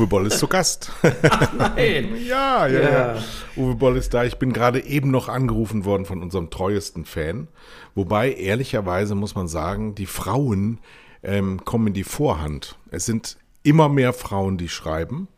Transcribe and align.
Uwe 0.00 0.06
Boll 0.06 0.26
ist 0.28 0.38
zu 0.38 0.48
Gast. 0.48 0.90
Ach 1.30 1.52
nein. 1.52 2.16
Ja, 2.26 2.66
ja, 2.66 2.80
ja, 2.80 2.90
Ja. 2.90 3.22
Uwe 3.56 3.74
Boll 3.74 3.98
ist 3.98 4.14
da. 4.14 4.24
Ich 4.24 4.38
bin 4.38 4.54
gerade 4.54 4.82
eben 4.82 5.10
noch 5.10 5.28
angerufen 5.28 5.84
worden 5.84 6.06
von 6.06 6.22
unserem 6.22 6.48
treuesten 6.48 7.04
Fan. 7.04 7.48
Wobei, 7.94 8.32
ehrlicherweise 8.32 9.14
muss 9.14 9.34
man 9.34 9.46
sagen, 9.46 9.94
die 9.94 10.06
Frauen 10.06 10.78
ähm, 11.22 11.66
kommen 11.66 11.88
in 11.88 11.92
die 11.92 12.04
Vorhand. 12.04 12.78
Es 12.90 13.04
sind 13.04 13.36
immer 13.62 13.90
mehr 13.90 14.14
Frauen, 14.14 14.56
die 14.56 14.70
schreiben. 14.70 15.28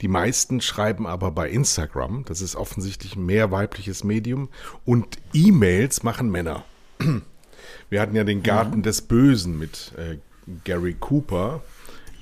Die 0.00 0.08
meisten 0.08 0.62
schreiben 0.62 1.06
aber 1.06 1.30
bei 1.30 1.50
Instagram. 1.50 2.24
Das 2.24 2.40
ist 2.40 2.56
offensichtlich 2.56 3.16
ein 3.16 3.26
mehr 3.26 3.50
weibliches 3.50 4.02
Medium. 4.02 4.48
Und 4.86 5.18
E-Mails 5.34 6.02
machen 6.02 6.30
Männer. 6.30 6.64
Wir 7.90 8.00
hatten 8.00 8.16
ja 8.16 8.24
den 8.24 8.42
Garten 8.42 8.82
des 8.82 9.02
Bösen 9.02 9.58
mit 9.58 9.92
äh, 9.98 10.16
Gary 10.64 10.96
Cooper 10.98 11.62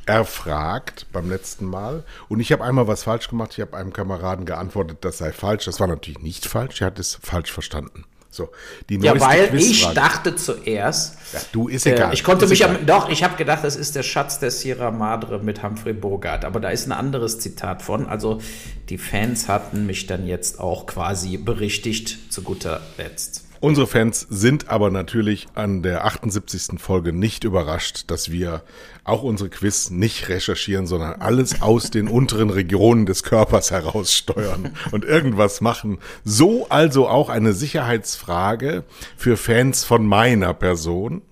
erfragt 0.07 1.07
beim 1.13 1.29
letzten 1.29 1.67
Mal. 1.67 2.05
Und 2.29 2.41
ich 2.41 2.53
habe 2.53 2.65
einmal 2.65 2.87
was 2.89 3.05
falsch 3.05 3.29
gemacht. 3.29 3.53
Ich 3.55 3.61
habe 3.61 3.77
einem 3.77 3.93
Kameraden 3.93 4.47
geantwortet, 4.47 4.99
das 5.03 5.19
sei 5.19 5.33
falsch. 5.33 5.65
Das 5.65 5.81
war 5.81 5.87
natürlich 5.87 6.21
nicht 6.21 6.47
falsch. 6.47 6.81
Er 6.81 6.89
hat 6.89 6.99
es 6.99 7.19
falsch 7.23 7.53
verstanden. 7.53 8.05
So, 8.31 8.49
die 8.89 8.97
Ja, 8.97 9.21
weil 9.21 9.55
ich 9.55 9.87
dachte 9.93 10.35
zuerst, 10.37 11.19
Ja, 11.35 11.41
du, 11.53 11.69
ist 11.69 11.87
egal. 11.87 12.11
äh, 12.13 12.15
ich 12.15 12.25
konnte 12.25 12.47
mich 12.47 12.63
egal. 12.63 12.77
am, 12.77 12.87
doch, 12.87 13.11
ich 13.11 13.23
habe 13.23 13.37
gedacht, 13.37 13.63
das 13.63 13.77
ist 13.77 13.95
der 13.95 14.03
Schatz 14.03 14.39
der 14.39 14.51
Sierra 14.51 14.91
Madre 14.91 15.39
mit 15.41 15.63
Humphrey 15.63 15.93
Bogart, 15.93 16.47
aber 16.47 16.59
da 16.59 16.71
ist 16.71 16.87
ein 16.87 16.93
anderes 16.93 17.41
Zitat 17.41 17.83
von. 17.83 18.07
Also 18.07 18.41
die 18.89 18.97
Fans 18.97 19.49
hatten 19.49 19.85
mich 19.85 20.07
dann 20.07 20.27
jetzt 20.27 20.61
auch 20.61 20.87
quasi 20.87 21.37
berichtigt 21.37 22.33
zu 22.33 22.41
guter 22.41 22.81
Letzt. 22.97 23.45
Unsere 23.61 23.87
Fans 23.87 24.27
sind 24.29 24.71
aber 24.71 24.91
natürlich 24.91 25.47
an 25.55 25.83
der 25.83 26.05
78. 26.07 26.81
Folge 26.81 27.13
nicht 27.13 27.45
überrascht, 27.45 28.05
dass 28.11 28.31
wir 28.33 28.63
auch 29.05 29.23
unsere 29.23 29.51
Quiz 29.51 29.91
nicht 29.91 30.29
recherchieren, 30.29 30.87
sondern 30.87 31.21
alles 31.21 31.61
aus 31.61 31.91
den 31.91 32.09
unteren 32.09 32.51
Regionen 32.51 33.05
des 33.07 33.23
Körpers 33.23 33.71
heraussteuern 33.71 34.75
und 34.93 35.05
irgendwas 35.05 35.61
machen. 35.61 35.99
So 36.25 36.69
also 36.69 37.09
auch 37.09 37.29
eine 37.29 37.53
Sicherheitsfrage 37.53 38.85
für 39.17 39.37
Fans 39.37 39.85
von 39.85 40.07
meiner 40.07 40.55
Person. 40.55 41.23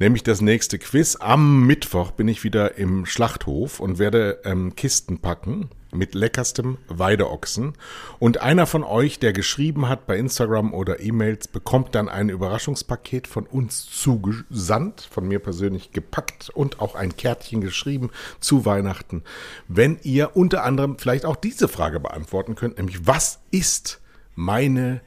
Nämlich 0.00 0.22
das 0.22 0.40
nächste 0.40 0.78
Quiz. 0.78 1.18
Am 1.20 1.66
Mittwoch 1.66 2.12
bin 2.12 2.26
ich 2.26 2.42
wieder 2.42 2.78
im 2.78 3.04
Schlachthof 3.04 3.80
und 3.80 3.98
werde 3.98 4.40
ähm, 4.44 4.74
Kisten 4.74 5.18
packen 5.18 5.68
mit 5.92 6.14
leckerstem 6.14 6.78
Weideochsen. 6.88 7.74
Und 8.18 8.40
einer 8.40 8.64
von 8.64 8.82
euch, 8.82 9.18
der 9.18 9.34
geschrieben 9.34 9.90
hat 9.90 10.06
bei 10.06 10.16
Instagram 10.16 10.72
oder 10.72 11.00
E-Mails, 11.00 11.48
bekommt 11.48 11.94
dann 11.94 12.08
ein 12.08 12.30
Überraschungspaket 12.30 13.26
von 13.26 13.44
uns 13.44 13.84
zugesandt, 13.90 15.02
von 15.02 15.28
mir 15.28 15.38
persönlich 15.38 15.92
gepackt 15.92 16.48
und 16.48 16.80
auch 16.80 16.94
ein 16.94 17.14
Kärtchen 17.14 17.60
geschrieben 17.60 18.08
zu 18.40 18.64
Weihnachten. 18.64 19.22
Wenn 19.68 19.98
ihr 20.02 20.34
unter 20.34 20.64
anderem 20.64 20.96
vielleicht 20.98 21.26
auch 21.26 21.36
diese 21.36 21.68
Frage 21.68 22.00
beantworten 22.00 22.54
könnt, 22.54 22.78
nämlich 22.78 23.06
was 23.06 23.40
ist 23.50 24.00
meine 24.34 25.02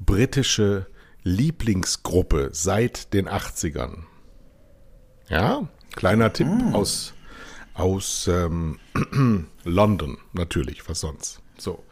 britische 0.00 0.86
Lieblingsgruppe 1.22 2.50
seit 2.52 3.14
den 3.14 3.26
80ern? 3.26 4.02
Ja, 5.28 5.66
kleiner 5.94 6.32
Tipp 6.32 6.48
aus, 6.72 7.14
aus 7.74 8.28
ähm, 8.28 8.78
London, 9.64 10.18
natürlich, 10.32 10.88
was 10.88 11.00
sonst. 11.00 11.40
So. 11.58 11.84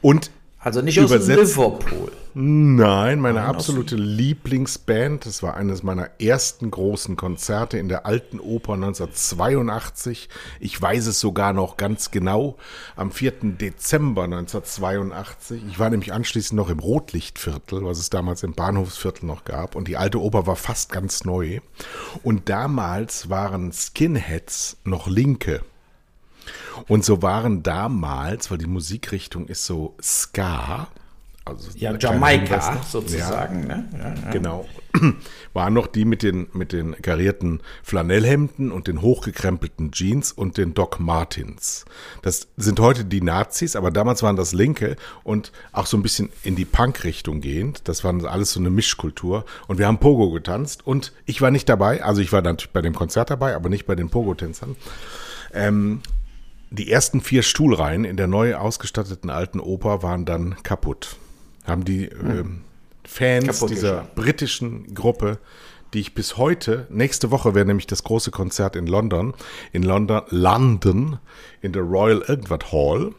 Und 0.00 0.30
Also 0.64 0.80
nicht 0.80 0.98
aus 1.00 1.10
Übersetzt- 1.10 1.56
Liverpool. 1.56 2.12
Nein, 2.34 3.20
meine 3.20 3.42
absolute 3.42 3.94
Lieblingsband, 3.96 5.26
das 5.26 5.42
war 5.42 5.54
eines 5.54 5.82
meiner 5.82 6.08
ersten 6.18 6.70
großen 6.70 7.14
Konzerte 7.16 7.76
in 7.76 7.90
der 7.90 8.06
Alten 8.06 8.40
Oper 8.40 8.72
1982. 8.74 10.30
Ich 10.58 10.80
weiß 10.80 11.08
es 11.08 11.20
sogar 11.20 11.52
noch 11.52 11.76
ganz 11.76 12.10
genau, 12.10 12.56
am 12.96 13.10
4. 13.10 13.32
Dezember 13.58 14.24
1982. 14.24 15.62
Ich 15.68 15.78
war 15.78 15.90
nämlich 15.90 16.14
anschließend 16.14 16.56
noch 16.56 16.70
im 16.70 16.78
Rotlichtviertel, 16.78 17.84
was 17.84 17.98
es 17.98 18.08
damals 18.08 18.42
im 18.42 18.54
Bahnhofsviertel 18.54 19.26
noch 19.26 19.44
gab. 19.44 19.74
Und 19.74 19.88
die 19.88 19.98
Alte 19.98 20.18
Oper 20.20 20.46
war 20.46 20.56
fast 20.56 20.90
ganz 20.90 21.24
neu. 21.24 21.60
Und 22.22 22.48
damals 22.48 23.28
waren 23.28 23.72
Skinheads 23.72 24.78
noch 24.84 25.06
Linke. 25.06 25.60
Und 26.88 27.04
so 27.04 27.22
waren 27.22 27.62
damals, 27.62 28.50
weil 28.50 28.58
die 28.58 28.66
Musikrichtung 28.66 29.46
ist 29.46 29.64
so 29.64 29.94
Ska, 30.02 30.88
also 31.44 31.70
Ja, 31.76 31.96
Jamaika 31.98 32.80
sozusagen. 32.84 33.66
Ne? 33.66 33.88
Ja, 33.92 34.14
ja. 34.14 34.30
Genau. 34.30 34.66
Waren 35.54 35.74
noch 35.74 35.88
die 35.88 36.04
mit 36.04 36.22
den, 36.22 36.48
mit 36.52 36.72
den 36.72 36.94
karierten 37.02 37.60
Flanellhemden 37.82 38.70
und 38.70 38.86
den 38.86 39.00
hochgekrempelten 39.02 39.90
Jeans 39.90 40.30
und 40.30 40.56
den 40.56 40.74
Doc 40.74 41.00
Martens. 41.00 41.84
Das 42.20 42.46
sind 42.56 42.78
heute 42.78 43.04
die 43.04 43.22
Nazis, 43.22 43.74
aber 43.74 43.90
damals 43.90 44.22
waren 44.22 44.36
das 44.36 44.52
Linke 44.52 44.96
und 45.24 45.50
auch 45.72 45.86
so 45.86 45.96
ein 45.96 46.02
bisschen 46.02 46.28
in 46.44 46.54
die 46.54 46.64
Punk-Richtung 46.64 47.40
gehend. 47.40 47.88
Das 47.88 48.04
waren 48.04 48.24
alles 48.24 48.52
so 48.52 48.60
eine 48.60 48.70
Mischkultur. 48.70 49.44
Und 49.66 49.78
wir 49.78 49.86
haben 49.86 49.98
Pogo 49.98 50.30
getanzt 50.30 50.86
und 50.86 51.12
ich 51.26 51.40
war 51.40 51.50
nicht 51.50 51.68
dabei. 51.68 52.04
Also 52.04 52.20
ich 52.20 52.32
war 52.32 52.42
natürlich 52.42 52.72
bei 52.72 52.82
dem 52.82 52.94
Konzert 52.94 53.30
dabei, 53.30 53.56
aber 53.56 53.68
nicht 53.68 53.86
bei 53.86 53.96
den 53.96 54.10
Pogo-Tänzern. 54.10 54.76
Ähm, 55.54 56.02
die 56.72 56.90
ersten 56.90 57.20
vier 57.20 57.42
Stuhlreihen 57.42 58.04
in 58.04 58.16
der 58.16 58.26
neu 58.26 58.54
ausgestatteten 58.56 59.30
alten 59.30 59.60
Oper 59.60 60.02
waren 60.02 60.24
dann 60.24 60.56
kaputt. 60.62 61.16
Haben 61.64 61.84
die 61.84 62.06
ähm, 62.06 62.62
Fans 63.04 63.46
Kaputt 63.46 63.70
dieser 63.70 63.88
geschlagen. 63.88 64.10
britischen 64.14 64.94
Gruppe, 64.94 65.38
die 65.92 66.00
ich 66.00 66.14
bis 66.14 66.38
heute, 66.38 66.86
nächste 66.90 67.30
Woche 67.30 67.54
wäre 67.54 67.66
nämlich 67.66 67.86
das 67.86 68.02
große 68.02 68.30
Konzert 68.30 68.76
in 68.76 68.86
London, 68.86 69.34
in 69.72 69.82
London, 69.82 70.22
London, 70.30 71.18
in 71.60 71.72
der 71.72 71.82
Royal 71.82 72.22
Irgendwas 72.26 72.72
Hall, 72.72 73.12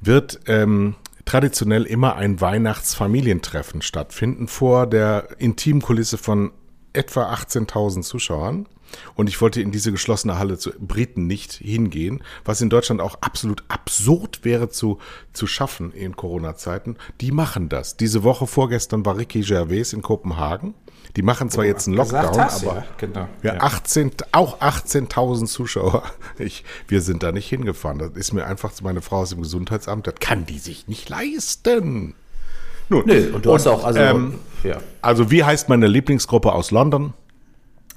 wird 0.00 0.40
ähm, 0.46 0.94
traditionell 1.24 1.84
immer 1.84 2.16
ein 2.16 2.40
Weihnachtsfamilientreffen 2.40 3.82
stattfinden 3.82 4.48
vor 4.48 4.86
der 4.86 5.28
Intimkulisse 5.38 6.18
von 6.18 6.52
etwa 6.92 7.32
18.000 7.32 8.02
Zuschauern. 8.02 8.66
Und 9.14 9.28
ich 9.28 9.40
wollte 9.40 9.60
in 9.60 9.70
diese 9.70 9.92
geschlossene 9.92 10.38
Halle 10.38 10.58
zu 10.58 10.70
Briten 10.78 11.26
nicht 11.26 11.52
hingehen, 11.52 12.22
was 12.44 12.60
in 12.60 12.70
Deutschland 12.70 13.00
auch 13.00 13.16
absolut 13.20 13.62
absurd 13.68 14.44
wäre 14.44 14.68
zu, 14.68 14.98
zu 15.32 15.46
schaffen 15.46 15.92
in 15.92 16.16
Corona-Zeiten. 16.16 16.96
Die 17.20 17.32
machen 17.32 17.68
das. 17.68 17.96
Diese 17.96 18.22
Woche 18.22 18.46
vorgestern 18.46 19.04
war 19.04 19.16
Ricky 19.16 19.40
Gervais 19.40 19.92
in 19.92 20.02
Kopenhagen. 20.02 20.74
Die 21.16 21.22
machen 21.22 21.50
zwar 21.50 21.64
jetzt 21.64 21.88
einen 21.88 21.96
Lockdown, 21.96 22.38
hast, 22.38 22.64
aber 22.64 22.76
ja, 22.76 22.84
genau. 22.96 23.28
ja, 23.42 23.54
Ja. 23.54 23.60
18, 23.60 24.12
auch 24.32 24.60
18.000 24.60 25.46
Zuschauer. 25.46 26.02
Ich, 26.38 26.64
wir 26.88 27.02
sind 27.02 27.22
da 27.22 27.32
nicht 27.32 27.48
hingefahren. 27.48 27.98
Das 27.98 28.12
ist 28.12 28.32
mir 28.32 28.46
einfach 28.46 28.72
zu 28.72 28.82
meine 28.84 29.02
Frau 29.02 29.18
aus 29.18 29.30
dem 29.30 29.42
Gesundheitsamt, 29.42 30.06
das 30.06 30.14
kann 30.20 30.46
die 30.46 30.58
sich 30.58 30.88
nicht 30.88 31.08
leisten. 31.08 32.14
Nun, 32.88 33.04
Nö, 33.06 33.32
und 33.34 33.44
du 33.44 33.52
hast 33.52 33.66
auch, 33.66 33.84
also, 33.84 34.00
ähm, 34.00 34.34
ja. 34.64 34.78
also 35.02 35.30
wie 35.30 35.44
heißt 35.44 35.68
meine 35.68 35.86
Lieblingsgruppe 35.86 36.52
aus 36.52 36.70
London, 36.70 37.12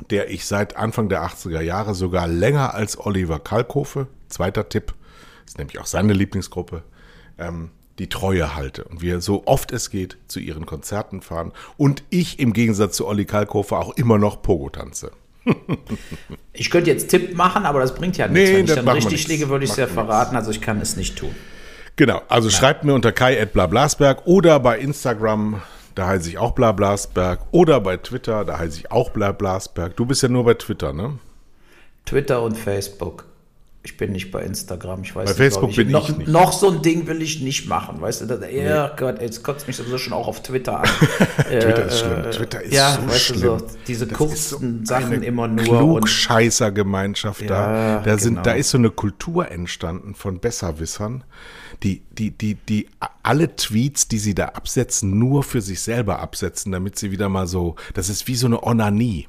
der 0.10 0.30
ich 0.30 0.46
seit 0.46 0.76
Anfang 0.76 1.10
der 1.10 1.24
80er 1.24 1.62
Jahre 1.62 1.96
sogar 1.96 2.28
länger 2.28 2.74
als 2.74 2.98
Oliver 3.00 3.40
Kalkofe, 3.40 4.08
zweiter 4.28 4.70
Tipp, 4.70 4.94
ist 5.46 5.58
nämlich 5.58 5.80
auch 5.80 5.86
seine 5.86 6.14
Lieblingsgruppe, 6.14 6.84
ähm, 7.38 7.72
die 8.00 8.10
Treue 8.10 8.56
halte 8.56 8.86
und 8.86 9.02
wir 9.02 9.22
so 9.22 9.44
oft 9.46 9.72
es 9.72 9.92
geht 9.92 10.18
zu 10.28 10.40
ihren 10.40 10.66
Konzerten 10.66 11.22
fahren 11.22 11.52
und 11.78 12.04
ich 12.10 12.40
im 12.40 12.54
Gegensatz 12.54 12.96
zu 12.96 13.08
Olli 13.08 13.26
Kalkofe 13.26 13.78
auch 13.78 13.96
immer 13.96 14.18
noch 14.18 14.42
Pogo 14.42 14.70
tanze. 14.70 15.12
Ich 16.56 16.70
könnte 16.70 16.92
jetzt 16.92 17.10
Tipp 17.10 17.36
machen, 17.36 17.66
aber 17.66 17.80
das 17.80 17.96
bringt 17.96 18.16
ja 18.16 18.28
nichts. 18.28 18.52
Nee, 18.52 18.58
Wenn 18.58 18.66
ich 18.66 18.76
dann 18.76 18.88
richtig 18.88 19.28
liege, 19.28 19.50
würde 19.50 19.66
ich 19.66 19.72
es 19.72 19.78
ja 19.78 19.88
verraten, 19.88 20.36
also 20.36 20.52
ich 20.52 20.62
kann 20.62 20.80
es 20.80 20.96
nicht 20.96 21.18
tun. 21.18 21.36
Genau, 21.96 22.22
also 22.30 22.52
schreibt 22.52 22.84
mir 22.84 22.94
unter 22.94 23.12
kai.blablasberg 23.12 24.28
oder 24.28 24.60
bei 24.60 24.78
Instagram, 24.78 25.64
da 25.96 26.08
heiße 26.08 26.30
ich 26.30 26.38
auch 26.38 26.52
Blablasberg 26.52 27.42
oder 27.52 27.80
bei 27.82 27.98
Twitter, 27.98 28.46
da 28.46 28.58
heiße 28.58 28.80
ich 28.80 28.92
auch 28.92 29.12
Blablasberg. 29.12 29.96
Du 29.96 30.06
bist 30.06 30.24
ja 30.24 30.30
nur 30.30 30.46
bei 30.46 30.56
Twitter, 30.56 30.94
ne? 30.94 31.20
Twitter 32.06 32.42
und 32.42 32.58
Facebook. 32.58 33.26
Ich 33.86 33.98
bin 33.98 34.14
nicht 34.14 34.32
bei 34.32 34.42
Instagram. 34.44 35.02
Ich 35.04 35.14
weiß 35.14 35.26
Bei 35.26 35.30
nicht, 35.32 35.38
Facebook 35.38 35.72
glaub 35.72 35.76
bin 35.76 35.92
noch, 35.92 36.10
ich 36.10 36.18
nicht. 36.18 36.30
Noch 36.30 36.54
so 36.54 36.70
ein 36.72 36.82
Ding 36.82 37.06
will 37.06 37.22
ich 37.22 37.42
nicht 37.42 37.68
machen, 37.68 38.00
weißt 38.00 38.22
du? 38.22 38.26
Das, 38.28 38.40
ja, 38.50 38.88
Gott, 38.96 39.22
jetzt 39.22 39.44
kotzt 39.44 39.68
mich 39.68 39.76
sowieso 39.76 39.98
schon 39.98 40.14
auch 40.14 40.30
auf 40.30 40.42
Twitter 40.42 40.80
an. 40.80 40.86
Twitter 41.50 41.86
ist 41.88 42.00
schlimm. 42.00 42.32
Twitter 42.32 42.62
ist 42.62 42.74
ja, 42.74 42.94
so 42.94 43.08
weißt 43.10 43.20
schlimm. 43.20 43.42
du, 43.42 43.60
so 43.60 43.68
diese 43.86 44.08
Das 44.08 44.18
kurzen 44.18 44.86
so 44.86 44.94
Sachen 44.94 45.22
immer 45.22 45.50
nur. 45.50 45.66
Klugscheißer-Gemeinschaft 45.66 47.50
da. 47.50 47.96
Ja, 47.98 48.00
Da, 48.00 48.18
sind, 48.18 48.36
genau. 48.36 48.44
da 48.44 48.54
ist 48.54 48.70
so 48.70 48.78
eine 48.78 48.90
Kultur 48.90 49.52
entstanden 49.52 50.16
von 50.16 50.40
Besserwissern, 50.40 51.26
die, 51.84 52.04
die, 52.12 52.32
die, 52.32 52.56
die 52.56 52.88
alle 53.22 53.54
Tweets, 53.54 54.08
die 54.08 54.20
sie 54.20 54.34
da 54.34 54.46
absetzen, 54.46 55.20
nur 55.20 55.44
für 55.44 55.62
sich 55.62 55.82
selber 55.82 56.20
absetzen, 56.20 56.72
damit 56.72 56.98
sie 56.98 57.12
wieder 57.12 57.28
mal 57.28 57.48
so, 57.48 57.76
das 57.94 58.08
ist 58.08 58.28
wie 58.30 58.36
so 58.36 58.48
eine 58.48 58.64
Onanie. 58.64 59.28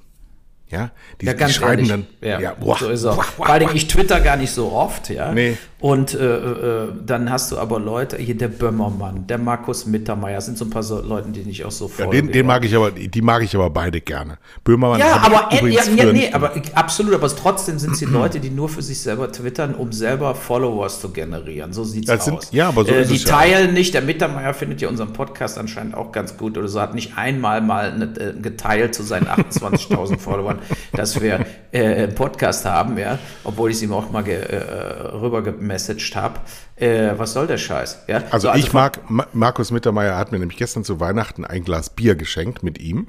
Ja, 0.70 0.90
die, 1.20 1.26
ja, 1.26 1.34
die 1.34 1.52
schreiben 1.52 1.84
ehrlich. 1.84 1.88
dann, 1.88 2.06
ja, 2.20 2.40
ja 2.40 2.55
boah, 2.55 2.78
so 2.78 2.88
ist 2.88 3.05
er. 3.05 3.14
Boah, 3.14 3.25
boah, 3.37 3.46
Vor 3.46 3.49
allem, 3.49 3.70
ich 3.75 3.87
twitter 3.87 4.20
gar 4.20 4.37
nicht 4.37 4.50
so 4.50 4.72
oft, 4.72 5.11
ja. 5.11 5.32
Nee. 5.32 5.56
Und 5.84 6.14
äh, 6.14 6.36
äh, 6.36 6.88
dann 7.04 7.28
hast 7.31 7.52
du 7.52 7.58
aber 7.58 7.78
Leute, 7.78 8.16
hier 8.16 8.38
der 8.38 8.48
Böhmermann, 8.48 9.26
der 9.26 9.36
Markus 9.36 9.84
Mittermeier, 9.84 10.40
sind 10.40 10.56
so 10.56 10.64
ein 10.64 10.70
paar 10.70 10.82
so 10.82 11.02
Leute, 11.02 11.28
die 11.28 11.44
nicht 11.44 11.62
auch 11.62 11.70
so 11.70 11.88
folgen. 11.88 12.10
Ja, 12.10 12.22
den, 12.22 12.32
den 12.32 12.46
mag 12.46 12.64
ich 12.64 12.75
aber, 12.75 12.90
die 12.90 13.20
mag 13.20 13.42
ich 13.42 13.54
aber 13.54 13.69
beide 13.69 14.00
gerne. 14.00 14.38
Böhmermann. 14.64 14.98
Ja, 14.98 15.20
aber, 15.22 15.52
äh, 15.52 15.69
ja, 15.69 15.82
ja, 15.94 16.10
nee, 16.10 16.32
aber 16.32 16.52
absolut, 16.72 17.12
aber 17.12 17.28
trotzdem 17.28 17.78
sind 17.78 17.92
es 17.92 17.98
die 17.98 18.04
Leute, 18.06 18.40
die 18.40 18.48
nur 18.48 18.70
für 18.70 18.81
sich 18.81 18.98
selber 18.98 19.31
twittern, 19.31 19.75
um 19.75 19.92
selber 19.92 20.34
Followers 20.34 21.02
zu 21.02 21.10
generieren. 21.10 21.75
So 21.75 21.84
sieht's 21.84 22.06
das 22.06 22.31
aus. 22.31 22.48
ja, 22.50 22.69
aber 22.69 22.86
so 22.86 22.92
äh, 22.92 23.02
ist 23.02 23.10
Die 23.10 23.16
es 23.16 23.25
teilen 23.25 23.66
ja. 23.66 23.72
nicht, 23.72 23.92
der 23.92 24.00
Mittermeier 24.00 24.54
findet 24.54 24.81
ja 24.81 24.88
unseren 24.88 25.12
Podcast 25.12 25.58
anscheinend 25.58 25.96
auch 25.96 26.12
ganz 26.12 26.38
gut 26.38 26.56
oder 26.56 26.69
so, 26.69 26.81
hat 26.81 26.94
nicht 26.94 27.19
einmal 27.19 27.60
mal 27.60 27.92
eine, 27.92 28.04
äh, 28.04 28.32
geteilt 28.40 28.94
zu 28.94 29.02
seinen 29.02 29.26
28.000 29.26 30.16
Followern, 30.19 30.60
dass 30.94 31.20
wir 31.20 31.44
äh, 31.72 32.04
einen 32.04 32.14
Podcast 32.14 32.64
haben, 32.64 32.96
ja, 32.96 33.19
obwohl 33.42 33.70
ich 33.70 33.76
es 33.76 33.82
ihm 33.82 33.92
auch 33.92 34.10
mal 34.10 34.25
ge, 34.25 34.36
äh, 34.36 34.56
rüber 35.12 35.42
gemessaged 35.74 36.16
habe. 36.16 36.40
Äh, 36.76 37.12
was 37.16 37.32
soll 37.32 37.46
der 37.46 37.58
Scheiß? 37.58 38.04
Ja? 38.06 38.16
Also, 38.30 38.46
so, 38.46 38.48
also 38.50 38.66
ich 38.66 38.72
mag, 38.72 39.00
Markus 39.34 39.70
Mittermeier 39.70 40.16
hat 40.16 40.32
mir 40.32 40.38
nämlich 40.38 40.58
gestern 40.58 40.84
zu 40.84 41.00
Weihnachten 41.00 41.44
ein 41.44 41.64
Glas 41.64 41.90
Bier 41.90 42.14
geschenkt 42.14 42.62
mit 42.62 42.78
ihm. 42.78 43.08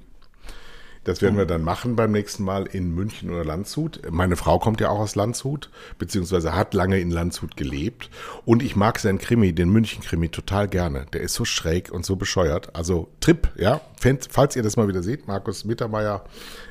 Das 1.04 1.22
werden 1.22 1.38
wir 1.38 1.46
dann 1.46 1.62
machen 1.62 1.96
beim 1.96 2.12
nächsten 2.12 2.44
Mal 2.44 2.66
in 2.66 2.96
München 2.96 3.30
oder 3.30 3.46
Landshut. 3.46 4.02
Meine 4.10 4.36
Frau 4.36 4.58
kommt 4.58 4.82
ja 4.82 4.90
auch 4.90 4.98
aus 4.98 5.14
Landshut, 5.14 5.70
beziehungsweise 6.00 6.56
hat 6.56 6.74
lange 6.74 7.00
in 7.00 7.12
Landshut 7.12 7.56
gelebt. 7.56 8.10
Und 8.44 8.64
ich 8.64 8.76
mag 8.76 8.98
seinen 8.98 9.20
Krimi, 9.20 9.54
den 9.54 9.70
München-Krimi, 9.70 10.30
total 10.30 10.68
gerne. 10.68 11.06
Der 11.14 11.22
ist 11.22 11.36
so 11.36 11.46
schräg 11.46 11.92
und 11.92 12.08
so 12.08 12.16
bescheuert. 12.16 12.76
Also 12.76 13.10
Trip, 13.20 13.50
ja. 13.56 13.82
Falls 14.32 14.56
ihr 14.56 14.64
das 14.64 14.78
mal 14.78 14.88
wieder 14.88 15.04
seht, 15.04 15.28
Markus 15.28 15.64
Mittermeier 15.64 16.26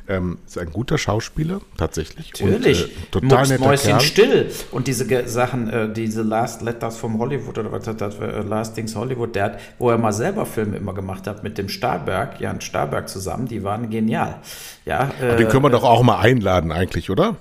ähm, 0.08 0.38
ist 0.46 0.58
ein 0.58 0.70
guter 0.70 0.98
Schauspieler, 0.98 1.60
tatsächlich. 1.76 2.32
Natürlich. 2.40 2.84
Und, 2.84 2.90
äh, 2.90 3.10
total 3.10 3.46
netter 3.46 3.64
Mäuschen 3.64 3.90
Kerl. 3.90 4.00
still. 4.00 4.50
Und 4.70 4.86
diese 4.86 5.28
Sachen, 5.28 5.70
äh, 5.70 5.92
diese 5.92 6.22
Last 6.22 6.62
Letters 6.62 6.96
vom 6.96 7.18
Hollywood 7.18 7.58
oder 7.58 7.72
was 7.72 7.86
hat 7.86 8.00
das, 8.00 8.18
äh, 8.18 8.42
Last 8.42 8.74
Things 8.74 8.94
Hollywood, 8.94 9.34
der 9.34 9.44
hat, 9.44 9.60
wo 9.78 9.90
er 9.90 9.98
mal 9.98 10.12
selber 10.12 10.46
Filme 10.46 10.76
immer 10.76 10.94
gemacht 10.94 11.26
hat 11.26 11.42
mit 11.42 11.58
dem 11.58 11.68
Starberg, 11.68 12.40
Jan 12.40 12.60
Starberg 12.60 13.08
zusammen, 13.08 13.48
die 13.48 13.64
waren 13.64 13.90
genial. 13.90 14.36
Ja, 14.84 15.10
äh, 15.20 15.36
den 15.36 15.48
können 15.48 15.64
wir 15.64 15.70
doch 15.70 15.84
auch 15.84 16.02
mal 16.02 16.18
einladen 16.18 16.72
eigentlich, 16.72 17.10
oder? 17.10 17.36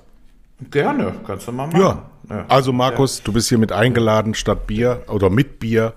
Gerne, 0.72 1.14
kannst 1.26 1.48
du 1.48 1.52
mal 1.52 1.68
machen. 1.68 1.80
Ja. 1.80 2.10
ja. 2.30 2.46
Also 2.48 2.74
Markus, 2.74 3.20
ja. 3.20 3.24
du 3.26 3.34
bist 3.34 3.50
hier 3.50 3.58
mit 3.58 3.72
eingeladen 3.72 4.34
statt 4.34 4.68
Bier 4.68 5.04
oder 5.08 5.30
mit 5.30 5.60
Bier. 5.60 5.94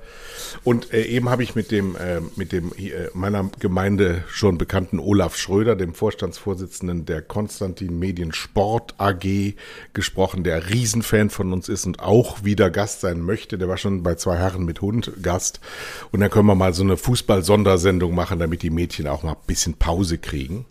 Und 0.65 0.93
äh, 0.93 1.03
eben 1.03 1.29
habe 1.29 1.43
ich 1.43 1.55
mit 1.55 1.71
dem, 1.71 1.97
äh, 1.97 2.21
mit 2.37 2.53
dem 2.53 2.73
äh, 2.73 3.09
meiner 3.15 3.49
Gemeinde 3.59 4.25
schon 4.29 4.59
bekannten 4.59 4.99
Olaf 4.99 5.37
Schröder, 5.37 5.77
dem 5.77 5.95
Vorstandsvorsitzenden 5.95 7.05
der 7.05 7.23
Konstantin 7.23 7.99
Medien 7.99 8.33
Sport 8.33 8.95
AG, 8.99 9.55
gesprochen, 9.93 10.45
der 10.45 10.71
Riesenfan 10.71 11.31
von 11.31 11.53
uns 11.53 11.69
ist 11.69 11.87
und 11.87 12.01
auch 12.01 12.45
wieder 12.45 12.71
Gast 12.71 13.01
sein 13.01 13.21
möchte. 13.21 13.59
Der 13.59 13.69
war 13.69 13.77
schon 13.77 14.03
bei 14.03 14.15
zwei 14.15 14.37
Herren 14.37 14.65
mit 14.65 14.81
Hund 14.81 15.13
Gast. 15.23 15.61
Und 16.11 16.21
dann 16.21 16.31
können 16.31 16.47
wir 16.47 16.55
mal 16.55 16.75
so 16.75 16.83
eine 16.83 16.97
Fußball-Sondersendung 16.97 18.15
machen, 18.15 18.39
damit 18.39 18.63
die 18.63 18.71
Mädchen 18.71 19.07
auch 19.07 19.23
mal 19.23 19.33
ein 19.33 19.47
bisschen 19.47 19.75
Pause 19.75 20.19
kriegen 20.19 20.67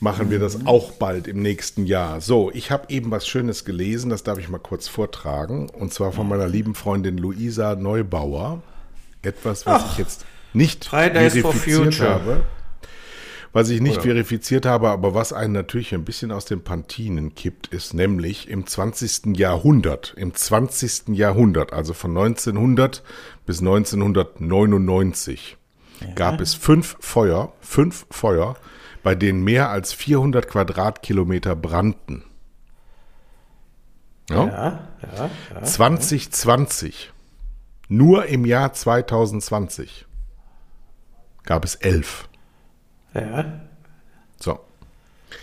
machen 0.00 0.30
wir 0.30 0.38
das 0.38 0.66
auch 0.66 0.92
bald 0.92 1.26
im 1.26 1.40
nächsten 1.40 1.86
Jahr. 1.86 2.20
So, 2.20 2.50
ich 2.52 2.70
habe 2.70 2.86
eben 2.88 3.10
was 3.10 3.26
Schönes 3.26 3.64
gelesen, 3.64 4.10
das 4.10 4.22
darf 4.22 4.38
ich 4.38 4.48
mal 4.48 4.58
kurz 4.58 4.88
vortragen. 4.88 5.68
Und 5.70 5.92
zwar 5.92 6.12
von 6.12 6.28
meiner 6.28 6.48
lieben 6.48 6.74
Freundin 6.74 7.18
Luisa 7.18 7.74
Neubauer. 7.74 8.62
Etwas, 9.22 9.66
was 9.66 9.82
Ach, 9.82 9.92
ich 9.92 9.98
jetzt 9.98 10.24
nicht 10.52 10.86
verifiziert 10.86 12.00
habe. 12.00 12.44
Was 13.56 13.70
ich 13.70 13.80
nicht 13.80 13.94
Oder? 13.94 14.02
verifiziert 14.02 14.66
habe, 14.66 14.90
aber 14.90 15.14
was 15.14 15.32
einen 15.32 15.54
natürlich 15.54 15.94
ein 15.94 16.04
bisschen 16.04 16.30
aus 16.30 16.44
den 16.44 16.62
Pantinen 16.62 17.34
kippt, 17.34 17.68
ist 17.68 17.94
nämlich 17.94 18.50
im 18.50 18.66
20. 18.66 19.34
Jahrhundert, 19.34 20.12
im 20.18 20.34
20. 20.34 21.16
Jahrhundert, 21.16 21.72
also 21.72 21.94
von 21.94 22.10
1900 22.10 23.02
bis 23.46 23.60
1999, 23.60 25.56
ja. 26.02 26.12
gab 26.12 26.42
es 26.42 26.54
fünf 26.54 26.98
Feuer, 27.00 27.54
fünf 27.62 28.04
Feuer, 28.10 28.56
bei 29.06 29.14
denen 29.14 29.44
mehr 29.44 29.70
als 29.70 29.92
400 29.92 30.48
Quadratkilometer 30.48 31.54
brannten. 31.54 32.24
Ja, 34.28 34.46
ja, 34.46 34.88
ja, 35.16 35.30
ja 35.54 35.62
2020 35.62 37.12
nur 37.86 38.26
im 38.26 38.44
Jahr 38.44 38.72
2020 38.72 40.06
gab 41.44 41.64
es 41.64 41.76
elf. 41.76 42.28
Ja. 43.14 43.60
So. 44.40 44.58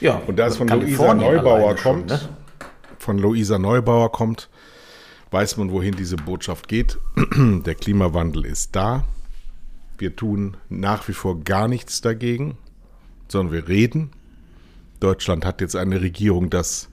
Ja. 0.02 0.22
Und 0.28 0.40
da 0.40 0.48
es 0.48 0.58
von 0.58 0.68
Luisa 0.68 1.14
Neubauer 1.14 1.78
kommt, 1.78 2.12
schon, 2.12 2.20
ne? 2.20 2.30
von 3.00 3.18
Luisa 3.18 3.60
Neubauer 3.60 4.12
kommt, 4.12 4.50
weiß 5.32 5.56
man, 5.56 5.72
wohin 5.72 5.96
diese 5.96 6.18
Botschaft 6.18 6.68
geht. 6.68 6.98
Der 7.38 7.76
Klimawandel 7.76 8.44
ist 8.44 8.76
da. 8.76 9.06
Wir 9.98 10.18
tun 10.18 10.58
nach 10.68 11.08
wie 11.08 11.14
vor 11.14 11.40
gar 11.46 11.70
nichts 11.70 12.02
dagegen, 12.02 12.58
sondern 13.34 13.54
wir 13.54 13.68
reden. 13.68 14.12
Deutschland 15.02 15.46
hat 15.46 15.60
jetzt 15.60 15.76
eine 15.76 16.00
Regierung, 16.00 16.50
das 16.50 16.90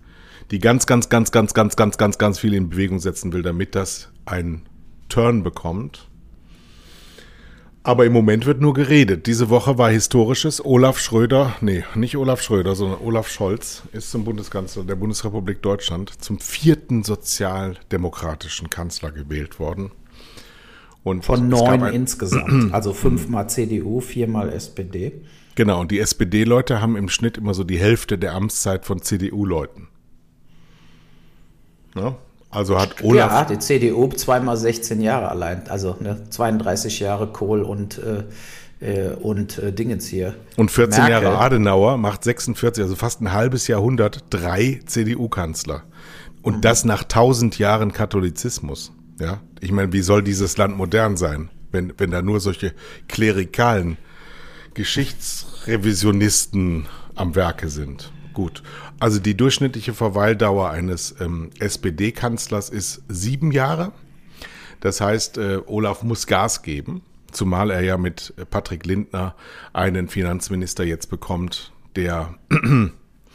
die 0.51 0.59
ganz, 0.59 0.87
ganz, 0.87 1.09
ganz, 1.09 1.31
ganz, 1.31 1.55
ganz, 1.55 1.77
ganz, 1.77 1.97
ganz, 1.97 2.19
ganz 2.19 2.39
viel 2.41 2.55
in 2.55 2.71
Bewegung 2.71 2.99
setzen 2.99 3.33
will, 3.33 3.43
damit 3.43 3.77
das 3.77 4.11
ein 4.27 4.63
Turn 5.09 5.45
bekommt. 5.45 6.09
Aber 7.83 8.05
im 8.05 8.13
Moment 8.13 8.45
wird 8.45 8.61
nur 8.61 8.75
geredet. 8.75 9.27
Diese 9.27 9.49
Woche 9.49 9.79
war 9.79 9.91
historisches. 9.91 10.63
Olaf 10.63 10.99
Schröder, 10.99 11.55
nee, 11.61 11.85
nicht 11.95 12.17
Olaf 12.17 12.43
Schröder, 12.43 12.75
sondern 12.75 13.01
Olaf 13.01 13.29
Scholz 13.29 13.85
ist 13.93 14.11
zum 14.11 14.25
Bundeskanzler 14.25 14.85
der 14.85 14.97
Bundesrepublik 14.97 15.63
Deutschland 15.63 16.23
zum 16.23 16.41
vierten 16.41 17.05
sozialdemokratischen 17.05 18.69
Kanzler 18.69 19.13
gewählt 19.13 19.59
worden. 19.59 19.93
Und 21.03 21.25
Von 21.25 21.49
neun 21.49 21.87
insgesamt. 21.87 22.75
Also 22.75 22.93
fünfmal 22.93 23.49
CDU, 23.49 24.01
viermal 24.01 24.53
SPD. 24.53 25.23
Genau, 25.55 25.81
und 25.81 25.91
die 25.91 25.99
SPD-Leute 25.99 26.81
haben 26.81 26.97
im 26.97 27.09
Schnitt 27.09 27.39
immer 27.39 27.55
so 27.55 27.65
die 27.65 27.79
Hälfte 27.79 28.19
der 28.19 28.35
Amtszeit 28.35 28.85
von 28.85 29.03
CDU-Leuten. 29.03 29.89
Ja? 31.95 32.17
Also 32.51 32.79
hat 32.79 33.03
Olaf. 33.03 33.31
Ja, 33.31 33.45
die 33.45 33.59
CDU 33.59 34.09
zweimal 34.09 34.57
16 34.57 35.01
Jahre 35.01 35.29
allein, 35.29 35.69
also 35.69 35.97
ne, 36.01 36.21
32 36.31 36.99
Jahre 36.99 37.29
Kohl 37.29 37.63
und, 37.63 38.01
äh, 38.81 39.11
äh, 39.11 39.15
und 39.15 39.59
äh, 39.59 39.73
Dingens 39.73 40.07
hier. 40.07 40.35
Und 40.57 40.71
14 40.73 41.05
Merkel. 41.05 41.29
Jahre 41.29 41.39
Adenauer 41.39 41.97
macht 41.97 42.25
46, 42.25 42.83
also 42.83 42.97
fast 42.97 43.21
ein 43.21 43.33
halbes 43.33 43.69
Jahrhundert, 43.69 44.25
drei 44.31 44.81
CDU-Kanzler. 44.85 45.85
Und 46.43 46.57
mhm. 46.57 46.61
das 46.63 46.85
nach 46.85 47.03
1000 47.03 47.59
Jahren 47.59 47.93
Katholizismus. 47.93 48.93
Ja, 49.21 49.41
ich 49.61 49.71
meine, 49.71 49.93
wie 49.93 50.01
soll 50.01 50.23
dieses 50.23 50.57
Land 50.57 50.77
modern 50.77 51.17
sein, 51.17 51.51
wenn, 51.71 51.93
wenn 51.99 52.11
da 52.11 52.23
nur 52.23 52.41
solche 52.41 52.73
klerikalen 53.07 53.97
Geschichtsrevisionisten 55.71 56.87
am 57.15 57.37
Werke 57.37 57.69
sind? 57.69 58.13
Gut. 58.35 58.63
Also 58.99 59.21
die 59.21 59.37
durchschnittliche 59.37 59.95
Verweildauer 59.95 60.71
eines 60.71 61.15
ähm, 61.21 61.51
SPD-Kanzlers 61.61 62.71
ist 62.71 63.03
sieben 63.09 63.53
Jahre. 63.53 63.93
Das 64.81 65.01
heißt, 65.01 65.39
äh, 65.39 65.61
Olaf 65.67 66.03
muss 66.03 66.27
Gas 66.27 66.63
geben, 66.63 67.03
zumal 67.31 67.71
er 67.71 67.83
ja 67.83 67.99
mit 67.99 68.35
Patrick 68.51 68.85
Lindner 68.85 69.37
einen 69.73 70.09
Finanzminister 70.09 70.85
jetzt 70.85 71.09
bekommt, 71.09 71.73
der 71.95 72.35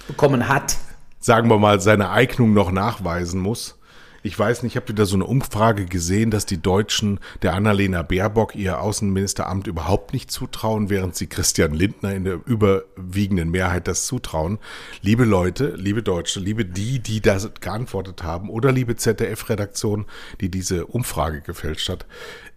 bekommen 0.08 0.50
hat. 0.50 0.78
Sagen 1.20 1.50
wir 1.50 1.58
mal, 1.58 1.80
seine 1.80 2.10
Eignung 2.10 2.54
noch 2.54 2.72
nachweisen 2.72 3.40
muss. 3.40 3.80
Ich 4.26 4.40
weiß 4.40 4.64
nicht, 4.64 4.76
habt 4.76 4.90
ihr 4.90 4.96
da 4.96 5.06
so 5.06 5.18
eine 5.18 5.26
Umfrage 5.26 5.86
gesehen, 5.86 6.32
dass 6.32 6.48
die 6.48 6.60
Deutschen 6.60 7.20
der 7.44 7.54
Annalena 7.54 8.02
Baerbock 8.02 8.56
ihr 8.56 8.82
Außenministeramt 8.82 9.68
überhaupt 9.68 10.14
nicht 10.14 10.32
zutrauen, 10.32 10.90
während 10.90 11.16
sie 11.16 11.28
Christian 11.28 11.76
Lindner 11.76 12.16
in 12.16 12.24
der 12.24 12.40
überwiegenden 12.44 13.52
Mehrheit 13.52 13.88
das 13.88 14.08
zutrauen? 14.08 14.58
Liebe 15.04 15.26
Leute, 15.26 15.76
liebe 15.76 16.02
Deutsche, 16.02 16.40
liebe 16.40 16.66
die, 16.66 16.98
die 16.98 17.22
da 17.22 17.38
geantwortet 17.62 18.24
haben 18.24 18.50
oder 18.50 18.72
liebe 18.72 18.96
ZDF-Redaktion, 18.96 20.08
die 20.42 20.50
diese 20.50 20.88
Umfrage 20.88 21.42
gefälscht 21.42 21.90
hat, 21.90 22.08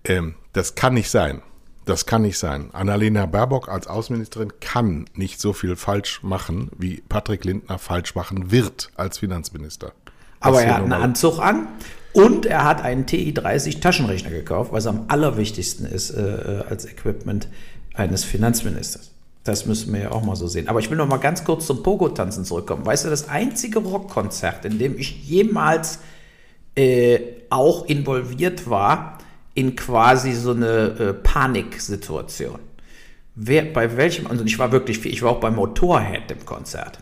ähm, 0.04 0.36
das 0.54 0.74
kann 0.74 0.94
nicht 0.94 1.10
sein. 1.10 1.42
Das 1.84 2.06
kann 2.06 2.22
nicht 2.22 2.38
sein. 2.38 2.70
Annalena 2.72 3.26
Baerbock 3.26 3.68
als 3.68 3.88
Außenministerin 3.88 4.54
kann 4.60 5.04
nicht 5.12 5.38
so 5.38 5.52
viel 5.52 5.76
falsch 5.76 6.22
machen, 6.22 6.70
wie 6.78 7.02
Patrick 7.10 7.44
Lindner 7.44 7.78
falsch 7.78 8.14
machen 8.14 8.50
wird 8.50 8.90
als 8.96 9.18
Finanzminister. 9.18 9.92
Aber 10.40 10.62
er 10.62 10.74
hat 10.74 10.82
einen 10.82 10.92
Anzug 10.92 11.38
an 11.38 11.68
und 12.12 12.46
er 12.46 12.64
hat 12.64 12.82
einen 12.82 13.06
TI-30 13.06 13.80
Taschenrechner 13.80 14.30
gekauft, 14.30 14.72
was 14.72 14.86
am 14.86 15.04
allerwichtigsten 15.08 15.86
ist 15.86 16.10
äh, 16.10 16.22
äh, 16.22 16.64
als 16.68 16.84
Equipment 16.84 17.48
eines 17.94 18.24
Finanzministers. 18.24 19.10
Das 19.44 19.66
müssen 19.66 19.92
wir 19.92 20.00
ja 20.00 20.10
auch 20.12 20.22
mal 20.22 20.36
so 20.36 20.46
sehen. 20.46 20.68
Aber 20.68 20.80
ich 20.80 20.90
will 20.90 20.96
noch 20.96 21.08
mal 21.08 21.18
ganz 21.18 21.44
kurz 21.44 21.66
zum 21.66 21.82
Pogo-Tanzen 21.82 22.44
zurückkommen. 22.44 22.84
Weißt 22.84 23.04
du, 23.04 23.10
das 23.10 23.28
einzige 23.28 23.78
Rockkonzert, 23.78 24.64
in 24.64 24.78
dem 24.78 24.98
ich 24.98 25.24
jemals 25.24 26.00
äh, 26.74 27.20
auch 27.50 27.86
involviert 27.86 28.68
war 28.68 29.18
in 29.54 29.74
quasi 29.74 30.32
so 30.32 30.52
eine 30.52 30.68
äh, 30.68 31.14
Paniksituation. 31.14 32.60
Wer, 33.34 33.62
bei 33.72 33.96
welchem, 33.96 34.26
also 34.26 34.44
ich 34.44 34.58
war 34.58 34.70
wirklich 34.70 34.98
viel, 34.98 35.12
ich 35.12 35.22
war 35.22 35.32
auch 35.32 35.40
bei 35.40 35.50
Motorhead 35.50 36.30
im 36.30 36.44
Konzert. 36.44 36.98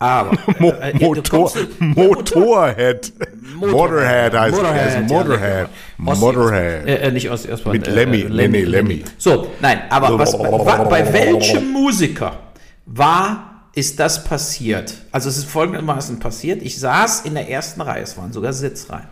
Aber 0.00 0.32
Mo 0.58 0.70
äh, 0.70 0.90
äh, 0.90 0.98
Motor, 0.98 1.52
du- 1.52 1.84
Motorhead. 1.84 3.12
Motorhead 3.54 4.32
heißt 4.32 4.56
Motorhead, 4.56 4.92
ja, 4.94 5.00
Motorhead. 5.02 5.68
Motorhead. 5.98 6.86
Äh, 6.88 6.94
äh, 6.96 7.12
nicht 7.12 7.30
Ossi 7.30 7.52
Osbourne. 7.52 7.78
Mit 7.78 7.86
Lemmy, 7.86 8.26
nee, 8.28 8.48
nee, 8.48 8.64
Lemmy. 8.64 9.04
So, 9.18 9.48
nein, 9.60 9.82
aber 9.90 10.18
was, 10.18 10.32
wa, 10.32 10.84
bei 10.84 11.12
welchem 11.12 11.72
Musiker 11.72 12.38
war, 12.86 13.66
ist 13.74 14.00
das 14.00 14.24
passiert? 14.24 14.94
Also 15.12 15.28
es 15.28 15.36
ist 15.36 15.50
folgendermaßen 15.50 16.18
passiert. 16.18 16.62
Ich 16.62 16.78
saß 16.80 17.20
in 17.20 17.34
der 17.34 17.50
ersten 17.50 17.82
Reihe, 17.82 18.02
es 18.02 18.16
waren 18.16 18.32
sogar 18.32 18.54
Sitzreihen. 18.54 19.08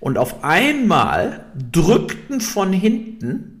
Und 0.00 0.18
auf 0.18 0.44
einmal 0.44 1.46
drückten 1.72 2.42
von 2.42 2.74
hinten 2.74 3.56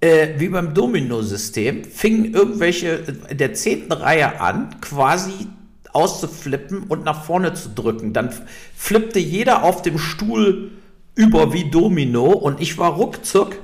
äh, 0.00 0.28
wie 0.38 0.48
beim 0.48 0.72
Domino-System, 0.72 1.84
fingen 1.84 2.32
irgendwelche 2.32 3.02
in 3.28 3.36
der 3.38 3.54
zehnten 3.54 3.92
Reihe 3.92 4.40
an, 4.40 4.80
quasi 4.80 5.48
auszuflippen 5.92 6.84
und 6.84 7.04
nach 7.04 7.24
vorne 7.24 7.54
zu 7.54 7.70
drücken. 7.70 8.12
Dann 8.12 8.30
flippte 8.76 9.18
jeder 9.18 9.62
auf 9.62 9.82
dem 9.82 9.98
Stuhl 9.98 10.70
über 11.14 11.52
wie 11.52 11.70
Domino 11.70 12.26
und 12.26 12.60
ich 12.60 12.78
war 12.78 12.92
ruckzuck, 12.92 13.56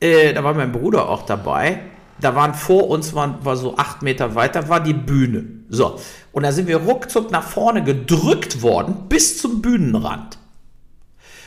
äh, 0.00 0.32
da 0.32 0.42
war 0.44 0.54
mein 0.54 0.72
Bruder 0.72 1.08
auch 1.08 1.22
dabei, 1.22 1.80
da 2.20 2.34
waren 2.34 2.54
vor 2.54 2.88
uns, 2.88 3.14
waren, 3.14 3.44
war 3.44 3.56
so 3.56 3.76
acht 3.76 4.02
Meter 4.02 4.34
weiter, 4.34 4.68
war 4.68 4.80
die 4.80 4.94
Bühne. 4.94 5.44
So, 5.68 6.00
und 6.32 6.42
da 6.42 6.52
sind 6.52 6.68
wir 6.68 6.78
ruckzuck 6.78 7.30
nach 7.30 7.44
vorne 7.44 7.84
gedrückt 7.84 8.62
worden 8.62 9.08
bis 9.08 9.38
zum 9.38 9.62
Bühnenrand. 9.62 10.38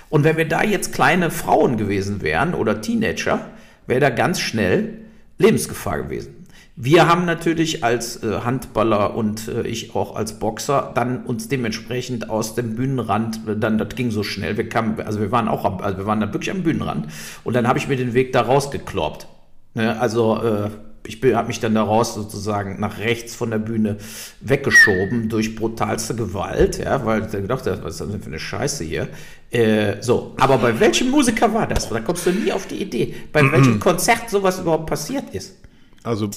Und 0.10 0.24
wenn 0.24 0.38
wir 0.38 0.48
da 0.48 0.64
jetzt 0.64 0.94
kleine 0.94 1.32
Frauen 1.32 1.78
gewesen 1.78 2.22
wären 2.22 2.54
oder 2.54 2.82
Teenager, 2.82 3.50
wäre 3.88 4.00
da 4.00 4.10
ganz 4.10 4.40
schnell 4.40 5.00
Lebensgefahr 5.40 6.04
gewesen. 6.04 6.43
Wir 6.76 7.08
haben 7.08 7.26
natürlich 7.26 7.84
als 7.84 8.24
äh, 8.24 8.40
Handballer 8.44 9.16
und 9.16 9.48
äh, 9.48 9.62
ich 9.68 9.96
auch 9.96 10.16
als 10.16 10.40
Boxer 10.40 10.92
dann 10.96 11.24
uns 11.24 11.48
dementsprechend 11.48 12.32
aus 12.32 12.56
dem 12.56 12.76
Bühnenrand, 12.76 13.48
äh, 13.48 13.56
dann 13.56 13.78
das 13.78 13.90
ging 13.90 14.10
so 14.10 14.24
schnell, 14.24 14.58
wir 14.58 14.68
kamen, 14.68 15.00
also 15.02 15.20
wir 15.20 15.32
waren 15.32 15.48
auch, 15.48 15.66
am, 15.66 15.82
also 15.82 16.00
wir 16.00 16.08
waren 16.08 16.20
da 16.20 16.34
wirklich 16.34 16.50
am 16.50 16.64
Bühnenrand 16.64 17.08
und 17.44 17.56
dann 17.56 17.68
habe 17.68 17.78
ich 17.78 17.88
mir 17.88 17.96
den 17.96 18.16
Weg 18.16 18.34
da 18.34 18.42
rausgekloppt. 18.42 19.28
Ne? 19.76 20.00
Also 20.00 20.42
äh, 20.42 20.70
ich 21.06 21.22
habe 21.36 21.48
mich 21.48 21.60
dann 21.60 21.76
daraus 21.76 22.16
sozusagen 22.16 22.80
nach 22.80 22.98
rechts 22.98 23.36
von 23.36 23.52
der 23.52 23.60
Bühne 23.60 23.98
weggeschoben 24.40 25.30
durch 25.30 25.56
brutalste 25.56 26.16
Gewalt, 26.16 26.80
ja, 26.80 27.06
weil 27.06 27.22
ich 27.22 27.28
dann 27.28 27.42
gedacht 27.44 27.68
habe, 27.68 27.84
was 27.84 27.94
ist 27.94 28.02
das 28.02 28.10
denn 28.10 28.22
für 28.22 28.28
eine 28.28 28.40
Scheiße 28.40 28.84
hier? 28.84 29.10
Äh, 29.52 30.02
so, 30.02 30.34
aber 30.40 30.58
bei 30.58 30.80
welchem 30.80 31.12
Musiker 31.12 31.54
war 31.54 31.68
das? 31.68 31.90
Da 31.90 32.00
kommst 32.00 32.26
du 32.26 32.32
nie 32.32 32.52
auf 32.52 32.66
die 32.66 32.82
Idee, 32.82 33.14
bei 33.32 33.44
welchem 33.52 33.80
Konzert 33.80 34.30
sowas 34.30 34.60
überhaupt 34.60 34.88
passiert 34.88 35.26
ist. 35.34 35.58
Also, 36.04 36.30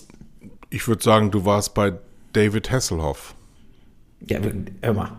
ich 0.76 0.86
würde 0.86 1.02
sagen, 1.02 1.30
du 1.30 1.44
warst 1.46 1.72
bei 1.72 1.94
David 2.34 2.70
Hasselhoff. 2.70 3.34
Ja, 4.20 4.38
hör 4.82 4.92
mal. 4.92 5.12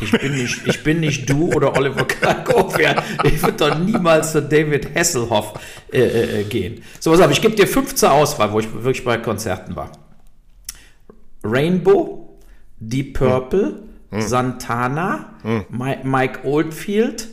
Ich 0.00 0.10
bin 0.10 0.34
nicht, 0.34 0.66
ich 0.66 0.82
bin 0.82 0.98
nicht 0.98 1.30
du 1.30 1.52
oder 1.52 1.76
Oliver 1.76 2.04
Kalkoff. 2.04 2.80
Ja. 2.80 3.00
Ich 3.22 3.40
würde 3.40 3.56
doch 3.56 3.78
niemals 3.78 4.32
zu 4.32 4.42
David 4.42 4.92
Hasselhoff 4.92 5.54
äh, 5.92 6.40
äh, 6.40 6.44
gehen. 6.44 6.82
So, 6.98 7.12
pass 7.12 7.20
auf, 7.20 7.30
ich 7.30 7.40
gebe 7.40 7.54
dir 7.54 7.68
15 7.68 8.08
Auswahl, 8.08 8.52
wo 8.52 8.58
ich 8.58 8.72
wirklich 8.72 9.04
bei 9.04 9.18
Konzerten 9.18 9.76
war. 9.76 9.92
Rainbow, 11.44 12.36
Deep 12.80 13.18
Purple, 13.18 13.84
Santana, 14.10 15.34
Mi 15.70 15.96
Mike 16.02 16.40
Oldfield, 16.44 17.28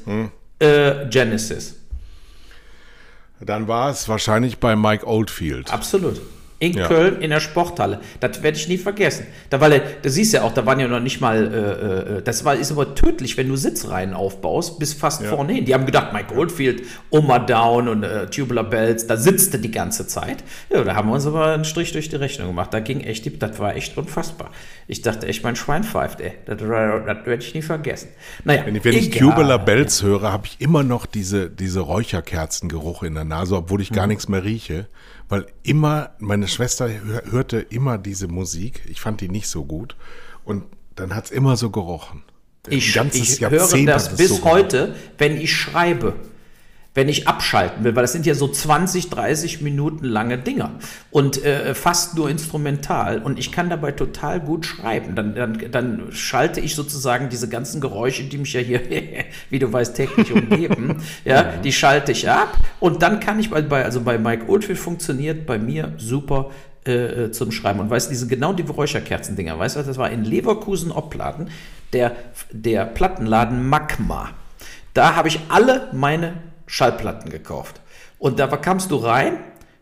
äh, 0.59 1.07
Genesis. 1.09 1.77
Dann 3.39 3.67
war 3.67 3.89
es 3.89 4.07
wahrscheinlich 4.07 4.59
bei 4.59 4.75
Mike 4.75 5.07
Oldfield. 5.07 5.73
Absolut. 5.73 6.21
In 6.62 6.74
Ja. 6.74 6.88
Köln 6.88 7.22
in 7.22 7.32
der 7.32 7.39
Sporthalle. 7.39 8.01
Das 8.20 8.44
werde 8.44 8.56
ich 8.56 8.68
nie 8.68 8.77
vergessen. 8.77 9.25
Da 9.50 9.60
war 9.60 9.72
du 9.72 10.10
siehst 10.10 10.32
ja 10.32 10.44
auch, 10.44 10.53
da 10.53 10.63
waren 10.68 10.80
ja 10.80 10.88
noch 10.88 11.00
nicht 11.00 11.20
mal, 11.20 11.51
äh, 11.51 12.18
äh, 12.18 12.22
das 12.22 12.46
war, 12.46 12.56
ist 12.56 12.72
aber 12.72 12.94
tödlich, 12.94 13.36
wenn 13.36 13.48
du 13.48 13.56
Sitzreihen 13.56 14.13
aufbaust, 14.13 14.77
bis 14.77 14.94
fast 14.94 15.25
vorne 15.25 15.53
hin. 15.53 15.65
Die 15.65 15.74
haben 15.74 15.88
gedacht, 15.88 16.13
Mike 16.13 16.36
Oldfield, 16.36 16.84
Oma 17.10 17.39
Down 17.39 17.88
und 17.88 18.03
äh, 18.03 18.27
Tubular 18.27 18.63
Bells, 18.63 19.08
da 19.08 19.18
sitzt 19.18 19.56
er 19.56 19.60
die 19.60 19.72
ganze 19.72 20.06
Zeit. 20.06 20.44
Ja, 20.70 20.84
da 20.84 20.94
haben 20.94 21.10
wir 21.10 21.15
uns 21.15 21.25
aber 21.25 21.48
einen 21.48 21.65
Strich 21.65 21.94
durch 21.94 22.10
die 22.10 22.18
Rechnung 22.18 22.50
gemacht. 22.50 22.72
Da 22.75 22.80
ging 22.80 23.01
echt, 23.01 23.25
die, 23.25 23.39
das 23.39 23.58
war 23.58 23.75
echt 23.75 23.98
unfassbar. 23.98 24.51
Ich 24.88 25.01
dachte 25.01 25.25
echt, 25.25 25.44
mein 25.44 25.56
Schwein 25.56 25.84
pfeift, 25.84 26.22
ey. 26.22 26.34
Das, 26.46 26.60
das 26.60 26.68
werde 26.70 27.38
ich 27.39 27.56
nie 27.56 27.63
vergessen. 27.63 28.10
Naja, 28.44 28.68
Wenn 28.68 28.75
ich, 28.75 28.86
wenn 28.86 28.94
ich. 28.94 29.10
Tubular 29.10 29.58
Bells 29.58 30.03
höre, 30.03 30.32
habe 30.32 30.46
ich 30.46 30.62
immer 30.62 30.84
noch 30.84 31.08
diese, 31.08 31.50
diese 31.50 31.80
Räucherkerzengeruch 31.80 33.01
in 33.01 33.15
der 33.15 33.24
Nase, 33.25 33.56
obwohl 33.56 33.82
ich 33.82 33.91
gar 33.91 34.06
nichts 34.06 34.27
mehr 34.27 34.44
rieche. 34.44 34.86
Weil 35.31 35.45
immer, 35.63 36.09
meine 36.19 36.50
Schwester 36.50 36.89
hör, 36.89 37.23
hörte 37.31 37.59
immer 37.59 37.97
diese 37.97 38.27
Musik. 38.27 38.81
Ich 38.89 39.00
fand 39.00 39.21
die 39.21 39.29
nicht 39.29 39.47
so 39.47 39.63
gut. 39.63 39.95
Und 40.43 40.65
dann 40.95 41.15
hat's 41.15 41.31
immer 41.31 41.55
so 41.55 41.69
gerochen. 41.69 42.23
Ich, 42.67 42.93
ich 42.97 43.39
höre 43.39 43.50
das 43.50 43.73
hat 43.73 44.11
es 44.11 44.17
bis 44.17 44.27
so 44.27 44.43
heute, 44.43 44.93
wenn 45.17 45.38
ich 45.38 45.55
schreibe. 45.55 46.15
Wenn 46.93 47.07
ich 47.07 47.27
abschalten 47.27 47.86
will, 47.86 47.95
weil 47.95 48.03
das 48.03 48.12
sind 48.12 48.25
ja 48.25 48.36
so 48.36 48.50
20, 48.50 49.10
30 49.10 49.62
Minuten 49.62 50.05
lange 50.05 50.38
Dinger 50.38 50.71
und 51.10 51.43
äh, 51.43 51.74
fast 51.74 52.15
nur 52.15 52.29
instrumental 52.29 53.21
und 53.21 53.39
ich 53.39 53.53
kann 53.53 53.69
dabei 53.69 53.93
total 53.93 54.41
gut 54.41 54.65
schreiben. 54.65 55.15
Dann, 55.15 55.33
dann, 55.33 55.71
dann 55.71 56.07
schalte 56.12 56.60
ich 56.60 56.75
sozusagen 56.75 57.29
diese 57.29 57.48
ganzen 57.48 57.79
Geräusche, 57.79 58.24
die 58.25 58.38
mich 58.38 58.51
ja 58.51 58.60
hier, 58.60 58.81
wie 59.50 59.60
du 59.60 59.71
weißt, 59.71 59.95
täglich 59.95 60.33
umgeben, 60.33 61.01
ja, 61.25 61.43
die 61.63 61.71
schalte 61.71 62.12
ich 62.12 62.29
ab 62.29 62.57
und 62.81 63.01
dann 63.01 63.21
kann 63.21 63.39
ich 63.39 63.50
bei, 63.50 63.86
also 63.86 64.01
bei 64.01 64.17
Mike 64.17 64.50
Oldfield 64.50 64.79
funktioniert 64.79 65.45
bei 65.45 65.57
mir 65.57 65.93
super 65.98 66.51
äh, 66.83 67.25
äh, 67.25 67.31
zum 67.31 67.51
Schreiben. 67.51 67.79
Und 67.79 67.91
weißt 67.91 68.07
du, 68.07 68.10
diese 68.10 68.25
genau 68.25 68.53
die 68.53 68.63
Räucherkerzendinger, 68.63 69.60
weißt 69.60 69.75
du, 69.75 69.83
das 69.83 69.98
war 70.00 70.10
in 70.10 70.24
Leverkusen 70.24 70.91
Opladen, 70.91 71.51
der, 71.93 72.15
der 72.51 72.86
Plattenladen 72.86 73.69
Magma. 73.69 74.31
Da 74.95 75.15
habe 75.15 75.27
ich 75.27 75.39
alle 75.50 75.89
meine 75.93 76.33
Schallplatten 76.72 77.30
gekauft. 77.30 77.82
Und 78.18 78.40
da 78.40 78.48
kamst 78.48 78.92
du 78.92 78.96
rein 78.96 79.40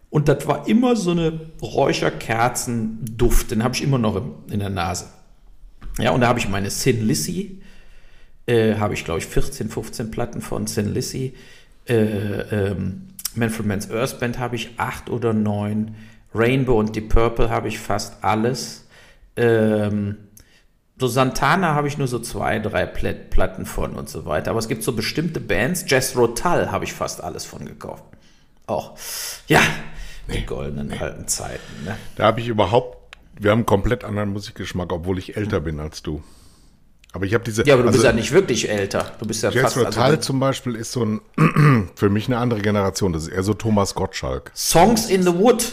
und 0.10 0.28
das 0.28 0.48
war 0.48 0.68
immer 0.68 0.96
so 0.96 1.12
eine 1.12 1.40
Räucherkerzenduft, 1.62 3.52
den 3.52 3.64
habe 3.64 3.76
ich 3.76 3.84
immer 3.84 4.00
noch 4.00 4.16
im, 4.16 4.34
in 4.50 4.60
der 4.60 4.72
Nase. 4.72 5.06
Ja, 6.00 6.12
und 6.12 6.22
da 6.22 6.28
habe 6.28 6.40
ich 6.40 6.50
meine 6.50 6.72
Sin 6.72 7.06
Lissy, 7.06 7.62
äh, 8.48 8.76
habe 8.78 8.96
ich 8.96 9.06
glaube 9.06 9.20
ich 9.20 9.28
14, 9.28 9.70
15 9.70 10.10
Platten 10.10 10.42
von 10.42 10.66
Sin 10.66 10.92
Lissy. 10.92 11.36
Äh, 11.88 11.94
ähm, 11.94 13.10
Manfred 13.36 13.68
Mann's 13.68 13.92
Earth 13.92 14.20
Band 14.20 14.40
habe 14.40 14.56
ich 14.56 14.72
acht 14.78 15.12
oder 15.12 15.32
neun. 15.34 15.94
Rainbow 16.34 16.80
und 16.80 16.96
Deep 16.96 17.10
Purple 17.10 17.52
habe 17.52 17.68
ich 17.68 17.78
fast 17.78 18.24
alles. 18.24 18.88
Ähm, 19.36 20.18
so 21.00 21.08
Santana 21.08 21.76
habe 21.76 21.88
ich 21.88 21.98
nur 21.98 22.08
so 22.08 22.20
zwei, 22.20 22.60
drei 22.60 22.84
Pl- 22.84 23.14
Platten 23.30 23.66
von 23.66 23.96
und 23.96 24.10
so 24.10 24.26
weiter. 24.26 24.52
Aber 24.52 24.60
es 24.60 24.68
gibt 24.68 24.84
so 24.84 24.92
bestimmte 24.94 25.40
Bands. 25.40 25.86
Jazz 25.88 26.16
Rotal 26.16 26.72
habe 26.72 26.84
ich 26.84 26.94
fast 26.94 27.24
alles 27.24 27.46
von 27.46 27.66
gekauft. 27.66 28.04
Auch. 28.68 28.96
Ja, 29.48 29.62
die 30.32 30.46
goldenen 30.46 30.92
alten 31.00 31.28
Zeiten. 31.28 31.86
Ne? 31.86 31.96
Da 32.16 32.26
habe 32.26 32.40
ich 32.42 32.48
überhaupt, 32.48 33.16
wir 33.40 33.52
haben 33.52 33.60
einen 33.60 33.66
komplett 33.66 34.04
anderen 34.04 34.30
Musikgeschmack, 34.34 34.92
obwohl 34.92 35.18
ich 35.18 35.38
älter 35.38 35.60
bin 35.60 35.80
als 35.80 36.04
du. 36.04 36.22
Aber 37.12 37.26
ich 37.26 37.34
habe 37.34 37.44
diese. 37.44 37.66
Ja, 37.66 37.74
aber 37.74 37.84
du 37.84 37.90
also 37.90 37.98
bist 37.98 38.06
ja 38.06 38.14
nicht 38.14 38.32
wirklich 38.32 38.70
älter. 38.70 39.12
Du 39.20 39.26
bist 39.26 39.42
ja 39.42 39.50
Jazz 39.50 39.74
fast. 39.74 39.78
Rotal 39.88 40.12
Also, 40.12 40.18
zum 40.18 40.40
Beispiel 40.40 40.76
ist 40.76 40.92
so 40.92 41.04
ein, 41.04 41.90
für 41.96 42.10
mich 42.10 42.28
eine 42.28 42.38
andere 42.38 42.62
Generation. 42.62 43.14
Das 43.14 43.24
ist 43.24 43.30
eher 43.30 43.42
so 43.42 43.56
Thomas 43.56 43.96
Gottschalk. 43.96 44.52
Songs 44.54 45.10
in 45.10 45.24
the 45.24 45.34
Wood. 45.34 45.66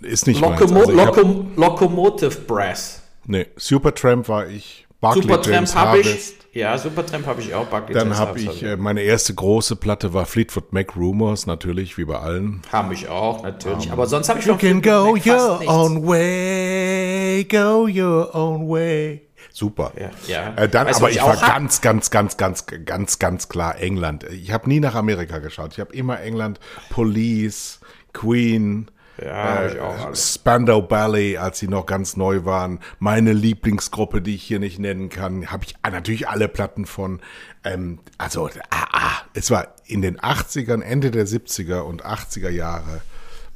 Ist 0.00 0.26
nicht 0.26 0.40
Locomo 0.40 0.56
meins. 0.56 0.88
Also 0.88 0.92
ich 0.92 0.98
hab, 0.98 1.16
Locom 1.16 1.52
Locomotive 1.56 2.40
Brass. 2.40 3.02
Nee, 3.26 3.46
Supertramp 3.56 4.28
war 4.28 4.46
ich. 4.48 4.86
Barclay 5.00 5.22
Supertramp 5.22 5.74
habe 5.74 6.00
ich. 6.00 6.34
Ja, 6.54 6.78
Supertramp 6.78 7.26
habe 7.26 7.42
ich 7.42 7.52
auch. 7.52 7.66
Barclay 7.66 7.94
Dann 7.94 8.16
habe 8.16 8.38
ich, 8.40 8.62
äh, 8.62 8.76
meine 8.76 9.02
erste 9.02 9.34
große 9.34 9.76
Platte 9.76 10.14
war 10.14 10.24
Fleetwood 10.24 10.72
Mac 10.72 10.96
Rumors, 10.96 11.46
natürlich, 11.46 11.98
wie 11.98 12.04
bei 12.04 12.18
allen. 12.18 12.62
Habe 12.72 12.94
ich 12.94 13.08
auch, 13.08 13.42
natürlich. 13.42 13.90
Aber 13.90 14.06
sonst 14.06 14.28
habe 14.28 14.38
ich 14.40 14.46
You 14.46 14.52
noch 14.52 14.60
can 14.60 14.82
Fleetwood 14.82 15.04
go 15.04 15.12
Mac 15.14 15.26
your 15.26 15.58
nichts. 15.58 15.74
own 15.74 16.06
way, 16.06 17.44
go 17.50 17.86
your 17.86 18.34
own 18.34 18.68
way. 18.68 19.20
Super. 19.52 19.92
Ja, 19.98 20.10
ja. 20.26 20.54
Äh, 20.56 20.68
dann, 20.68 20.86
Weißt 20.86 21.00
aber 21.00 21.10
ich 21.10 21.20
war 21.20 21.40
hab? 21.40 21.54
ganz, 21.54 21.80
ganz, 21.80 22.10
ganz, 22.10 22.36
ganz, 22.36 22.66
ganz, 22.66 23.18
ganz 23.18 23.48
klar 23.48 23.78
England. 23.78 24.24
Ich 24.24 24.50
habe 24.52 24.68
nie 24.68 24.80
nach 24.80 24.94
Amerika 24.94 25.38
geschaut. 25.38 25.72
Ich 25.74 25.80
habe 25.80 25.94
immer 25.94 26.20
England, 26.20 26.58
Police, 26.90 27.78
Queen, 28.12 28.90
Ja, 29.22 29.32
hab 29.54 29.72
ich 29.72 29.80
auch 29.80 30.06
alles. 30.06 30.34
Spandau 30.34 30.82
Ballet, 30.82 31.36
als 31.38 31.58
sie 31.60 31.68
noch 31.68 31.86
ganz 31.86 32.16
neu 32.16 32.44
waren. 32.44 32.80
Meine 32.98 33.32
Lieblingsgruppe, 33.32 34.20
die 34.20 34.34
ich 34.34 34.42
hier 34.42 34.58
nicht 34.58 34.78
nennen 34.78 35.08
kann, 35.08 35.50
habe 35.52 35.64
ich 35.64 35.74
ah, 35.82 35.90
natürlich 35.90 36.28
alle 36.28 36.48
Platten 36.48 36.84
von. 36.86 37.20
Ähm, 37.62 38.00
also, 38.18 38.48
ah, 38.70 38.86
ah, 38.92 39.12
es 39.34 39.50
war 39.50 39.68
in 39.86 40.02
den 40.02 40.18
80ern, 40.18 40.80
Ende 40.82 41.10
der 41.10 41.26
70er 41.26 41.80
und 41.80 42.04
80er 42.04 42.50
Jahre, 42.50 43.00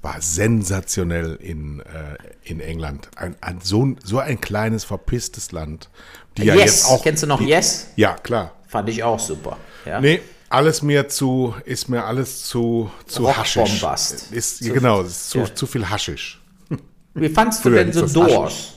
war 0.00 0.21
sensationell 0.21 1.35
in, 1.41 1.81
äh, 1.81 2.17
in 2.45 2.61
England. 2.61 3.09
Ein, 3.17 3.35
ein, 3.41 3.61
so, 3.61 3.85
ein- 3.85 3.99
so 4.05 4.19
ein 4.21 4.41
kleines, 4.41 4.85
verpisstes 4.85 5.50
Land. 5.53 5.91
Die 6.37 6.45
ja 6.45 6.55
Yes. 6.55 6.65
jetzt 6.65 6.85
auch, 6.87 7.03
Kennst 7.03 7.23
du 7.25 7.27
noch 7.27 7.38
die, 7.41 7.47
Yes? 7.49 7.88
Ja, 7.97 8.15
klar. 8.15 8.53
Fand 8.69 8.88
ich 8.91 9.03
auch 9.03 9.19
super. 9.19 9.57
Ja. 9.85 10.00
Nee, 10.00 10.21
alles 10.50 10.83
mir 10.83 11.09
zu, 11.09 11.55
ist 11.64 11.88
mir 11.88 12.05
alles 12.05 12.45
zu, 12.45 12.90
zu 13.07 13.35
haschisch. 13.37 13.83
Ist, 14.31 14.64
Zu- 14.64 14.73
genau, 14.73 15.02
ist 15.02 15.31
zu, 15.31 15.38
ja. 15.38 15.55
zu 15.55 15.67
viel 15.67 15.88
Haschisch. 15.88 16.40
Wie 17.14 17.28
fandst 17.28 17.64
du 17.64 17.71
denn 17.71 17.93
so 17.93 18.02
das 18.02 18.12
Doors? 18.12 18.75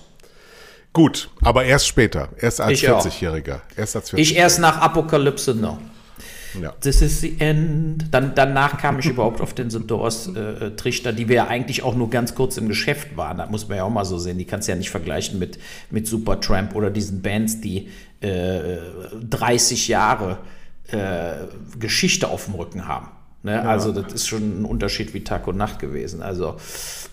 Gut, 0.94 1.30
aber 1.42 1.64
erst 1.64 1.88
später. 1.88 2.30
Erst 2.38 2.60
als 2.60 2.80
40-Jähriger. 2.80 3.62
Erst 3.78 3.96
als 3.96 4.10
40 4.10 4.32
Ich 4.32 4.38
erst 4.38 4.60
nach 4.60 4.78
Apokalypse 4.80 5.56
noch. 5.56 5.80
Ja. 6.62 6.72
This 6.82 7.02
is 7.02 7.22
the 7.22 7.38
end. 7.40 8.08
Dann, 8.12 8.36
danach 8.36 8.78
kam 8.78 9.00
ich 9.00 9.06
überhaupt 9.10 9.40
auf 9.40 9.54
den 9.54 9.70
The 9.70 9.80
Doors 9.80 10.28
äh, 10.28 10.72
die 11.14 11.30
wir 11.30 11.36
ja 11.36 11.48
eigentlich 11.48 11.84
auch 11.84 11.96
nur 11.96 12.10
ganz 12.10 12.36
kurz 12.36 12.58
im 12.58 12.68
Geschäft 12.68 13.16
waren. 13.16 13.38
Da 13.38 13.46
muss 13.46 13.70
man 13.70 13.78
ja 13.78 13.84
auch 13.86 13.90
mal 13.90 14.04
so 14.04 14.18
sehen. 14.18 14.38
Die 14.38 14.44
kannst 14.44 14.68
du 14.68 14.74
ja 14.74 14.78
nicht 14.78 14.90
vergleichen 14.90 15.40
mit, 15.40 15.60
mit 15.92 16.08
Supertramp 16.08 16.76
oder 16.76 16.90
diesen 16.90 17.22
Bands, 17.22 17.62
die 17.62 17.88
äh, 18.20 18.78
30 19.30 19.88
Jahre 19.88 20.40
äh, 20.92 21.34
Geschichte 21.80 22.30
auf 22.30 22.46
dem 22.46 22.56
Rücken 22.56 22.88
haben. 22.88 23.10
Ne? 23.44 23.54
Ja. 23.54 23.62
Also 23.64 23.92
das 23.92 24.14
ist 24.14 24.28
schon 24.28 24.62
ein 24.62 24.66
Unterschied 24.66 25.14
wie 25.14 25.24
Tag 25.24 25.48
und 25.48 25.58
Nacht 25.58 25.80
gewesen. 25.80 26.22
Also 26.22 26.58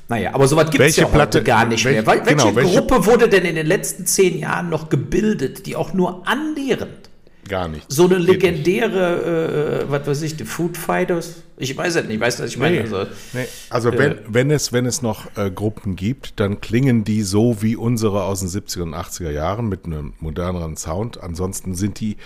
naja, 0.08 0.34
aber 0.34 0.48
sowas 0.48 0.70
gibt 0.70 0.82
es 0.82 0.96
ja 0.96 1.10
heute 1.12 1.42
gar 1.42 1.66
nicht 1.66 1.84
welche, 1.84 2.02
mehr. 2.02 2.06
Wel 2.06 2.26
welche, 2.26 2.36
genau, 2.36 2.56
welche 2.56 2.80
Gruppe 2.80 3.06
wurde 3.06 3.28
denn 3.28 3.44
in 3.44 3.54
den 3.54 3.66
letzten 3.66 4.06
zehn 4.06 4.38
Jahren 4.38 4.70
noch 4.70 4.88
gebildet, 4.88 5.66
die 5.66 5.76
auch 5.76 5.92
nur 5.92 6.26
annähernd 6.26 7.07
Gar 7.48 7.68
nicht. 7.68 7.90
So 7.90 8.04
eine 8.04 8.18
legendäre, 8.18 9.84
äh, 9.86 9.90
was 9.90 10.06
weiß 10.06 10.22
ich, 10.22 10.36
die 10.36 10.44
Food 10.44 10.76
Fighters. 10.76 11.42
Ich 11.56 11.76
weiß 11.76 11.96
es 11.96 12.04
nicht, 12.04 12.14
ich 12.14 12.20
weiß, 12.20 12.40
was 12.40 12.50
ich 12.50 12.58
meine. 12.58 12.76
Nee, 12.76 12.82
also, 12.82 13.06
nee. 13.32 13.46
also 13.70 13.90
äh, 13.90 13.98
wenn, 13.98 14.18
wenn, 14.28 14.50
es, 14.50 14.72
wenn 14.72 14.86
es 14.86 15.02
noch 15.02 15.36
äh, 15.36 15.50
Gruppen 15.50 15.96
gibt, 15.96 16.38
dann 16.40 16.60
klingen 16.60 17.04
die 17.04 17.22
so 17.22 17.62
wie 17.62 17.74
unsere 17.74 18.24
aus 18.24 18.40
den 18.40 18.48
70er 18.48 18.82
und 18.82 18.94
80er 18.94 19.30
Jahren 19.30 19.68
mit 19.68 19.86
einem 19.86 20.14
moderneren 20.20 20.76
Sound. 20.76 21.20
Ansonsten 21.20 21.74
sind 21.74 22.00
die, 22.00 22.16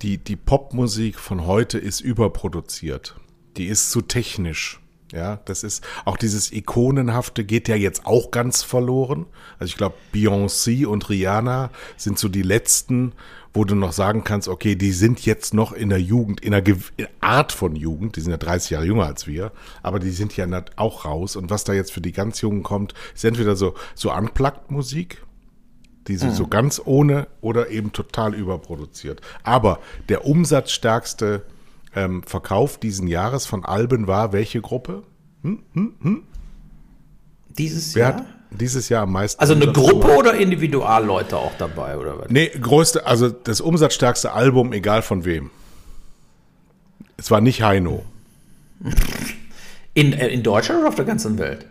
die, 0.00 0.18
die 0.18 0.36
Popmusik 0.36 1.18
von 1.18 1.46
heute 1.46 1.78
ist 1.78 2.00
überproduziert. 2.00 3.14
Die 3.56 3.66
ist 3.66 3.90
zu 3.90 4.00
technisch. 4.00 4.81
Ja, 5.12 5.40
das 5.44 5.62
ist 5.62 5.84
auch 6.06 6.16
dieses 6.16 6.52
ikonenhafte 6.52 7.44
geht 7.44 7.68
ja 7.68 7.76
jetzt 7.76 8.06
auch 8.06 8.30
ganz 8.30 8.62
verloren. 8.62 9.26
Also 9.58 9.70
ich 9.70 9.76
glaube, 9.76 9.94
Beyoncé 10.12 10.86
und 10.86 11.10
Rihanna 11.10 11.70
sind 11.98 12.18
so 12.18 12.28
die 12.28 12.42
letzten, 12.42 13.12
wo 13.52 13.66
du 13.66 13.74
noch 13.74 13.92
sagen 13.92 14.24
kannst, 14.24 14.48
okay, 14.48 14.74
die 14.74 14.92
sind 14.92 15.24
jetzt 15.26 15.52
noch 15.52 15.72
in 15.72 15.90
der 15.90 16.00
Jugend, 16.00 16.40
in 16.40 16.54
einer 16.54 16.64
Art 17.20 17.52
von 17.52 17.76
Jugend, 17.76 18.16
die 18.16 18.22
sind 18.22 18.30
ja 18.30 18.38
30 18.38 18.70
Jahre 18.70 18.86
jünger 18.86 19.04
als 19.04 19.26
wir, 19.26 19.52
aber 19.82 19.98
die 19.98 20.10
sind 20.10 20.34
ja 20.34 20.46
auch 20.76 21.04
raus. 21.04 21.36
Und 21.36 21.50
was 21.50 21.64
da 21.64 21.74
jetzt 21.74 21.92
für 21.92 22.00
die 22.00 22.12
ganz 22.12 22.40
Jungen 22.40 22.62
kommt, 22.62 22.94
ist 23.14 23.24
entweder 23.26 23.54
so, 23.54 23.74
so 23.94 24.14
Unplugged-Musik, 24.14 25.22
die 26.08 26.16
sie 26.16 26.28
mhm. 26.28 26.34
so 26.34 26.46
ganz 26.46 26.80
ohne 26.82 27.26
oder 27.42 27.68
eben 27.68 27.92
total 27.92 28.34
überproduziert. 28.34 29.20
Aber 29.42 29.78
der 30.08 30.24
umsatzstärkste 30.24 31.42
ähm, 31.94 32.22
Verkauf 32.22 32.78
diesen 32.78 33.08
Jahres 33.08 33.46
von 33.46 33.64
Alben 33.64 34.06
war 34.06 34.32
welche 34.32 34.60
Gruppe? 34.60 35.02
Hm, 35.42 35.62
hm, 35.74 35.94
hm? 36.00 36.22
Dieses 37.50 37.94
Wer 37.94 38.10
Jahr? 38.10 38.26
Dieses 38.50 38.88
Jahr 38.88 39.04
am 39.04 39.12
meisten. 39.12 39.40
Also 39.40 39.54
eine 39.54 39.72
Gruppe 39.72 40.00
gemacht? 40.00 40.18
oder 40.18 40.34
Individualleute 40.34 41.38
auch 41.38 41.52
dabei, 41.56 41.96
oder 41.96 42.18
was? 42.18 42.30
Nee, 42.30 42.48
größte, 42.48 43.06
also 43.06 43.30
das 43.30 43.60
umsatzstärkste 43.60 44.32
Album, 44.32 44.72
egal 44.72 45.02
von 45.02 45.24
wem. 45.24 45.50
Es 47.16 47.30
war 47.30 47.40
nicht 47.40 47.62
Heino. 47.62 48.04
In, 49.94 50.12
äh, 50.12 50.28
in 50.28 50.42
Deutschland 50.42 50.80
oder 50.80 50.88
auf 50.88 50.96
der 50.96 51.04
ganzen 51.04 51.38
Welt? 51.38 51.66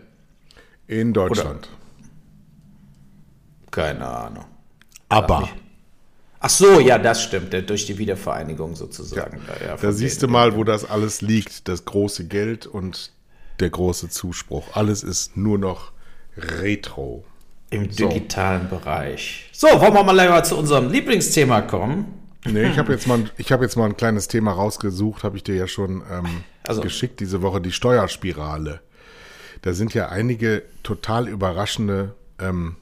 In 0.86 1.12
Deutschland. 1.12 1.68
Oder? 1.68 2.10
Keine 3.70 4.06
Ahnung. 4.06 4.44
Aber. 5.08 5.48
Ach 6.44 6.50
so, 6.50 6.80
ja, 6.80 6.98
das 6.98 7.22
stimmt, 7.22 7.54
durch 7.70 7.86
die 7.86 7.98
Wiedervereinigung 7.98 8.74
sozusagen. 8.74 9.40
Ja, 9.60 9.66
ja, 9.68 9.76
da 9.76 9.92
siehst 9.92 10.24
du 10.24 10.28
mal, 10.28 10.56
wo 10.56 10.64
das 10.64 10.84
alles 10.84 11.22
liegt, 11.22 11.68
das 11.68 11.84
große 11.84 12.26
Geld 12.26 12.66
und 12.66 13.12
der 13.60 13.70
große 13.70 14.08
Zuspruch. 14.08 14.74
Alles 14.74 15.04
ist 15.04 15.36
nur 15.36 15.56
noch 15.56 15.92
Retro. 16.36 17.24
Im 17.70 17.92
so. 17.92 18.08
digitalen 18.08 18.68
Bereich. 18.68 19.50
So, 19.52 19.68
wollen 19.68 19.94
wir 19.94 20.02
mal 20.02 20.20
lieber 20.20 20.42
zu 20.42 20.58
unserem 20.58 20.90
Lieblingsthema 20.90 21.60
kommen? 21.62 22.06
Nee, 22.44 22.70
ich 22.70 22.76
habe 22.76 22.92
jetzt, 22.92 23.06
mal, 23.06 23.22
hab 23.38 23.62
jetzt 23.62 23.76
mal 23.76 23.84
ein 23.84 23.96
kleines 23.96 24.26
Thema 24.26 24.50
rausgesucht, 24.50 25.22
habe 25.22 25.36
ich 25.36 25.44
dir 25.44 25.54
ja 25.54 25.68
schon 25.68 26.02
ähm, 26.10 26.42
also. 26.66 26.80
geschickt 26.80 27.20
diese 27.20 27.40
Woche, 27.40 27.60
die 27.60 27.70
Steuerspirale. 27.70 28.80
Da 29.62 29.74
sind 29.74 29.94
ja 29.94 30.08
einige 30.08 30.64
total 30.82 31.28
überraschende 31.28 32.16
ähm, 32.40 32.74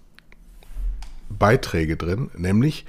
Beiträge 1.28 1.98
drin, 1.98 2.30
nämlich 2.34 2.86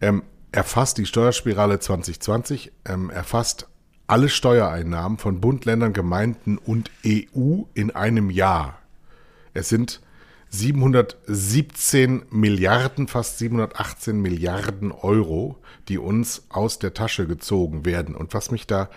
ähm, 0.00 0.22
erfasst 0.52 0.98
die 0.98 1.06
Steuerspirale 1.06 1.78
2020, 1.78 2.72
ähm, 2.86 3.10
erfasst 3.10 3.68
alle 4.06 4.28
Steuereinnahmen 4.28 5.18
von 5.18 5.40
Bund, 5.40 5.64
Ländern, 5.64 5.92
Gemeinden 5.92 6.58
und 6.58 6.90
EU 7.04 7.62
in 7.74 7.90
einem 7.90 8.30
Jahr. 8.30 8.78
Es 9.52 9.68
sind 9.68 10.00
717 10.50 12.22
Milliarden, 12.30 13.08
fast 13.08 13.38
718 13.38 14.20
Milliarden 14.20 14.92
Euro, 14.92 15.58
die 15.88 15.98
uns 15.98 16.44
aus 16.48 16.78
der 16.78 16.94
Tasche 16.94 17.26
gezogen 17.26 17.84
werden. 17.84 18.14
Und 18.14 18.32
was 18.32 18.50
mich 18.50 18.66
da, 18.66 18.88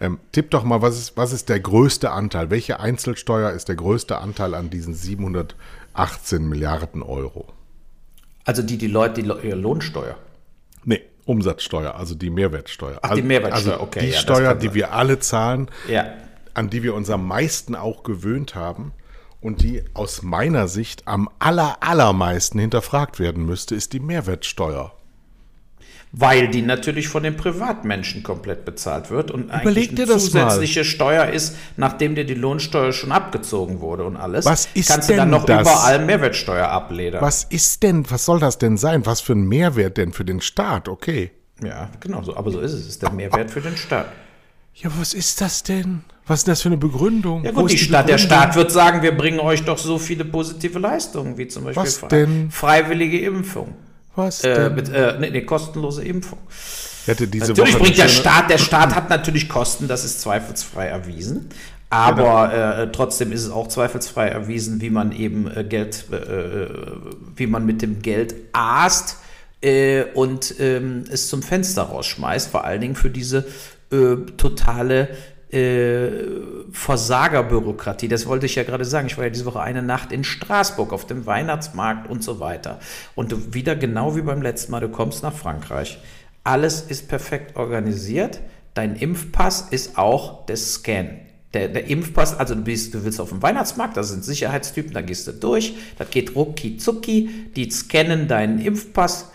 ähm, 0.00 0.18
tipp 0.30 0.50
doch 0.50 0.64
mal, 0.64 0.80
was 0.80 0.98
ist, 0.98 1.16
was 1.16 1.32
ist 1.32 1.48
der 1.48 1.60
größte 1.60 2.10
Anteil? 2.10 2.50
Welche 2.50 2.80
Einzelsteuer 2.80 3.50
ist 3.50 3.68
der 3.68 3.76
größte 3.76 4.18
Anteil 4.18 4.54
an 4.54 4.70
diesen 4.70 4.94
718 4.94 6.48
Milliarden 6.48 7.02
Euro? 7.02 7.52
Also 8.44 8.62
die, 8.62 8.78
die 8.78 8.88
Leute, 8.88 9.22
die 9.22 9.50
Lohnsteuer. 9.50 10.16
Umsatzsteuer, 11.24 11.94
also 11.94 12.14
die 12.14 12.30
Mehrwertsteuer. 12.30 12.98
Ach, 13.02 13.14
die 13.14 13.22
Mehrwertsteuer, 13.22 13.74
also 13.74 13.82
okay. 13.84 14.00
Die 14.00 14.12
ja, 14.12 14.18
Steuer, 14.18 14.54
die 14.54 14.74
wir 14.74 14.92
alle 14.92 15.18
zahlen, 15.18 15.70
ja. 15.88 16.12
an 16.54 16.70
die 16.70 16.82
wir 16.82 16.94
uns 16.94 17.10
am 17.10 17.26
meisten 17.26 17.74
auch 17.74 18.02
gewöhnt 18.02 18.54
haben 18.54 18.92
und 19.40 19.62
die 19.62 19.84
aus 19.94 20.22
meiner 20.22 20.68
Sicht 20.68 21.06
am 21.06 21.28
aller, 21.38 21.78
allermeisten 21.80 22.58
hinterfragt 22.58 23.20
werden 23.20 23.44
müsste, 23.46 23.74
ist 23.74 23.92
die 23.92 24.00
Mehrwertsteuer. 24.00 24.92
Weil 26.14 26.48
die 26.48 26.60
natürlich 26.60 27.08
von 27.08 27.22
den 27.22 27.38
Privatmenschen 27.38 28.22
komplett 28.22 28.66
bezahlt 28.66 29.10
wird 29.10 29.30
und 29.30 29.44
Überleg 29.44 29.90
eigentlich 29.90 30.10
eine 30.10 30.18
zusätzliche 30.18 30.80
mal. 30.80 30.84
Steuer 30.84 31.26
ist, 31.28 31.56
nachdem 31.78 32.14
dir 32.14 32.26
die 32.26 32.34
Lohnsteuer 32.34 32.92
schon 32.92 33.12
abgezogen 33.12 33.80
wurde 33.80 34.04
und 34.04 34.18
alles. 34.18 34.44
Was 34.44 34.68
ist 34.74 34.90
kannst 34.90 35.08
denn 35.08 35.16
du 35.16 35.20
dann 35.22 35.30
noch 35.30 35.44
das? 35.46 35.62
überall 35.62 36.04
Mehrwertsteuer 36.04 36.68
abledern. 36.68 37.22
Was 37.22 37.44
ist 37.44 37.82
denn, 37.82 38.10
was 38.10 38.26
soll 38.26 38.40
das 38.40 38.58
denn 38.58 38.76
sein? 38.76 39.06
Was 39.06 39.22
für 39.22 39.32
ein 39.32 39.48
Mehrwert 39.48 39.96
denn 39.96 40.12
für 40.12 40.26
den 40.26 40.42
Staat? 40.42 40.86
Okay. 40.86 41.30
Ja, 41.62 41.88
genau 42.00 42.22
so. 42.22 42.36
Aber 42.36 42.50
so 42.50 42.60
ist 42.60 42.72
es. 42.72 42.80
Es 42.80 42.88
ist 42.88 43.02
der 43.02 43.12
Mehrwert 43.12 43.50
für 43.50 43.62
den 43.62 43.76
Staat. 43.78 44.12
Ja, 44.74 44.90
was 44.98 45.14
ist 45.14 45.40
das 45.40 45.62
denn? 45.62 46.04
Was 46.26 46.40
ist 46.40 46.48
das 46.48 46.62
für 46.62 46.68
eine 46.68 46.76
Begründung? 46.76 47.44
Ja 47.44 47.52
gut, 47.52 47.70
die, 47.70 47.76
die 47.76 47.82
Stadt, 47.82 48.08
der 48.08 48.18
Staat 48.18 48.54
wird 48.54 48.70
sagen, 48.70 49.02
wir 49.02 49.16
bringen 49.16 49.40
euch 49.40 49.64
doch 49.64 49.78
so 49.78 49.98
viele 49.98 50.24
positive 50.24 50.78
Leistungen, 50.78 51.36
wie 51.36 51.48
zum 51.48 51.64
Beispiel 51.64 52.08
denn? 52.08 52.50
freiwillige 52.50 53.20
Impfung. 53.20 53.74
Was 54.14 54.44
äh, 54.44 54.70
mit, 54.70 54.88
äh, 54.88 55.16
nee, 55.18 55.30
nee, 55.30 55.42
kostenlose 55.42 56.04
Impfung. 56.04 56.38
Hätte 57.06 57.26
diese 57.26 57.48
natürlich 57.48 57.74
Woche 57.74 57.82
bringt 57.82 57.98
der 57.98 58.08
Staat, 58.08 58.50
der 58.50 58.58
Staat 58.58 58.94
hat 58.94 59.10
natürlich 59.10 59.48
Kosten, 59.48 59.88
das 59.88 60.04
ist 60.04 60.20
zweifelsfrei 60.20 60.86
erwiesen. 60.86 61.48
Aber 61.90 62.48
genau. 62.48 62.82
äh, 62.82 62.92
trotzdem 62.92 63.32
ist 63.32 63.44
es 63.44 63.50
auch 63.50 63.68
zweifelsfrei 63.68 64.28
erwiesen, 64.28 64.80
wie 64.80 64.88
man 64.88 65.12
eben 65.12 65.50
äh, 65.54 65.62
Geld, 65.62 66.06
äh, 66.10 66.16
äh, 66.16 66.68
wie 67.36 67.46
man 67.46 67.66
mit 67.66 67.82
dem 67.82 68.00
Geld 68.00 68.34
aßt 68.52 69.18
äh, 69.60 70.04
und 70.14 70.54
ähm, 70.58 71.04
es 71.10 71.28
zum 71.28 71.42
Fenster 71.42 71.82
rausschmeißt, 71.82 72.50
vor 72.50 72.64
allen 72.64 72.80
Dingen 72.80 72.94
für 72.94 73.10
diese 73.10 73.46
äh, 73.90 74.16
totale 74.38 75.10
Versagerbürokratie. 75.52 78.08
Das 78.08 78.26
wollte 78.26 78.46
ich 78.46 78.54
ja 78.54 78.62
gerade 78.62 78.86
sagen. 78.86 79.06
Ich 79.06 79.18
war 79.18 79.24
ja 79.24 79.30
diese 79.30 79.44
Woche 79.44 79.60
eine 79.60 79.82
Nacht 79.82 80.10
in 80.10 80.24
Straßburg 80.24 80.94
auf 80.94 81.06
dem 81.06 81.26
Weihnachtsmarkt 81.26 82.08
und 82.08 82.24
so 82.24 82.40
weiter. 82.40 82.80
Und 83.14 83.32
du 83.32 83.52
wieder 83.52 83.76
genau 83.76 84.16
wie 84.16 84.22
beim 84.22 84.40
letzten 84.40 84.72
Mal, 84.72 84.80
du 84.80 84.88
kommst 84.88 85.22
nach 85.22 85.34
Frankreich. 85.34 85.98
Alles 86.42 86.80
ist 86.80 87.08
perfekt 87.08 87.56
organisiert. 87.56 88.40
Dein 88.72 88.96
Impfpass 88.96 89.68
ist 89.70 89.98
auch 89.98 90.46
der 90.46 90.56
Scan. 90.56 91.18
Der, 91.52 91.68
der 91.68 91.86
Impfpass, 91.86 92.38
also 92.38 92.54
du, 92.54 92.62
bist, 92.62 92.94
du 92.94 93.04
willst 93.04 93.20
auf 93.20 93.28
dem 93.28 93.42
Weihnachtsmarkt, 93.42 93.98
da 93.98 94.02
sind 94.02 94.24
Sicherheitstypen, 94.24 94.94
da 94.94 95.02
gehst 95.02 95.26
du 95.26 95.32
durch, 95.32 95.74
das 95.98 96.08
geht 96.08 96.34
rucki 96.34 96.78
zucki, 96.78 97.28
die 97.54 97.70
scannen 97.70 98.26
deinen 98.26 98.58
Impfpass, 98.58 99.26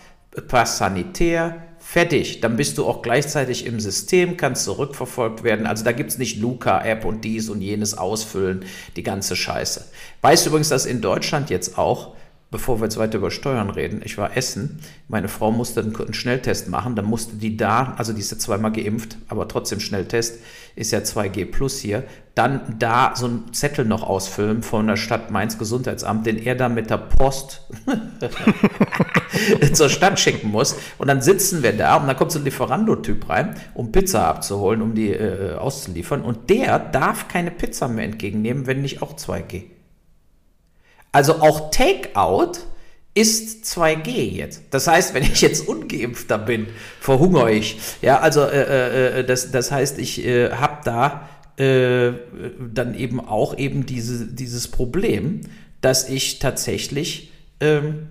Pass 0.47 0.80
sanitär, 0.80 1.66
fertig. 1.88 2.41
Dann 2.41 2.58
bist 2.58 2.78
du 2.78 2.86
auch 2.86 3.02
gleichzeitig 3.02 3.65
im 3.65 3.80
System, 3.80 4.36
kannst 4.36 4.65
zurückverfolgt 4.65 5.43
werden. 5.43 5.65
Also 5.65 5.86
da 5.86 5.93
gibt 5.93 6.10
es 6.10 6.17
nicht 6.17 6.38
Luca-App 6.38 7.06
und 7.06 7.23
dies 7.23 7.47
und 7.50 7.62
jenes 7.62 7.97
ausfüllen, 7.97 8.65
die 8.97 9.04
ganze 9.04 9.38
Scheiße. 9.38 9.86
Weißt 10.21 10.45
du 10.45 10.50
übrigens, 10.50 10.67
dass 10.67 10.86
in 10.86 11.00
Deutschland 11.00 11.50
jetzt 11.50 11.78
auch 11.78 12.15
bevor 12.50 12.80
wir 12.80 12.86
jetzt 12.86 12.97
weiter 12.97 13.17
über 13.17 13.30
Steuern 13.30 13.69
reden, 13.69 14.02
ich 14.04 14.17
war 14.17 14.38
essen, 14.38 14.80
meine 15.10 15.28
Frau 15.28 15.52
musste 15.52 15.82
einen 15.82 16.13
Schnelltest 16.13 16.69
machen, 16.69 16.95
dann 16.95 17.06
musste 17.06 17.36
die 17.36 17.58
da, 17.58 17.93
also 17.97 18.13
die 18.13 18.21
ist 18.21 18.32
ja 18.32 18.38
zweimal 18.38 18.71
geimpft, 18.71 19.17
aber 19.28 19.47
trotzdem 19.50 19.82
Schnelltest, 19.82 20.39
ist 20.77 20.91
ja 20.91 20.99
2G 20.99 21.51
plus 21.51 21.79
hier, 21.79 22.03
dann 22.35 22.75
da 22.77 23.13
so 23.15 23.25
einen 23.25 23.53
Zettel 23.53 23.83
noch 23.83 24.03
ausfüllen 24.03 24.61
von 24.61 24.85
der 24.85 24.95
Stadt 24.95 25.31
Mainz 25.31 25.57
Gesundheitsamt, 25.57 26.27
den 26.27 26.37
er 26.37 26.53
dann 26.53 26.75
mit 26.75 26.91
der 26.91 26.97
Post 26.97 27.63
zur 29.73 29.89
Stadt 29.89 30.19
schicken 30.19 30.51
muss. 30.51 30.75
Und 30.99 31.07
dann 31.07 31.21
sitzen 31.21 31.63
wir 31.63 31.75
da 31.75 31.97
und 31.97 32.05
dann 32.05 32.15
kommt 32.15 32.31
so 32.31 32.37
ein 32.37 32.45
Lieferando-Typ 32.45 33.27
rein, 33.27 33.55
um 33.73 33.91
Pizza 33.91 34.27
abzuholen, 34.27 34.83
um 34.83 34.93
die 34.93 35.13
äh, 35.13 35.55
auszuliefern. 35.55 36.21
Und 36.21 36.51
der 36.51 36.77
darf 36.77 37.27
keine 37.27 37.49
Pizza 37.49 37.87
mehr 37.87 38.05
entgegennehmen, 38.05 38.67
wenn 38.67 38.83
nicht 38.83 39.01
auch 39.01 39.15
2G. 39.15 39.63
Also 41.11 41.41
auch 41.41 41.71
Takeout 41.71 42.59
ist 43.17 43.65
2G 43.65 44.10
jetzt. 44.10 44.62
Das 44.69 44.88
heißt, 44.88 45.15
wenn 45.15 45.23
ich 45.23 45.41
jetzt 45.41 45.67
ungeimpfter 45.67 46.38
bin, 46.38 46.67
verhungere 47.01 47.51
ich. 47.51 47.77
Ja, 48.03 48.19
also 48.19 48.43
äh, 48.43 49.19
äh, 49.19 49.25
das, 49.25 49.49
das 49.49 49.71
heißt, 49.71 49.97
ich 49.97 50.23
äh, 50.23 50.51
habe 50.51 50.82
da 50.84 51.27
äh, 51.58 52.13
dann 52.71 52.93
eben 52.93 53.19
auch 53.19 53.58
eben 53.58 53.88
diese, 53.88 54.27
dieses 54.27 54.67
Problem, 54.67 55.41
dass 55.82 56.08
ich 56.08 56.38
tatsächlich 56.38 57.32
ähm, 57.60 58.10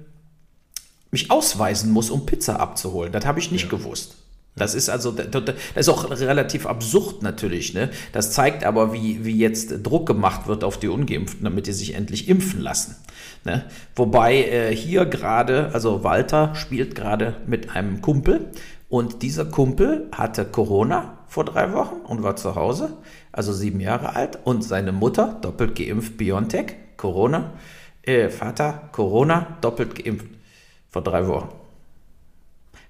mich 1.12 1.31
ausweisen 1.31 1.92
muss, 1.92 2.11
um 2.11 2.27
Pizza 2.27 2.59
abzuholen. 2.59 3.12
Das 3.12 3.25
habe 3.25 3.38
ich 3.38 3.53
nicht 3.53 3.64
ja. 3.64 3.71
gewusst. 3.71 4.16
Das 4.59 4.75
ist 4.75 4.88
also, 4.88 5.12
das 5.12 5.55
ist 5.75 5.88
auch 5.90 6.11
relativ 6.11 6.64
absurd 6.64 7.23
natürlich. 7.23 7.75
Ne? 7.75 7.90
Das 8.12 8.33
zeigt 8.33 8.64
aber, 8.64 8.95
wie, 8.95 9.23
wie 9.23 9.37
jetzt 9.37 9.85
Druck 9.87 10.07
gemacht 10.07 10.47
wird 10.47 10.64
auf 10.64 10.79
die 10.79 10.88
Ungeimpften, 10.88 11.45
damit 11.45 11.66
die 11.66 11.73
sich 11.73 11.95
endlich 11.95 12.27
impfen 12.27 12.62
lassen. 12.62 12.97
Ne? 13.45 13.66
Wobei 13.95 14.45
äh, 14.45 14.75
hier 14.75 15.05
gerade, 15.05 15.73
also 15.75 16.05
Walter 16.05 16.55
spielt 16.55 16.95
gerade 16.95 17.37
mit 17.47 17.77
einem 17.77 18.01
Kumpel 18.01 18.51
und 18.88 19.23
dieser 19.23 19.45
Kumpel 19.45 20.09
hatte 20.12 20.47
Corona 20.47 21.19
vor 21.29 21.45
drei 21.45 21.75
Wochen 21.75 21.97
und 22.07 22.23
war 22.23 22.37
zu 22.37 22.55
Hause, 22.55 22.97
also 23.33 23.53
sieben 23.53 23.81
Jahre 23.81 24.16
alt 24.16 24.38
und 24.45 24.64
seine 24.64 24.92
Mutter 24.92 25.38
doppelt 25.42 25.75
geimpft 25.75 26.16
BioNTech, 26.16 26.77
Corona, 26.97 27.53
äh, 28.01 28.31
Vater 28.31 28.88
Corona, 28.92 29.59
doppelt 29.61 30.03
geimpft 30.03 30.29
vor 30.88 31.03
drei 31.03 31.29
Wochen 31.29 31.65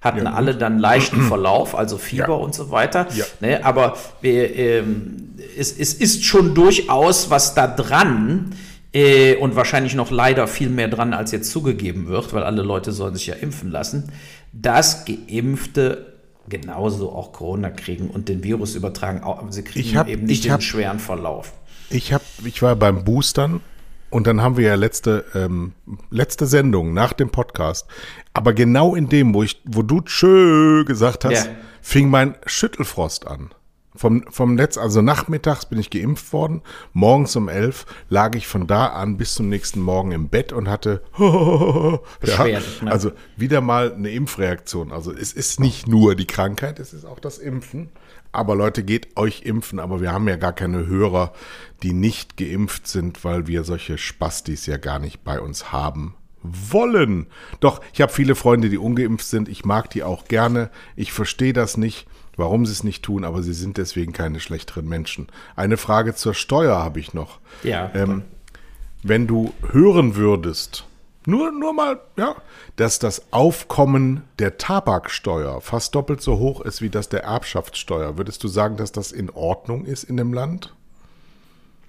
hatten 0.01 0.25
ja, 0.25 0.33
alle 0.33 0.55
dann 0.55 0.79
leichten 0.79 1.21
Verlauf, 1.27 1.75
also 1.75 1.97
Fieber 1.97 2.27
ja. 2.29 2.33
und 2.35 2.53
so 2.53 2.71
weiter. 2.71 3.07
Ja. 3.15 3.25
Ne, 3.39 3.65
aber 3.65 3.97
äh, 4.23 4.83
es, 5.57 5.71
es, 5.77 5.93
ist 5.93 6.23
schon 6.23 6.53
durchaus 6.53 7.29
was 7.29 7.55
da 7.55 7.67
dran 7.67 8.55
äh, 8.93 9.35
und 9.35 9.55
wahrscheinlich 9.55 9.95
noch 9.95 10.11
leider 10.11 10.47
viel 10.47 10.69
mehr 10.69 10.87
dran, 10.87 11.13
als 11.13 11.31
jetzt 11.31 11.51
zugegeben 11.51 12.07
wird, 12.07 12.33
weil 12.33 12.43
alle 12.43 12.61
Leute 12.61 12.91
sollen 12.91 13.15
sich 13.15 13.27
ja 13.27 13.35
impfen 13.35 13.71
lassen, 13.71 14.11
dass 14.53 15.05
Geimpfte 15.05 16.13
genauso 16.49 17.11
auch 17.11 17.33
Corona 17.33 17.69
kriegen 17.69 18.09
und 18.09 18.29
den 18.29 18.43
Virus 18.43 18.75
übertragen. 18.75 19.21
Sie 19.51 19.63
kriegen 19.63 19.97
hab, 19.97 20.07
eben 20.07 20.25
nicht 20.25 20.45
den 20.45 20.53
hab, 20.53 20.63
schweren 20.63 20.99
Verlauf. 20.99 21.53
Ich, 21.89 22.13
hab, 22.13 22.21
ich 22.43 22.61
war 22.61 22.75
beim 22.75 23.03
Boostern 23.03 23.61
und 24.09 24.27
dann 24.27 24.41
haben 24.41 24.57
wir 24.57 24.65
ja 24.65 24.75
letzte, 24.75 25.25
ähm, 25.35 25.73
letzte 26.09 26.45
Sendung 26.45 26.93
nach 26.93 27.13
dem 27.13 27.29
Podcast. 27.29 27.87
Aber 28.33 28.53
genau 28.53 28.95
in 28.95 29.09
dem, 29.09 29.33
wo 29.33 29.43
ich, 29.43 29.61
wo 29.65 29.81
du 29.81 30.01
tschö 30.01 30.85
gesagt 30.85 31.25
hast, 31.25 31.45
ja. 31.45 31.51
fing 31.81 32.09
mein 32.09 32.35
Schüttelfrost 32.45 33.27
an. 33.27 33.49
Vom, 33.97 34.23
vom 34.29 34.55
Netz, 34.55 34.77
also 34.77 35.01
nachmittags 35.01 35.65
bin 35.65 35.79
ich 35.79 35.89
geimpft 35.89 36.31
worden. 36.31 36.61
Morgens 36.93 37.35
um 37.35 37.49
elf 37.49 37.85
lag 38.09 38.35
ich 38.35 38.47
von 38.47 38.67
da 38.67 38.87
an 38.87 39.17
bis 39.17 39.33
zum 39.35 39.49
nächsten 39.49 39.81
Morgen 39.81 40.11
im 40.11 40.29
Bett 40.29 40.53
und 40.53 40.69
hatte 40.69 41.01
ja, 41.17 42.45
ne? 42.45 42.61
also 42.85 43.11
wieder 43.35 43.61
mal 43.61 43.93
eine 43.93 44.11
Impfreaktion. 44.11 44.91
Also 44.91 45.11
es 45.11 45.33
ist 45.33 45.59
nicht 45.59 45.87
nur 45.87 46.15
die 46.15 46.27
Krankheit, 46.27 46.79
es 46.79 46.93
ist 46.93 47.05
auch 47.05 47.19
das 47.19 47.37
Impfen. 47.37 47.89
Aber 48.31 48.55
Leute, 48.55 48.83
geht 48.83 49.17
euch 49.17 49.43
impfen. 49.43 49.79
Aber 49.79 50.01
wir 50.01 50.11
haben 50.11 50.27
ja 50.27 50.35
gar 50.35 50.53
keine 50.53 50.85
Hörer, 50.85 51.33
die 51.81 51.93
nicht 51.93 52.37
geimpft 52.37 52.87
sind, 52.87 53.23
weil 53.23 53.47
wir 53.47 53.63
solche 53.63 53.97
Spastis 53.97 54.65
ja 54.65 54.77
gar 54.77 54.99
nicht 54.99 55.23
bei 55.23 55.39
uns 55.39 55.71
haben 55.71 56.15
wollen. 56.43 57.27
Doch, 57.59 57.81
ich 57.93 58.01
habe 58.01 58.11
viele 58.11 58.35
Freunde, 58.35 58.69
die 58.69 58.77
ungeimpft 58.77 59.25
sind. 59.25 59.49
Ich 59.49 59.65
mag 59.65 59.89
die 59.89 60.03
auch 60.03 60.25
gerne. 60.25 60.69
Ich 60.95 61.11
verstehe 61.11 61.53
das 61.53 61.77
nicht, 61.77 62.07
warum 62.37 62.65
sie 62.65 62.71
es 62.71 62.83
nicht 62.83 63.03
tun, 63.03 63.25
aber 63.25 63.43
sie 63.43 63.53
sind 63.53 63.77
deswegen 63.77 64.13
keine 64.13 64.39
schlechteren 64.39 64.87
Menschen. 64.87 65.27
Eine 65.55 65.77
Frage 65.77 66.15
zur 66.15 66.33
Steuer 66.33 66.77
habe 66.77 66.99
ich 66.99 67.13
noch. 67.13 67.39
Ja. 67.63 67.91
Ähm, 67.93 68.23
wenn 69.03 69.27
du 69.27 69.53
hören 69.71 70.15
würdest, 70.15 70.85
nur, 71.25 71.51
nur 71.51 71.73
mal, 71.73 71.99
ja, 72.15 72.35
dass 72.77 72.99
das 72.99 73.33
Aufkommen 73.33 74.23
der 74.39 74.57
Tabaksteuer 74.57 75.59
fast 75.59 75.93
doppelt 75.93 76.21
so 76.21 76.39
hoch 76.39 76.61
ist 76.61 76.81
wie 76.81 76.89
das 76.89 77.09
der 77.09 77.23
Erbschaftssteuer. 77.23 78.17
Würdest 78.17 78.43
du 78.45 78.47
sagen, 78.47 78.77
dass 78.77 78.93
das 78.93 79.11
in 79.11 79.29
Ordnung 79.29 79.85
ist 79.85 80.05
in 80.05 80.15
dem 80.15 80.33
Land? 80.33 80.73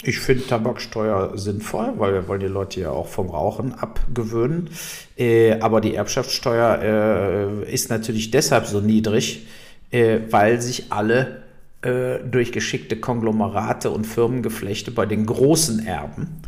Ich 0.03 0.21
finde 0.21 0.47
Tabaksteuer 0.47 1.37
sinnvoll, 1.37 1.95
weil 1.99 2.15
wir 2.15 2.29
wollen 2.29 2.41
die 2.41 2.47
Leute 2.47 2.81
ja 2.81 2.91
auch 2.91 3.09
vom 3.09 3.31
Rauchen 3.31 3.75
abgewöhnen. 3.75 4.71
Äh, 5.17 5.61
aber 5.61 5.81
die 5.81 5.95
Erbschaftssteuer 5.95 7.63
äh, 7.65 7.73
ist 7.73 7.91
natürlich 7.91 8.31
deshalb 8.31 8.67
so 8.67 8.81
niedrig, 8.81 9.47
äh, 9.91 10.21
weil 10.31 10.61
sich 10.61 10.93
alle 10.93 11.43
äh, 11.83 12.19
durch 12.29 12.53
geschickte 12.53 12.97
Konglomerate 12.97 13.91
und 13.91 14.07
Firmengeflechte 14.07 14.91
bei 14.91 15.07
den 15.07 15.27
großen 15.27 15.87
Erben 15.87 16.43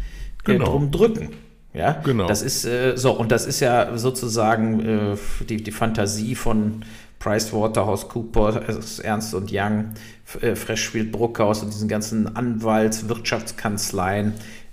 äh, 0.45 0.53
genau. 0.53 0.65
drum 0.67 0.91
drücken. 0.91 1.31
Ja, 1.73 2.01
genau. 2.05 2.27
Das 2.27 2.43
ist 2.43 2.65
äh, 2.65 2.97
so, 2.97 3.13
und 3.13 3.31
das 3.31 3.47
ist 3.47 3.61
ja 3.61 3.97
sozusagen 3.97 4.81
äh, 4.81 5.17
die, 5.49 5.63
die 5.63 5.71
Fantasie 5.71 6.35
von 6.35 6.85
PricewaterhouseCoopers, 7.21 8.99
Ernst 8.99 9.35
und 9.35 9.51
Young, 9.53 9.91
äh, 10.41 10.57
Freshfield 10.57 11.13
Bruckhaus 11.13 11.63
und 11.63 11.73
diesen 11.73 11.89
ganzen 11.89 12.35
Anwalts-, 12.35 13.09
Wirtschaftskanzleien. 13.09 14.33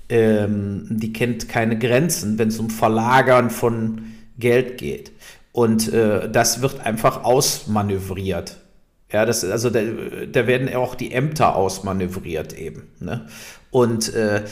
Ähm, 0.10 0.88
die 0.89 1.13
kennt 1.13 1.49
keine 1.49 1.77
Grenzen, 1.77 2.39
wenn 2.39 2.47
es 2.47 2.58
um 2.58 2.69
Verlagern 2.69 3.49
von 3.49 4.06
Geld 4.39 4.77
geht. 4.77 5.12
Und 5.58 5.91
äh, 5.91 6.30
das 6.30 6.62
wird 6.62 6.86
einfach 6.86 7.24
ausmanövriert. 7.24 8.58
Ja, 9.12 9.26
das, 9.26 9.43
also 9.43 9.72
da, 9.72 9.80
da 10.32 10.46
werden 10.46 10.72
auch 10.76 10.93
die 10.93 11.12
Ämter 11.12 11.56
ausmanövriert 11.56 12.54
eben. 12.54 12.91
Ne? 13.00 13.26
Und 13.72 14.13
äh, 14.13 14.43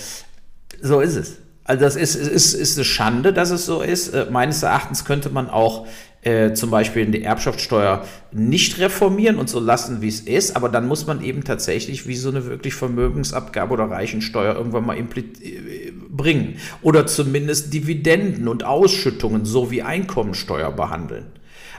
so 0.82 1.02
ist 1.02 1.16
es. 1.16 1.36
Also 1.64 1.84
das 1.84 1.96
ist, 1.96 2.16
ist, 2.16 2.56
ist 2.56 2.78
eine 2.80 2.86
Schande, 2.86 3.34
dass 3.34 3.52
es 3.52 3.68
so 3.68 3.84
ist. 3.84 4.16
Äh, 4.16 4.26
meines 4.32 4.64
Erachtens 4.64 5.06
könnte 5.06 5.30
man 5.30 5.48
auch 5.48 5.86
äh, 6.26 6.54
zum 6.54 6.72
Beispiel 6.72 7.06
die 7.06 7.22
Erbschaftssteuer 7.22 8.04
nicht 8.32 8.80
reformieren 8.80 9.38
und 9.38 9.48
so 9.48 9.60
lassen, 9.60 10.02
wie 10.02 10.08
es 10.08 10.22
ist, 10.22 10.56
aber 10.56 10.70
dann 10.70 10.88
muss 10.88 11.06
man 11.06 11.24
eben 11.24 11.44
tatsächlich 11.44 12.08
wie 12.08 12.16
so 12.16 12.30
eine 12.30 12.46
wirklich 12.48 12.74
Vermögensabgabe 12.74 13.74
oder 13.76 13.92
Reichensteuer 13.92 14.56
irgendwann 14.56 14.88
mal 14.88 14.98
äh, 14.98 15.04
bringen. 16.10 16.56
Oder 16.82 17.06
zumindest 17.06 17.74
Dividenden 17.74 18.48
und 18.48 18.64
Ausschüttungen 18.64 19.46
so 19.46 19.70
wie 19.70 19.84
Einkommensteuer 19.84 20.72
behandeln. 20.72 21.28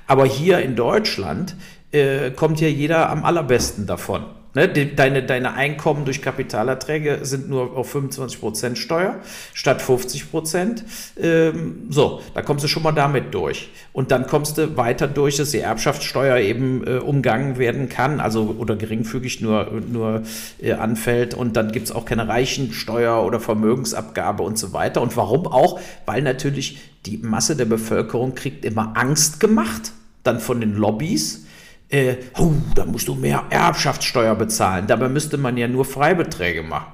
Aber 0.07 0.25
hier 0.27 0.61
in 0.61 0.77
Deutschland 0.77 1.57
äh, 1.97 2.31
kommt 2.31 2.61
ja 2.61 2.69
jeder 2.69 3.11
am 3.11 3.25
allerbesten 3.25 3.87
davon. 3.87 4.25
Ne, 4.57 4.69
deine, 4.71 5.23
deine 5.23 5.53
Einkommen 5.53 6.07
durch 6.07 6.23
Kapitalerträge 6.23 7.19
sind 7.25 7.51
nur 7.51 7.77
auf 7.77 7.95
25% 7.95 8.77
Steuer 8.77 9.17
statt 9.53 9.83
50%. 9.83 10.83
Ähm, 11.21 11.89
so, 11.91 12.23
da 12.33 12.41
kommst 12.41 12.65
du 12.65 12.69
schon 12.69 12.83
mal 12.83 12.93
damit 12.93 13.35
durch. 13.35 13.69
Und 13.93 14.13
dann 14.13 14.27
kommst 14.27 14.57
du 14.57 14.79
weiter 14.79 15.09
durch, 15.09 15.37
dass 15.37 15.51
die 15.51 15.59
Erbschaftssteuer 15.59 16.39
eben 16.39 16.87
äh, 16.87 16.93
umgangen 16.93 17.59
werden 17.59 17.91
kann, 17.91 18.19
also 18.19 18.57
oder 18.59 18.77
geringfügig 18.77 19.43
nur, 19.43 19.71
nur 19.93 20.23
äh, 20.59 20.73
anfällt. 20.73 21.35
Und 21.35 21.55
dann 21.59 21.71
gibt 21.71 21.89
es 21.89 21.93
auch 21.95 22.07
keine 22.07 22.27
Reichensteuer 22.27 23.27
oder 23.27 23.41
Vermögensabgabe 23.41 24.43
und 24.43 24.59
so 24.59 24.73
weiter. 24.73 25.03
Und 25.03 25.19
warum 25.19 25.47
auch? 25.47 25.79
Weil 26.07 26.23
natürlich 26.23 26.79
die 27.05 27.19
Masse 27.19 27.57
der 27.57 27.67
Bevölkerung 27.67 28.35
kriegt 28.35 28.65
immer 28.65 28.97
Angst 28.97 29.39
gemacht, 29.39 29.93
dann 30.23 30.41
von 30.41 30.61
den 30.63 30.77
Lobbys 30.77 31.45
äh, 31.89 32.17
oh, 32.39 32.53
da 32.75 32.85
musst 32.85 33.09
du 33.09 33.15
mehr 33.15 33.45
Erbschaftssteuer 33.51 34.35
bezahlen. 34.35 34.87
Dabei 34.87 35.09
müsste 35.09 35.37
man 35.37 35.57
ja 35.57 35.69
nur 35.69 35.85
Freibeträge 35.85 36.63
machen. 36.63 36.93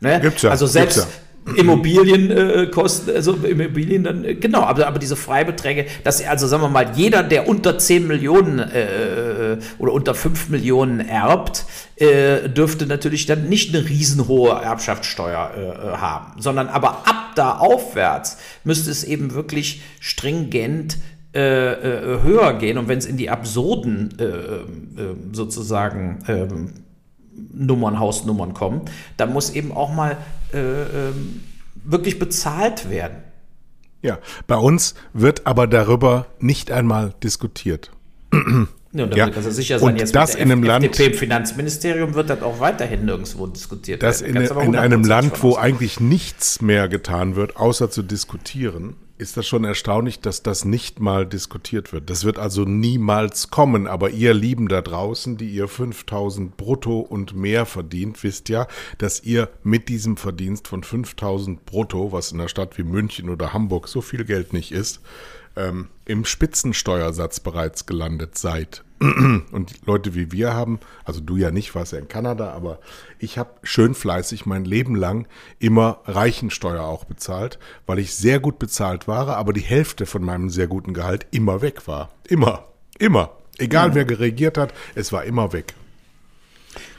Ne? 0.00 0.20
Gibt's 0.20 0.42
ja. 0.42 0.50
Also 0.50 0.66
selbst 0.66 0.98
ja. 0.98 1.06
Immobilienkosten, 1.56 3.14
äh, 3.14 3.16
also 3.16 3.32
Immobilien 3.32 4.04
dann, 4.04 4.24
äh, 4.24 4.34
genau, 4.34 4.60
aber, 4.62 4.86
aber 4.86 4.98
diese 4.98 5.16
Freibeträge, 5.16 5.86
dass 6.04 6.24
also 6.24 6.46
sagen 6.46 6.62
wir 6.62 6.68
mal, 6.68 6.92
jeder, 6.94 7.22
der 7.22 7.48
unter 7.48 7.78
10 7.78 8.06
Millionen 8.06 8.58
äh, 8.58 9.58
oder 9.78 9.92
unter 9.92 10.14
5 10.14 10.50
Millionen 10.50 11.00
erbt, 11.00 11.64
äh, 11.96 12.48
dürfte 12.48 12.86
natürlich 12.86 13.26
dann 13.26 13.48
nicht 13.48 13.74
eine 13.74 13.88
riesenhohe 13.88 14.50
Erbschaftssteuer 14.50 15.50
äh, 15.56 15.96
haben, 15.96 16.40
sondern 16.40 16.68
aber 16.68 17.06
ab 17.08 17.32
da 17.34 17.56
aufwärts 17.58 18.36
müsste 18.64 18.90
es 18.90 19.04
eben 19.04 19.34
wirklich 19.34 19.82
stringent 19.98 20.98
äh, 21.34 21.72
äh, 21.72 22.22
höher 22.22 22.54
gehen 22.54 22.76
und 22.76 22.88
wenn 22.88 22.98
es 22.98 23.06
in 23.06 23.16
die 23.16 23.30
absurden 23.30 24.18
äh, 24.18 24.24
äh, 24.24 24.64
sozusagen 25.32 26.24
ähm, 26.26 26.72
Nummern, 27.52 27.98
Hausnummern 27.98 28.52
kommen, 28.54 28.82
dann 29.16 29.32
muss 29.32 29.50
eben 29.50 29.72
auch 29.72 29.92
mal 29.92 30.16
äh, 30.52 30.58
ähm, 30.58 31.42
wirklich 31.84 32.18
bezahlt 32.18 32.90
werden. 32.90 33.18
Ja, 34.02 34.18
bei 34.46 34.56
uns 34.56 34.94
wird 35.12 35.46
aber 35.46 35.66
darüber 35.66 36.26
nicht 36.38 36.72
einmal 36.72 37.14
diskutiert. 37.22 37.90
Ja, 38.92 39.04
und 39.04 39.14
ja. 39.14 39.30
sicher 39.40 39.78
sein, 39.78 39.92
und 39.92 40.00
jetzt 40.00 40.16
das 40.16 40.34
in 40.34 40.50
einem 40.50 40.64
Land, 40.64 40.84
FDP 40.84 41.12
im 41.12 41.18
Finanzministerium 41.18 42.14
wird 42.14 42.28
das 42.28 42.42
auch 42.42 42.58
weiterhin 42.58 43.04
nirgendwo 43.04 43.46
diskutiert 43.46 44.02
das 44.02 44.22
werden. 44.22 44.36
In, 44.36 44.64
in 44.64 44.76
einem 44.76 45.04
Land, 45.04 45.44
wo 45.44 45.54
eigentlich 45.54 46.00
nichts 46.00 46.60
mehr 46.60 46.88
getan 46.88 47.36
wird, 47.36 47.56
außer 47.56 47.90
zu 47.90 48.02
diskutieren, 48.02 48.96
ist 49.20 49.36
das 49.36 49.46
schon 49.46 49.64
erstaunlich, 49.64 50.20
dass 50.20 50.42
das 50.42 50.64
nicht 50.64 50.98
mal 50.98 51.26
diskutiert 51.26 51.92
wird. 51.92 52.08
Das 52.08 52.24
wird 52.24 52.38
also 52.38 52.64
niemals 52.64 53.50
kommen. 53.50 53.86
Aber 53.86 54.10
ihr 54.10 54.32
Lieben 54.32 54.66
da 54.66 54.80
draußen, 54.80 55.36
die 55.36 55.50
ihr 55.50 55.68
5000 55.68 56.56
brutto 56.56 57.00
und 57.00 57.36
mehr 57.36 57.66
verdient, 57.66 58.22
wisst 58.24 58.48
ja, 58.48 58.66
dass 58.98 59.22
ihr 59.22 59.50
mit 59.62 59.88
diesem 59.88 60.16
Verdienst 60.16 60.68
von 60.68 60.82
5000 60.82 61.66
brutto, 61.66 62.12
was 62.12 62.32
in 62.32 62.40
einer 62.40 62.48
Stadt 62.48 62.78
wie 62.78 62.82
München 62.82 63.28
oder 63.28 63.52
Hamburg 63.52 63.88
so 63.88 64.00
viel 64.00 64.24
Geld 64.24 64.54
nicht 64.54 64.72
ist, 64.72 65.00
ähm, 65.54 65.88
im 66.06 66.24
Spitzensteuersatz 66.24 67.40
bereits 67.40 67.84
gelandet 67.84 68.38
seid. 68.38 68.84
Und 69.52 69.86
Leute 69.86 70.14
wie 70.14 70.30
wir 70.30 70.52
haben, 70.52 70.78
also 71.04 71.20
du 71.20 71.36
ja 71.36 71.50
nicht, 71.50 71.74
warst 71.74 71.92
ja 71.92 71.98
in 71.98 72.08
Kanada, 72.08 72.52
aber 72.52 72.80
ich 73.18 73.38
habe 73.38 73.50
schön 73.62 73.94
fleißig 73.94 74.44
mein 74.44 74.66
Leben 74.66 74.94
lang 74.94 75.26
immer 75.58 76.00
Reichensteuer 76.04 76.82
auch 76.82 77.04
bezahlt, 77.04 77.58
weil 77.86 77.98
ich 77.98 78.14
sehr 78.14 78.40
gut 78.40 78.58
bezahlt 78.58 79.08
war, 79.08 79.28
aber 79.28 79.54
die 79.54 79.60
Hälfte 79.60 80.04
von 80.04 80.22
meinem 80.22 80.50
sehr 80.50 80.66
guten 80.66 80.92
Gehalt 80.92 81.26
immer 81.30 81.62
weg 81.62 81.88
war. 81.88 82.10
Immer, 82.28 82.66
immer. 82.98 83.30
Egal 83.56 83.90
ja. 83.90 83.94
wer 83.94 84.04
geregiert 84.04 84.58
hat, 84.58 84.74
es 84.94 85.12
war 85.12 85.24
immer 85.24 85.52
weg. 85.54 85.74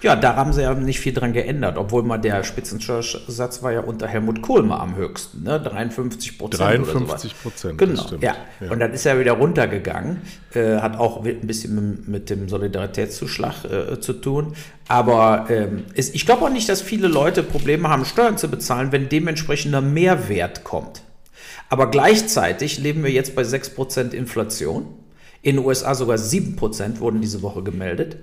Ja, 0.02 0.16
da 0.16 0.36
haben 0.36 0.52
sie 0.52 0.64
ja 0.64 0.74
nicht 0.74 1.00
viel 1.00 1.14
dran 1.14 1.32
geändert, 1.32 1.78
obwohl 1.78 2.04
mal 2.04 2.18
der 2.18 2.44
Spitzensteuersatz 2.44 3.64
war 3.64 3.72
ja 3.72 3.82
unter 3.82 4.08
Helmut 4.08 4.42
Kohl 4.42 4.64
mal 4.64 4.80
am 4.80 4.96
höchsten, 4.96 5.44
ne? 5.44 5.60
53 5.60 6.38
Prozent. 6.38 6.62
53 6.62 7.42
Prozent. 7.42 7.78
Genau, 7.78 8.06
ja. 8.20 8.36
ja. 8.60 8.72
Und 8.72 8.80
dann 8.80 8.92
ist 8.94 9.06
er 9.06 9.20
wieder 9.20 9.34
runtergegangen, 9.34 10.22
äh, 10.54 10.78
hat 10.78 10.98
auch 10.98 11.24
ein 11.24 11.48
bisschen 11.48 12.04
mit, 12.08 12.30
dem 12.30 12.50
Solidaritätszuschlag 12.50 13.64
äh, 13.66 14.00
zu 14.00 14.14
tun. 14.14 14.56
Aber 14.88 15.46
ähm, 15.50 15.86
ist, 15.94 16.16
ich 16.16 16.26
glaube 16.26 16.46
auch 16.46 16.50
nicht, 16.50 16.68
dass 16.68 16.82
viele 16.82 17.08
Leute 17.08 17.44
Probleme 17.44 17.88
haben, 17.88 18.04
Steuern 18.04 18.38
zu 18.38 18.50
bezahlen, 18.50 18.92
wenn 18.92 19.08
dementsprechender 19.08 19.82
Mehrwert 19.82 20.64
kommt. 20.64 21.04
Aber 21.70 21.90
gleichzeitig 21.90 22.80
leben 22.80 23.04
wir 23.04 23.12
jetzt 23.12 23.36
bei 23.36 23.44
6 23.46 23.70
Prozent 23.70 24.14
Inflation. 24.14 24.88
In 25.44 25.56
den 25.56 25.66
USA 25.66 25.96
sogar 25.96 26.18
7% 26.18 27.00
wurden 27.00 27.22
diese 27.22 27.42
Woche 27.42 27.64
gemeldet. 27.64 28.18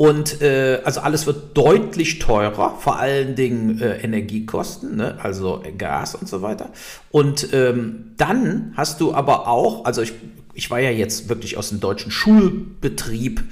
Und 0.00 0.40
äh, 0.40 0.80
also 0.82 1.00
alles 1.00 1.26
wird 1.26 1.54
deutlich 1.54 2.20
teurer, 2.20 2.74
vor 2.78 2.98
allen 2.98 3.34
Dingen 3.34 3.82
äh, 3.82 3.98
Energiekosten, 3.98 4.96
ne? 4.96 5.18
also 5.22 5.62
Gas 5.76 6.14
und 6.14 6.26
so 6.26 6.40
weiter. 6.40 6.70
Und 7.10 7.52
ähm, 7.52 8.12
dann 8.16 8.72
hast 8.78 9.02
du 9.02 9.12
aber 9.12 9.46
auch, 9.46 9.84
also 9.84 10.00
ich, 10.00 10.14
ich 10.54 10.70
war 10.70 10.80
ja 10.80 10.88
jetzt 10.88 11.28
wirklich 11.28 11.58
aus 11.58 11.68
dem 11.68 11.80
deutschen 11.80 12.10
Schulbetrieb 12.10 13.42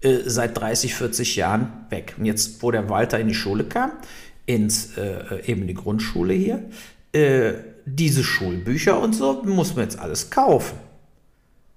äh, 0.00 0.18
seit 0.26 0.56
30, 0.56 0.94
40 0.94 1.34
Jahren 1.34 1.72
weg. 1.90 2.14
Und 2.16 2.24
jetzt, 2.24 2.62
wo 2.62 2.70
der 2.70 2.88
Walter 2.88 3.18
in 3.18 3.26
die 3.26 3.34
Schule 3.34 3.64
kam, 3.64 3.90
ins 4.44 4.96
äh, 4.96 5.42
eben 5.46 5.66
die 5.66 5.74
Grundschule 5.74 6.34
hier, 6.34 6.70
äh, 7.10 7.54
diese 7.84 8.22
Schulbücher 8.22 9.00
und 9.00 9.12
so 9.12 9.42
muss 9.42 9.74
man 9.74 9.86
jetzt 9.86 9.98
alles 9.98 10.30
kaufen, 10.30 10.78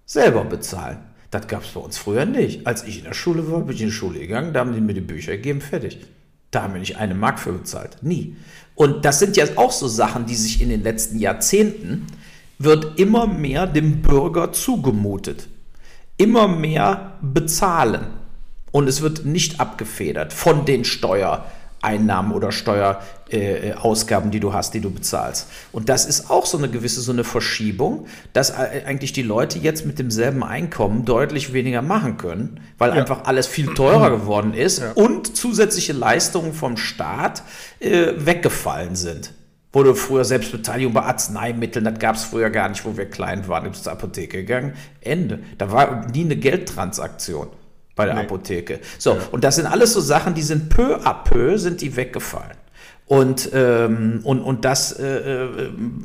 selber 0.05 0.43
bezahlen. 0.45 1.08
Das 1.31 1.47
gab 1.47 1.63
es 1.63 1.69
bei 1.69 1.79
uns 1.79 1.97
früher 1.97 2.25
nicht. 2.25 2.65
Als 2.65 2.83
ich 2.83 2.99
in 2.99 3.03
der 3.03 3.13
Schule 3.13 3.51
war, 3.51 3.61
bin 3.61 3.75
ich 3.75 3.81
in 3.81 3.89
die 3.89 3.93
Schule 3.93 4.19
gegangen, 4.19 4.53
da 4.53 4.61
haben 4.61 4.73
die 4.73 4.81
mir 4.81 4.93
die 4.93 5.01
Bücher 5.01 5.33
gegeben, 5.33 5.61
fertig. 5.61 5.99
Da 6.51 6.63
haben 6.63 6.73
wir 6.73 6.79
nicht 6.79 6.97
eine 6.97 7.13
Mark 7.13 7.39
für 7.39 7.53
bezahlt. 7.53 7.97
Nie. 8.01 8.35
Und 8.73 9.05
das 9.05 9.19
sind 9.19 9.37
ja 9.37 9.45
auch 9.55 9.71
so 9.71 9.87
Sachen, 9.87 10.25
die 10.25 10.35
sich 10.35 10.61
in 10.61 10.69
den 10.69 10.81
letzten 10.81 11.19
Jahrzehnten 11.19 12.07
wird 12.57 12.99
immer 12.99 13.27
mehr 13.27 13.67
dem 13.67 14.01
Bürger 14.01 14.51
zugemutet. 14.51 15.47
Immer 16.17 16.47
mehr 16.47 17.17
bezahlen. 17.21 18.07
Und 18.71 18.87
es 18.87 19.01
wird 19.01 19.25
nicht 19.25 19.59
abgefedert 19.59 20.33
von 20.33 20.65
den 20.65 20.85
Steuern. 20.85 21.43
Einnahmen 21.81 22.33
oder 22.33 22.51
Steuerausgaben, 22.51 24.29
äh, 24.29 24.31
die 24.31 24.39
du 24.39 24.53
hast, 24.53 24.73
die 24.73 24.81
du 24.81 24.89
bezahlst. 24.89 25.47
Und 25.71 25.89
das 25.89 26.05
ist 26.05 26.29
auch 26.29 26.45
so 26.45 26.57
eine 26.57 26.69
gewisse 26.69 27.01
so 27.01 27.11
eine 27.11 27.23
Verschiebung, 27.23 28.07
dass 28.33 28.49
äh, 28.49 28.83
eigentlich 28.85 29.13
die 29.13 29.21
Leute 29.21 29.59
jetzt 29.59 29.85
mit 29.85 29.97
demselben 29.99 30.43
Einkommen 30.43 31.05
deutlich 31.05 31.53
weniger 31.53 31.81
machen 31.81 32.17
können, 32.17 32.59
weil 32.77 32.89
ja. 32.89 32.95
einfach 32.95 33.25
alles 33.25 33.47
viel 33.47 33.73
teurer 33.73 34.09
geworden 34.11 34.53
ist 34.53 34.79
ja. 34.79 34.91
und 34.93 35.35
zusätzliche 35.37 35.93
Leistungen 35.93 36.53
vom 36.53 36.75
Staat 36.75 37.43
äh, 37.79 38.13
weggefallen 38.17 38.95
sind. 38.95 39.33
Wurde 39.71 39.93
früher 39.93 40.25
Selbstbeteiligung 40.25 40.93
bei 40.93 41.03
Arzneimitteln, 41.03 41.85
das 41.85 41.99
gab 41.99 42.15
es 42.15 42.23
früher 42.23 42.49
gar 42.49 42.67
nicht, 42.69 42.83
wo 42.85 42.97
wir 42.97 43.05
klein 43.05 43.47
waren, 43.47 43.71
ist 43.71 43.83
zur 43.83 43.93
Apotheke 43.93 44.39
gegangen. 44.39 44.73
Ende. 44.99 45.39
Da 45.59 45.71
war 45.71 46.07
nie 46.07 46.25
eine 46.25 46.35
Geldtransaktion 46.35 47.49
bei 47.99 48.05
der 48.05 48.15
nee. 48.15 48.21
Apotheke. 48.21 48.79
So, 48.97 49.12
ja. 49.12 49.17
und 49.33 49.43
das 49.43 49.57
sind 49.57 49.65
alles 49.65 49.91
so 49.91 49.99
Sachen, 49.99 50.33
die 50.33 50.41
sind 50.41 50.69
peu 50.69 50.95
à 51.03 51.13
peu, 51.13 51.57
sind 51.57 51.81
die 51.81 51.97
weggefallen. 51.97 52.57
Und, 53.07 53.49
ähm, 53.53 54.21
und, 54.23 54.39
und 54.39 54.63
das, 54.63 54.93
äh, 54.93 55.05
äh, 55.05 55.49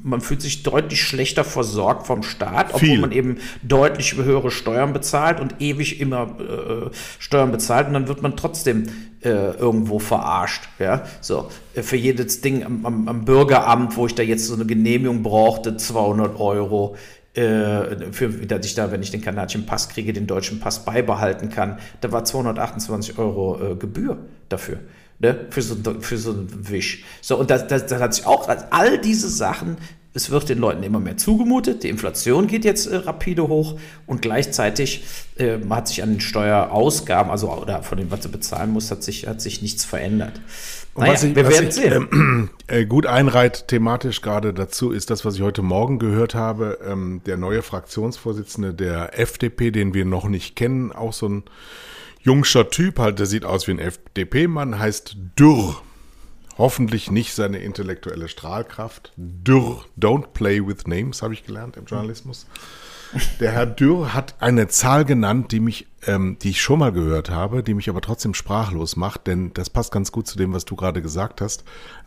man 0.03 0.21
fühlt 0.21 0.43
sich 0.43 0.65
deutlich 0.65 1.03
schlechter 1.03 1.45
versorgt 1.45 2.07
vom 2.07 2.25
Staat, 2.25 2.69
obwohl 2.73 2.89
Viel. 2.89 3.01
man 3.01 3.13
eben 3.13 3.37
deutlich 3.63 4.17
höhere 4.17 4.51
Steuern 4.51 4.93
bezahlt 4.93 5.39
und 5.39 5.61
ewig 5.61 6.01
immer 6.01 6.35
äh, 6.41 6.91
Steuern 7.21 7.53
bezahlt 7.53 7.87
und 7.87 7.93
dann 7.93 8.09
wird 8.09 8.23
man 8.23 8.37
trotzdem 8.37 8.87
äh, 9.23 9.29
irgendwo 9.29 10.01
verarscht. 10.01 10.63
Ja? 10.81 11.05
So, 11.21 11.51
äh, 11.75 11.83
für 11.83 11.97
jedes 11.97 12.41
Ding 12.41 12.65
am, 12.65 12.85
am, 12.87 13.07
am 13.07 13.25
Bürgeramt, 13.25 13.97
wo 13.97 14.07
ich 14.07 14.15
da 14.15 14.23
jetzt 14.25 14.47
so 14.47 14.55
eine 14.55 14.65
Genehmigung 14.65 15.23
brauchte, 15.23 15.77
200 15.77 16.41
Euro 16.41 16.97
äh, 17.35 18.13
für, 18.13 18.29
dass 18.29 18.65
ich 18.65 18.75
da, 18.75 18.93
wenn 18.93 19.03
ich 19.03 19.11
den 19.11 19.23
kanadischen 19.23 19.67
Pass 19.67 19.89
kriege, 19.89 20.13
den 20.13 20.27
deutschen 20.27 20.61
Pass 20.61 20.85
beibehalten 20.85 21.51
kann. 21.51 21.79
Da 22.01 22.13
war 22.13 22.25
228 22.25 23.19
Euro 23.19 23.73
äh, 23.73 23.75
Gebühr 23.77 24.19
dafür. 24.49 24.79
Ne? 25.19 25.47
Für, 25.51 25.63
so, 25.63 25.77
für 26.01 26.17
so 26.17 26.31
einen 26.31 26.69
Wisch. 26.69 27.05
So, 27.21 27.37
und 27.37 27.51
das, 27.51 27.67
das, 27.67 27.87
das 27.87 28.01
hat 28.01 28.15
sich 28.15 28.27
auch, 28.27 28.49
all 28.71 28.99
diese 28.99 29.29
Sachen, 29.29 29.77
es 30.17 30.31
wird 30.31 30.49
den 30.49 30.59
Leuten 30.59 30.85
immer 30.85 31.01
mehr 31.01 31.17
zugemutet, 31.17 31.83
die 31.83 31.89
Inflation 31.89 32.47
geht 32.47 32.65
jetzt 32.65 32.87
äh, 32.87 32.97
rapide 32.97 33.49
hoch 33.49 33.79
und 34.07 34.23
gleichzeitig 34.23 35.03
äh, 35.37 35.59
hat 35.69 35.89
sich 35.89 36.03
an 36.05 36.13
den 36.13 36.21
Steuerausgaben, 36.21 37.33
also 37.33 37.51
oder 37.51 37.83
von 37.83 37.99
dem, 37.99 38.11
was 38.13 38.21
du 38.21 38.29
bezahlen 38.29 38.71
musst, 38.71 38.93
hat 38.93 39.03
sich, 39.03 39.27
hat 39.27 39.41
sich 39.41 39.61
nichts 39.61 39.85
verändert. 39.85 40.41
Naja, 40.97 41.13
was 41.13 41.25
ich, 41.25 41.35
wir 41.35 41.49
werden 41.49 41.71
sehen. 41.71 42.51
Äh, 42.67 42.81
äh, 42.83 42.87
gut 42.87 43.07
einreiht 43.07 43.69
thematisch 43.69 44.21
gerade 44.23 44.55
dazu 44.55 44.91
ist 44.91 45.11
das, 45.11 45.25
was 45.25 45.35
ich 45.35 45.43
heute 45.43 45.63
Morgen 45.63 45.99
gehört 45.99 46.35
habe. 46.35 46.79
Ähm, 46.87 47.21
der 47.27 47.37
neue 47.37 47.63
Fraktionsvorsitzende 47.63 48.75
der 48.75 49.19
FDP, 49.19 49.71
den 49.71 49.95
wir 49.95 50.05
noch 50.05 50.29
nicht 50.29 50.57
kennen, 50.57 50.93
auch 50.93 51.13
so 51.13 51.29
ein 51.29 51.45
jungscher 52.21 52.71
Typ, 52.71 52.99
halt, 52.99 53.19
der 53.19 53.27
sieht 53.27 53.45
aus 53.45 53.67
wie 53.67 53.73
ein 53.73 53.79
FDP-Mann, 53.79 54.79
heißt 54.79 55.17
Dürr. 55.39 55.77
Hoffentlich 56.57 57.11
nicht 57.11 57.35
seine 57.35 57.59
intellektuelle 57.59 58.29
Strahlkraft. 58.29 59.13
Dürr, 59.17 59.85
don't 59.99 60.29
play 60.35 60.65
with 60.65 60.87
names, 60.87 61.21
habe 61.21 61.35
ich 61.35 61.45
gelernt 61.45 61.77
im 61.77 61.87
Journalismus. 61.87 62.47
Der 63.39 63.53
Herr 63.53 63.67
Dürr 63.67 64.13
hat 64.13 64.35
eine 64.41 64.67
Zahl 64.69 65.05
genannt, 65.05 65.53
die 65.53 65.61
mich, 65.61 65.87
ähm, 66.07 66.37
die 66.43 66.51
ich 66.51 66.61
schon 66.61 66.81
mal 66.81 66.91
gehört 66.91 67.31
habe, 67.31 67.63
die 67.63 67.75
mich 67.75 67.89
aber 67.89 68.01
trotzdem 68.01 68.35
sprachlos 68.35 68.97
macht, 68.97 69.29
denn 69.29 69.53
das 69.55 69.71
passt 69.71 69.93
ganz 69.93 70.11
gut 70.11 70.27
zu 70.27 70.37
dem, 70.37 70.53
was 70.53 70.65
du 70.65 70.75
gerade 70.75 71.01
gesagt 71.01 71.41
hast. 71.41 71.63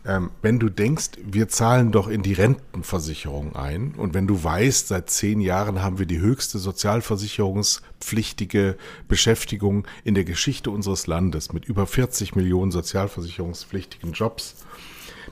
Ähm, 0.06 0.28
wenn 0.42 0.58
du 0.58 0.68
denkst, 0.68 1.12
wir 1.24 1.48
zahlen 1.48 1.92
doch 1.92 2.08
in 2.08 2.22
die 2.22 2.34
Rentenversicherung 2.34 3.56
ein 3.56 3.94
und 3.96 4.12
wenn 4.12 4.26
du 4.26 4.44
weißt, 4.44 4.88
seit 4.88 5.08
zehn 5.08 5.40
Jahren 5.40 5.82
haben 5.82 5.98
wir 5.98 6.04
die 6.06 6.20
höchste 6.20 6.58
sozialversicherungspflichtige 6.58 8.76
Beschäftigung 9.08 9.86
in 10.04 10.14
der 10.14 10.24
Geschichte 10.24 10.70
unseres 10.70 11.06
Landes 11.06 11.54
mit 11.54 11.64
über 11.64 11.86
40 11.86 12.36
Millionen 12.36 12.70
sozialversicherungspflichtigen 12.70 14.12
Jobs, 14.12 14.56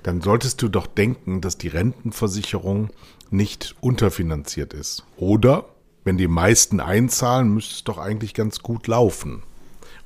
dann 0.02 0.20
solltest 0.20 0.62
du 0.62 0.68
doch 0.68 0.86
denken, 0.86 1.40
dass 1.40 1.58
die 1.58 1.68
Rentenversicherung 1.68 2.90
nicht 3.30 3.74
unterfinanziert 3.80 4.74
ist. 4.74 5.04
Oder, 5.16 5.66
wenn 6.04 6.16
die 6.16 6.28
meisten 6.28 6.80
einzahlen, 6.80 7.52
müsste 7.52 7.74
es 7.74 7.84
doch 7.84 7.98
eigentlich 7.98 8.34
ganz 8.34 8.60
gut 8.60 8.86
laufen. 8.86 9.42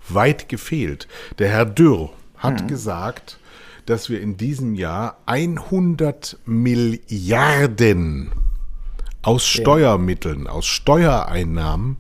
Weit 0.09 0.48
gefehlt. 0.48 1.09
Der 1.38 1.48
Herr 1.48 1.66
Dürr 1.66 2.11
hat 2.37 2.62
mhm. 2.62 2.68
gesagt, 2.68 3.38
dass 3.87 4.09
wir 4.09 4.20
in 4.20 4.37
diesem 4.37 4.74
Jahr 4.74 5.18
100 5.26 6.38
Milliarden 6.46 8.31
aus 9.22 9.46
Steuermitteln, 9.46 10.46
aus 10.46 10.66
Steuereinnahmen 10.66 11.98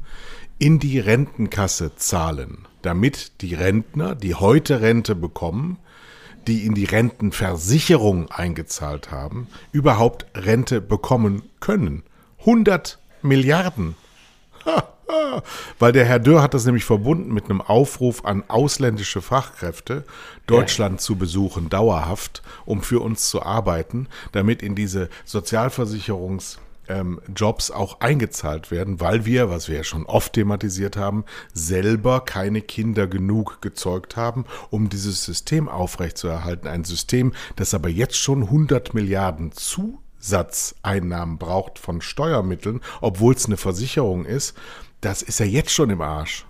in 0.58 0.78
die 0.78 0.98
Rentenkasse 0.98 1.96
zahlen, 1.96 2.66
damit 2.82 3.42
die 3.42 3.54
Rentner, 3.54 4.14
die 4.14 4.34
heute 4.34 4.80
Rente 4.80 5.14
bekommen, 5.14 5.78
die 6.50 6.66
in 6.66 6.74
die 6.74 6.84
Rentenversicherung 6.84 8.28
eingezahlt 8.28 9.12
haben, 9.12 9.46
überhaupt 9.70 10.26
Rente 10.34 10.80
bekommen 10.80 11.42
können. 11.60 12.02
100 12.40 12.98
Milliarden. 13.22 13.94
Weil 15.78 15.92
der 15.92 16.04
Herr 16.04 16.18
Dürr 16.18 16.42
hat 16.42 16.52
das 16.54 16.64
nämlich 16.64 16.84
verbunden 16.84 17.32
mit 17.32 17.44
einem 17.44 17.60
Aufruf 17.60 18.24
an 18.24 18.42
ausländische 18.48 19.22
Fachkräfte, 19.22 20.04
Deutschland 20.48 21.00
zu 21.00 21.14
besuchen, 21.14 21.68
dauerhaft, 21.68 22.42
um 22.64 22.82
für 22.82 22.98
uns 22.98 23.30
zu 23.30 23.42
arbeiten, 23.42 24.08
damit 24.32 24.60
in 24.60 24.74
diese 24.74 25.08
Sozialversicherungs- 25.28 26.58
ähm, 26.90 27.20
Jobs 27.34 27.70
auch 27.70 28.00
eingezahlt 28.00 28.70
werden, 28.70 29.00
weil 29.00 29.24
wir, 29.24 29.48
was 29.48 29.68
wir 29.68 29.78
ja 29.78 29.84
schon 29.84 30.04
oft 30.06 30.34
thematisiert 30.34 30.96
haben, 30.96 31.24
selber 31.54 32.20
keine 32.20 32.60
Kinder 32.60 33.06
genug 33.06 33.62
gezeugt 33.62 34.16
haben, 34.16 34.44
um 34.70 34.88
dieses 34.88 35.24
System 35.24 35.68
aufrechtzuerhalten. 35.68 36.68
Ein 36.68 36.84
System, 36.84 37.32
das 37.56 37.72
aber 37.72 37.88
jetzt 37.88 38.16
schon 38.16 38.42
100 38.42 38.92
Milliarden 38.94 39.52
zu 39.52 40.00
Grundsatzeinnahmen 40.20 41.38
braucht 41.38 41.78
von 41.78 42.00
Steuermitteln, 42.00 42.80
obwohl 43.00 43.34
es 43.34 43.46
eine 43.46 43.56
Versicherung 43.56 44.26
ist, 44.26 44.54
das 45.00 45.22
ist 45.22 45.40
ja 45.40 45.46
jetzt 45.46 45.70
schon 45.70 45.90
im 45.90 46.02
Arsch. 46.02 46.44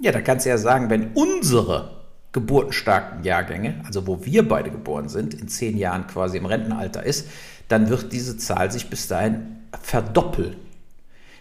Ja, 0.00 0.12
da 0.12 0.20
kannst 0.20 0.46
du 0.46 0.50
ja 0.50 0.58
sagen, 0.58 0.90
wenn 0.90 1.12
unsere 1.14 2.04
geburtenstarken 2.32 3.24
Jahrgänge, 3.24 3.82
also 3.84 4.06
wo 4.06 4.24
wir 4.24 4.46
beide 4.46 4.70
geboren 4.70 5.08
sind, 5.08 5.34
in 5.34 5.48
zehn 5.48 5.76
Jahren 5.76 6.06
quasi 6.06 6.36
im 6.36 6.46
Rentenalter 6.46 7.02
ist, 7.02 7.28
dann 7.68 7.88
wird 7.88 8.12
diese 8.12 8.36
Zahl 8.36 8.70
sich 8.70 8.90
bis 8.90 9.08
dahin 9.08 9.65
verdoppeln. 9.82 10.56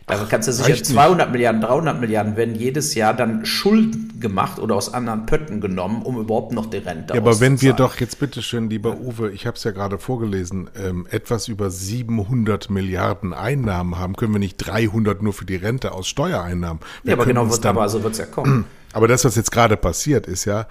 Da 0.08 0.24
kannst 0.30 0.48
du 0.48 0.54
sicher 0.54 0.84
200 0.84 1.28
nicht. 1.28 1.32
Milliarden, 1.32 1.62
300 1.62 2.00
Milliarden 2.00 2.38
werden 2.38 2.54
jedes 2.54 2.94
Jahr 2.94 3.16
dann 3.16 3.44
Schulden 3.44 4.20
gemacht 4.20 4.60
oder 4.60 4.76
aus 4.76 4.94
anderen 4.94 5.26
Pötten 5.26 5.62
genommen, 5.62 6.04
um 6.04 6.20
überhaupt 6.20 6.52
noch 6.52 6.68
die 6.68 6.78
Rente 6.78 7.16
Ja, 7.16 7.22
aber 7.22 7.40
wenn 7.40 7.60
wir 7.62 7.74
doch 7.74 8.00
jetzt 8.00 8.20
bitteschön, 8.20 8.70
lieber 8.70 8.98
Uwe, 8.98 9.32
ich 9.32 9.48
habe 9.48 9.58
es 9.58 9.64
ja 9.64 9.72
gerade 9.72 9.98
vorgelesen, 9.98 10.70
ähm, 10.78 11.08
etwas 11.10 11.48
über 11.48 11.72
700 11.72 12.70
Milliarden 12.70 13.34
Einnahmen 13.34 13.98
haben, 13.98 14.16
können 14.16 14.34
wir 14.34 14.40
nicht 14.40 14.58
300 14.58 15.24
nur 15.24 15.34
für 15.34 15.46
die 15.46 15.56
Rente 15.56 15.92
aus 15.92 16.08
Steuereinnahmen. 16.08 16.84
Wir 17.02 17.12
ja, 17.12 17.16
aber 17.16 17.26
genau, 17.26 17.50
wird, 17.50 17.66
dann, 17.66 17.76
aber 17.76 17.90
so 17.90 18.04
wird 18.04 18.14
es 18.14 18.20
ja 18.20 18.28
kommen. 18.28 18.66
Aber 18.94 19.08
das, 19.08 19.26
was 19.26 19.36
jetzt 19.36 19.52
gerade 19.52 19.76
passiert, 19.76 20.28
ist 20.28 20.46
ja, 20.46 20.68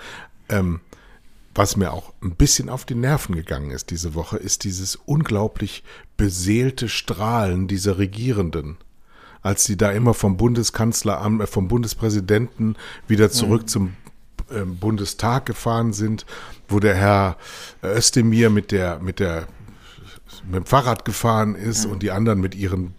ähm, 0.49 0.81
was 1.55 1.77
mir 1.77 1.93
auch 1.93 2.13
ein 2.23 2.35
bisschen 2.35 2.69
auf 2.69 2.85
die 2.85 2.95
Nerven 2.95 3.35
gegangen 3.35 3.71
ist 3.71 3.91
diese 3.91 4.15
Woche, 4.15 4.37
ist 4.37 4.65
dieses 4.65 4.97
unglaublich 4.97 5.85
beseelte 6.17 6.89
Strahlen 6.89 7.69
dieser 7.69 7.99
Regierenden 7.99 8.79
als 9.45 9.65
die 9.65 9.77
da 9.77 9.93
immer 9.93 10.15
vom 10.15 10.37
Bundeskanzleramt, 10.37 11.43
äh, 11.43 11.47
vom 11.47 11.69
Bundespräsidenten 11.69 12.77
wieder 13.07 13.31
zurück 13.31 13.63
mhm. 13.63 13.67
zum 13.69 13.97
äh, 14.51 14.65
Bundestag 14.65 15.47
gefahren 15.47 15.93
sind, 15.93 16.27
wo 16.67 16.81
der 16.81 16.97
Herr 16.97 17.37
Özdemir 17.83 18.51
mit 18.51 18.73
der, 18.73 18.99
mit 18.99 19.21
der, 19.21 19.47
mit 20.45 20.55
dem 20.57 20.67
Fahrrad 20.67 21.05
gefahren 21.05 21.55
ist 21.55 21.85
mhm. 21.85 21.93
und 21.93 22.03
die 22.03 22.11
anderen 22.11 22.41
mit 22.41 22.55
ihren 22.55 22.95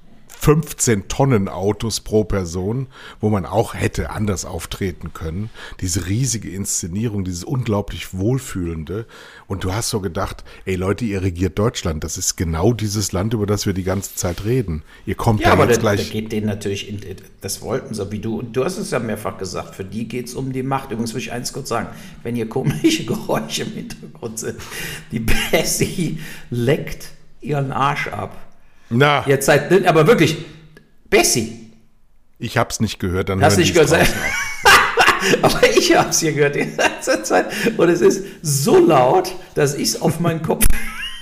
15 0.46 1.08
Tonnen 1.08 1.50
Autos 1.50 2.02
pro 2.02 2.24
Person, 2.24 2.86
wo 3.20 3.30
man 3.30 3.48
auch 3.48 3.74
hätte 3.74 4.12
anders 4.12 4.46
auftreten 4.46 5.12
können. 5.12 5.50
Diese 5.82 6.06
riesige 6.06 6.52
Inszenierung, 6.52 7.26
dieses 7.26 7.44
unglaublich 7.44 8.14
Wohlfühlende. 8.14 9.08
Und 9.48 9.64
du 9.64 9.74
hast 9.74 9.90
so 9.90 10.02
gedacht, 10.02 10.44
ey 10.66 10.76
Leute, 10.76 11.04
ihr 11.04 11.24
regiert 11.24 11.58
Deutschland. 11.58 12.04
Das 12.04 12.20
ist 12.20 12.36
genau 12.36 12.74
dieses 12.74 13.12
Land, 13.12 13.34
über 13.34 13.48
das 13.48 13.66
wir 13.66 13.74
die 13.74 13.82
ganze 13.82 14.14
Zeit 14.14 14.46
reden. 14.46 14.84
Ihr 15.08 15.16
kommt 15.16 15.42
ja, 15.42 15.48
da 15.48 15.54
aber 15.54 15.64
jetzt 15.64 15.78
der, 15.78 15.82
gleich. 15.82 16.12
Der 16.12 16.22
geht 16.22 16.32
denen 16.32 16.46
natürlich, 16.46 16.90
in, 16.90 17.02
das 17.42 17.64
wollten 17.64 17.96
sie, 17.96 18.12
wie 18.12 18.20
du, 18.20 18.44
du 18.44 18.64
hast 18.64 18.78
es 18.78 18.92
ja 18.92 19.00
mehrfach 19.00 19.40
gesagt, 19.40 19.74
für 19.74 19.84
die 19.84 20.08
geht 20.08 20.28
es 20.28 20.36
um 20.36 20.54
die 20.54 20.62
Macht. 20.62 20.92
Übrigens 20.92 21.16
will 21.16 21.22
ich 21.22 21.32
eins 21.32 21.54
kurz 21.54 21.70
sagen, 21.70 21.88
wenn 22.22 22.36
hier 22.36 22.48
komische 22.48 23.04
Geräusche 23.08 23.64
im 23.64 23.72
Hintergrund 23.72 24.38
sind, 24.38 24.60
die 25.12 25.22
Bessie 25.22 26.20
leckt 26.52 27.14
ihren 27.42 27.72
Arsch 27.72 28.10
ab. 28.10 28.45
Na. 28.90 29.24
Jetzt 29.28 29.46
seid, 29.46 29.86
aber 29.88 30.08
wirklich, 30.08 30.38
Bessie. 31.10 31.72
Ich 32.38 32.58
hab's 32.58 32.80
nicht 32.80 33.00
gehört, 33.00 33.30
dann 33.30 33.42
Hast 33.42 33.58
nicht 33.58 33.74
gehört? 33.74 33.92
aber 35.42 35.70
ich 35.70 35.96
hab's 35.96 36.20
hier 36.20 36.34
gehört 36.34 36.56
die 36.56 36.76
ganze 36.76 37.24
Zeit. 37.24 37.48
Und 37.78 37.90
es 37.90 38.02
ist 38.02 38.26
so 38.42 38.78
laut, 38.78 39.32
dass 39.56 39.76
ich 39.76 39.90
es 39.90 40.02
auf 40.02 40.20
meinen 40.20 40.42
Kopf 40.42 40.66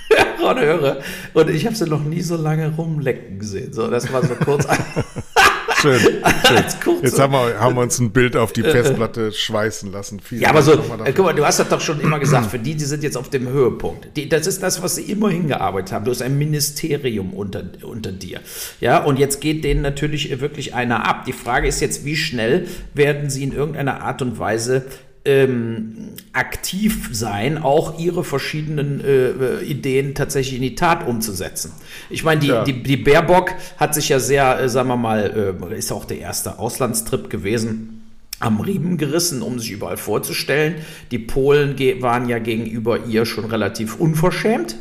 höre. 0.38 1.00
Und 1.32 1.50
ich 1.50 1.64
habe 1.66 1.74
sie 1.74 1.88
noch 1.88 2.02
nie 2.02 2.20
so 2.20 2.36
lange 2.36 2.74
rumlecken 2.74 3.38
gesehen. 3.38 3.72
So, 3.72 3.88
das 3.88 4.12
war 4.12 4.24
so 4.24 4.34
kurz. 4.34 4.66
Schön. 5.84 6.00
schön. 6.48 7.02
Jetzt 7.02 7.18
haben 7.18 7.32
wir, 7.34 7.60
haben 7.60 7.76
wir, 7.76 7.82
uns 7.82 7.98
ein 7.98 8.10
Bild 8.10 8.36
auf 8.36 8.52
die 8.52 8.62
äh, 8.62 8.68
äh. 8.68 8.72
Festplatte 8.72 9.32
schweißen 9.32 9.92
lassen. 9.92 10.20
Vielen 10.20 10.40
ja, 10.40 10.48
aber 10.48 10.62
so, 10.62 10.72
äh, 10.72 11.12
guck 11.14 11.26
mal, 11.26 11.34
du 11.34 11.44
hast 11.44 11.58
das 11.58 11.68
doch 11.68 11.80
schon 11.80 12.00
immer 12.00 12.18
gesagt, 12.18 12.50
für 12.50 12.58
die, 12.58 12.74
die 12.74 12.84
sind 12.84 13.02
jetzt 13.02 13.16
auf 13.16 13.28
dem 13.28 13.48
Höhepunkt. 13.48 14.08
Die, 14.16 14.28
das 14.28 14.46
ist 14.46 14.62
das, 14.62 14.82
was 14.82 14.94
sie 14.94 15.02
immer 15.02 15.28
hingearbeitet 15.28 15.92
haben. 15.92 16.04
Du 16.06 16.10
hast 16.10 16.22
ein 16.22 16.38
Ministerium 16.38 17.34
unter, 17.34 17.64
unter 17.82 18.12
dir. 18.12 18.40
Ja, 18.80 19.04
und 19.04 19.18
jetzt 19.18 19.40
geht 19.40 19.62
denen 19.64 19.82
natürlich 19.82 20.40
wirklich 20.40 20.74
einer 20.74 21.06
ab. 21.06 21.24
Die 21.26 21.32
Frage 21.32 21.68
ist 21.68 21.80
jetzt, 21.80 22.04
wie 22.04 22.16
schnell 22.16 22.66
werden 22.94 23.28
sie 23.28 23.44
in 23.44 23.52
irgendeiner 23.52 24.02
Art 24.02 24.22
und 24.22 24.38
Weise 24.38 24.86
ähm, 25.24 26.10
aktiv 26.32 27.08
sein, 27.12 27.58
auch 27.58 27.98
ihre 27.98 28.24
verschiedenen 28.24 29.00
äh, 29.02 29.60
Ideen 29.62 30.14
tatsächlich 30.14 30.56
in 30.56 30.62
die 30.62 30.74
Tat 30.74 31.06
umzusetzen. 31.06 31.72
Ich 32.10 32.24
meine, 32.24 32.40
die, 32.40 32.48
ja. 32.48 32.64
die, 32.64 32.82
die 32.82 32.96
Baerbock 32.96 33.52
hat 33.78 33.94
sich 33.94 34.10
ja 34.10 34.18
sehr, 34.18 34.60
äh, 34.60 34.68
sagen 34.68 34.88
wir 34.88 34.96
mal, 34.96 35.56
äh, 35.70 35.78
ist 35.78 35.92
auch 35.92 36.04
der 36.04 36.18
erste 36.18 36.58
Auslandstrip 36.58 37.30
gewesen 37.30 38.02
am 38.40 38.60
Riemen 38.60 38.98
gerissen, 38.98 39.42
um 39.42 39.58
sich 39.58 39.70
überall 39.70 39.96
vorzustellen. 39.96 40.76
Die 41.10 41.18
Polen 41.18 41.78
waren 42.02 42.28
ja 42.28 42.38
gegenüber 42.38 43.06
ihr 43.06 43.24
schon 43.24 43.46
relativ 43.46 43.96
unverschämt. 43.96 44.76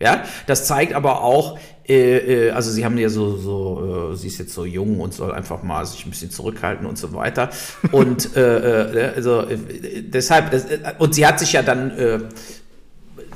Ja, 0.00 0.24
das 0.46 0.66
zeigt 0.66 0.94
aber 0.94 1.22
auch, 1.22 1.58
äh, 1.88 2.46
äh, 2.46 2.50
also 2.50 2.70
sie 2.70 2.84
haben 2.84 2.96
ja 2.96 3.08
so, 3.08 3.36
so 3.36 4.12
äh, 4.12 4.16
sie 4.16 4.28
ist 4.28 4.38
jetzt 4.38 4.54
so 4.54 4.64
jung 4.64 5.00
und 5.00 5.14
soll 5.14 5.32
einfach 5.32 5.62
mal 5.62 5.84
sich 5.84 6.06
ein 6.06 6.10
bisschen 6.10 6.30
zurückhalten 6.30 6.86
und 6.86 6.96
so 6.96 7.12
weiter. 7.12 7.50
Und 7.92 8.36
äh, 8.36 9.10
äh 9.10 9.14
also 9.16 9.40
äh, 9.42 10.02
deshalb, 10.02 10.52
und 10.98 11.14
sie 11.14 11.26
hat 11.26 11.38
sich 11.38 11.52
ja 11.52 11.62
dann 11.62 12.30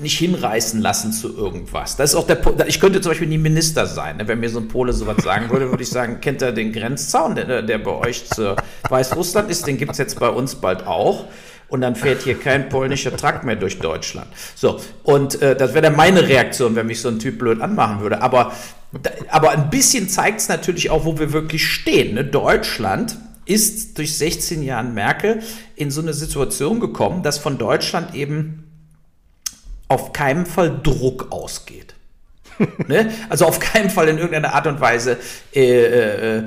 nicht 0.00 0.18
hinreißen 0.18 0.80
lassen 0.80 1.12
zu 1.12 1.36
irgendwas. 1.36 1.96
Das 1.96 2.10
ist 2.10 2.16
auch 2.16 2.26
der 2.26 2.38
Ich 2.66 2.80
könnte 2.80 3.00
zum 3.00 3.10
Beispiel 3.10 3.28
nie 3.28 3.38
Minister 3.38 3.86
sein. 3.86 4.18
Ne? 4.18 4.28
Wenn 4.28 4.40
mir 4.40 4.50
so 4.50 4.58
ein 4.58 4.68
Pole 4.68 4.92
sowas 4.92 5.22
sagen 5.22 5.50
würde, 5.50 5.70
würde 5.70 5.82
ich 5.82 5.88
sagen, 5.88 6.20
kennt 6.20 6.42
er 6.42 6.52
den 6.52 6.72
Grenzzaun, 6.72 7.34
der, 7.34 7.62
der 7.62 7.78
bei 7.78 7.92
euch 7.92 8.26
zu 8.26 8.56
Weißrussland 8.88 9.50
ist, 9.50 9.66
den 9.66 9.78
gibt 9.78 9.92
es 9.92 9.98
jetzt 9.98 10.20
bei 10.20 10.28
uns 10.28 10.56
bald 10.56 10.86
auch 10.86 11.26
und 11.68 11.80
dann 11.80 11.96
fährt 11.96 12.22
hier 12.22 12.38
kein 12.38 12.68
polnischer 12.68 13.16
Truck 13.16 13.44
mehr 13.44 13.56
durch 13.56 13.78
Deutschland. 13.78 14.28
So, 14.54 14.80
und 15.02 15.40
äh, 15.42 15.56
das 15.56 15.74
wäre 15.74 15.82
dann 15.82 15.96
meine 15.96 16.26
Reaktion, 16.28 16.76
wenn 16.76 16.86
mich 16.86 17.00
so 17.00 17.08
ein 17.08 17.18
Typ 17.18 17.38
blöd 17.38 17.60
anmachen 17.60 18.00
würde. 18.00 18.22
Aber, 18.22 18.52
aber 19.30 19.50
ein 19.50 19.70
bisschen 19.70 20.08
zeigt 20.08 20.40
es 20.40 20.48
natürlich 20.48 20.90
auch, 20.90 21.04
wo 21.04 21.18
wir 21.18 21.32
wirklich 21.32 21.66
stehen. 21.66 22.14
Ne? 22.14 22.24
Deutschland 22.24 23.18
ist 23.46 23.98
durch 23.98 24.16
16 24.16 24.62
Jahren 24.62 24.94
Merkel 24.94 25.42
in 25.74 25.90
so 25.90 26.00
eine 26.00 26.12
Situation 26.12 26.80
gekommen, 26.80 27.22
dass 27.22 27.38
von 27.38 27.58
Deutschland 27.58 28.14
eben 28.14 28.64
auf 29.88 30.12
keinen 30.12 30.46
Fall 30.46 30.80
Druck 30.82 31.28
ausgeht. 31.30 31.94
ne? 32.88 33.10
Also 33.28 33.46
auf 33.46 33.60
keinen 33.60 33.90
Fall 33.90 34.08
in 34.08 34.18
irgendeiner 34.18 34.54
Art 34.54 34.66
und 34.66 34.80
Weise 34.80 35.18
äh, 35.54 36.38
äh, 36.38 36.44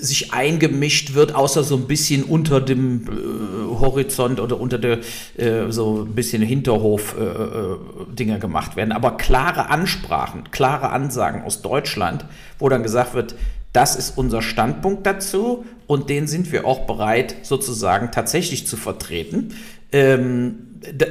sich 0.00 0.32
eingemischt 0.32 1.14
wird, 1.14 1.34
außer 1.34 1.64
so 1.64 1.76
ein 1.76 1.86
bisschen 1.86 2.24
unter 2.24 2.60
dem 2.60 3.02
äh, 3.02 3.80
Horizont 3.80 4.40
oder 4.40 4.60
unter 4.60 4.78
der 4.78 4.98
äh, 5.36 5.70
so 5.70 6.04
ein 6.04 6.14
bisschen 6.14 6.42
Hinterhof-Dinger 6.42 8.34
äh, 8.34 8.36
äh 8.36 8.40
gemacht 8.40 8.76
werden. 8.76 8.92
Aber 8.92 9.16
klare 9.16 9.70
Ansprachen, 9.70 10.50
klare 10.50 10.90
Ansagen 10.90 11.42
aus 11.42 11.62
Deutschland, 11.62 12.24
wo 12.58 12.68
dann 12.68 12.82
gesagt 12.82 13.14
wird, 13.14 13.34
das 13.72 13.96
ist 13.96 14.16
unser 14.16 14.42
Standpunkt 14.42 15.06
dazu 15.06 15.64
und 15.86 16.08
den 16.08 16.26
sind 16.26 16.50
wir 16.52 16.64
auch 16.64 16.86
bereit 16.86 17.36
sozusagen 17.42 18.10
tatsächlich 18.10 18.66
zu 18.66 18.76
vertreten. 18.76 19.54
Ähm, 19.92 20.64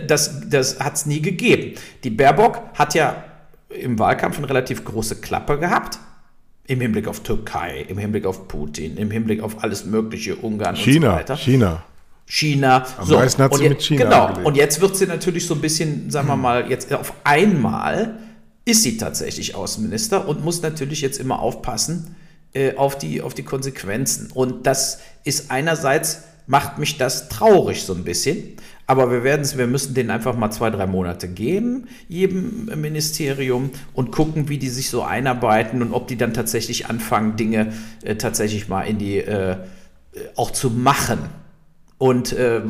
das 0.08 0.50
das 0.50 0.80
hat 0.80 0.95
es 0.95 1.06
nie 1.06 1.21
gegeben. 1.21 1.73
Die 2.04 2.10
Baerbock 2.10 2.62
hat 2.73 2.95
ja 2.95 3.23
im 3.69 4.00
Wahlkampf 4.00 4.38
eine 4.38 4.50
relativ 4.50 4.86
große 4.86 5.17
Klappe 5.17 5.60
gehabt 5.60 6.00
im 6.68 6.82
Hinblick 6.82 7.08
auf 7.08 7.22
Türkei, 7.22 7.86
im 7.88 7.98
Hinblick 7.98 8.26
auf 8.26 8.48
Putin, 8.48 8.98
im 8.98 9.10
Hinblick 9.10 9.42
auf 9.42 9.64
alles 9.64 9.86
Mögliche, 9.86 10.36
Ungarn 10.36 10.76
China, 10.76 11.08
und 11.08 11.14
so 11.14 11.20
weiter. 11.20 11.38
China. 11.38 11.84
China. 12.26 12.86
Am 12.98 13.08
so, 13.08 13.16
meisten 13.16 13.42
hat 13.42 13.56
sie 13.56 13.64
jetzt, 13.64 13.70
mit 13.70 13.82
China 13.82 14.04
Genau. 14.04 14.26
Angelegt. 14.26 14.48
Und 14.48 14.58
jetzt 14.58 14.82
wird 14.82 14.98
sie 14.98 15.08
natürlich 15.08 15.48
so 15.48 15.54
ein 15.56 15.62
bisschen, 15.62 16.10
sagen 16.12 16.28
wir 16.28 16.36
mal, 16.36 16.70
jetzt 16.70 16.94
auf 16.94 17.14
einmal 17.24 18.20
ist 18.66 18.84
sie 18.84 18.98
tatsächlich 18.98 19.56
Außenminister 19.56 20.28
und 20.28 20.44
muss 20.44 20.62
natürlich 20.62 21.00
jetzt 21.00 21.20
immer 21.20 21.40
aufpassen 21.40 22.18
äh, 22.54 22.76
auf, 22.76 22.98
die, 22.98 23.22
auf 23.22 23.34
die 23.34 23.44
Konsequenzen. 23.44 24.30
Und 24.34 24.68
das 24.68 25.00
ist 25.24 25.52
einerseits, 25.52 26.24
macht 26.48 26.80
mich 26.80 26.98
das 26.98 27.30
traurig 27.30 27.84
so 27.84 27.94
ein 27.94 28.04
bisschen. 28.04 28.58
Aber 28.89 29.12
wir 29.12 29.26
werden 29.26 29.41
es, 29.41 29.58
wir 29.58 29.67
müssen 29.67 29.93
denen 29.93 30.10
einfach 30.10 30.36
mal 30.38 30.50
zwei, 30.50 30.69
drei 30.69 30.88
Monate 30.88 31.28
geben, 31.28 31.88
jedem 32.08 32.71
Ministerium, 32.80 33.71
und 33.93 34.12
gucken, 34.12 34.47
wie 34.47 34.58
die 34.58 34.69
sich 34.69 34.89
so 34.89 35.04
einarbeiten 35.04 35.82
und 35.82 35.91
ob 35.93 36.08
die 36.08 36.17
dann 36.17 36.34
tatsächlich 36.34 36.88
anfangen, 36.88 37.36
Dinge 37.36 37.73
äh, 38.04 38.15
tatsächlich 38.15 38.69
mal 38.69 38.84
in 38.84 38.97
die 38.97 39.17
äh, 39.17 39.58
auch 40.38 40.52
zu 40.52 40.69
machen. 40.69 41.19
Und 41.98 42.31
äh, 42.31 42.62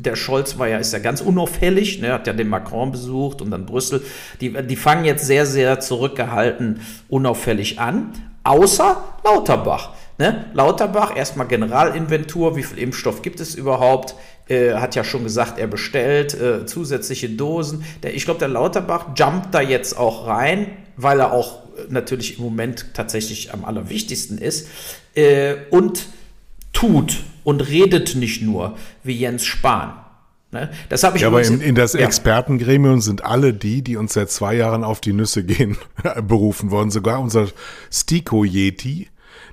der 0.00 0.16
Scholz 0.16 0.58
war 0.58 0.68
ja, 0.68 0.78
ist 0.78 0.92
ja 0.92 0.98
ganz 0.98 1.20
unauffällig, 1.20 2.00
ne, 2.00 2.12
hat 2.12 2.26
ja 2.26 2.32
den 2.32 2.48
Macron 2.48 2.90
besucht 2.90 3.40
und 3.40 3.50
dann 3.50 3.64
Brüssel. 3.64 4.02
Die, 4.40 4.52
die 4.52 4.76
fangen 4.76 5.04
jetzt 5.04 5.26
sehr, 5.26 5.46
sehr 5.46 5.78
zurückgehalten, 5.80 6.80
unauffällig 7.08 7.78
an, 7.78 8.12
außer 8.42 9.02
Lauterbach. 9.24 9.90
Ne? 10.18 10.46
Lauterbach, 10.52 11.16
erstmal 11.16 11.46
Generalinventur, 11.46 12.56
wie 12.56 12.64
viel 12.64 12.78
Impfstoff 12.78 13.22
gibt 13.22 13.38
es 13.38 13.54
überhaupt? 13.54 14.16
Äh, 14.48 14.74
hat 14.74 14.94
ja 14.94 15.04
schon 15.04 15.24
gesagt, 15.24 15.58
er 15.58 15.66
bestellt 15.66 16.34
äh, 16.34 16.64
zusätzliche 16.64 17.28
Dosen. 17.28 17.84
Der, 18.02 18.14
ich 18.14 18.24
glaube, 18.24 18.40
der 18.40 18.48
Lauterbach 18.48 19.08
jumpt 19.16 19.52
da 19.52 19.60
jetzt 19.60 19.96
auch 19.96 20.26
rein, 20.26 20.68
weil 20.96 21.20
er 21.20 21.32
auch 21.32 21.64
äh, 21.76 21.82
natürlich 21.90 22.38
im 22.38 22.44
Moment 22.44 22.86
tatsächlich 22.94 23.52
am 23.52 23.64
allerwichtigsten 23.64 24.38
ist 24.38 24.68
äh, 25.14 25.56
und 25.70 26.06
tut 26.72 27.18
und 27.44 27.68
redet 27.68 28.14
nicht 28.14 28.42
nur 28.42 28.76
wie 29.02 29.18
Jens 29.18 29.44
Spahn. 29.44 29.94
Ne? 30.50 30.70
Das 30.88 31.02
habe 31.02 31.16
ich 31.16 31.22
ja, 31.22 31.28
aber 31.28 31.42
in, 31.42 31.60
in 31.60 31.74
das 31.74 31.92
ja. 31.92 32.00
Expertengremium 32.00 33.02
sind 33.02 33.24
alle 33.24 33.52
die, 33.52 33.82
die 33.82 33.96
uns 33.96 34.14
seit 34.14 34.30
zwei 34.30 34.54
Jahren 34.54 34.82
auf 34.82 35.00
die 35.00 35.12
Nüsse 35.12 35.44
gehen, 35.44 35.76
berufen 36.26 36.70
worden. 36.70 36.90
Sogar 36.90 37.20
unser 37.20 37.48
Stiko-Yeti, 37.92 39.08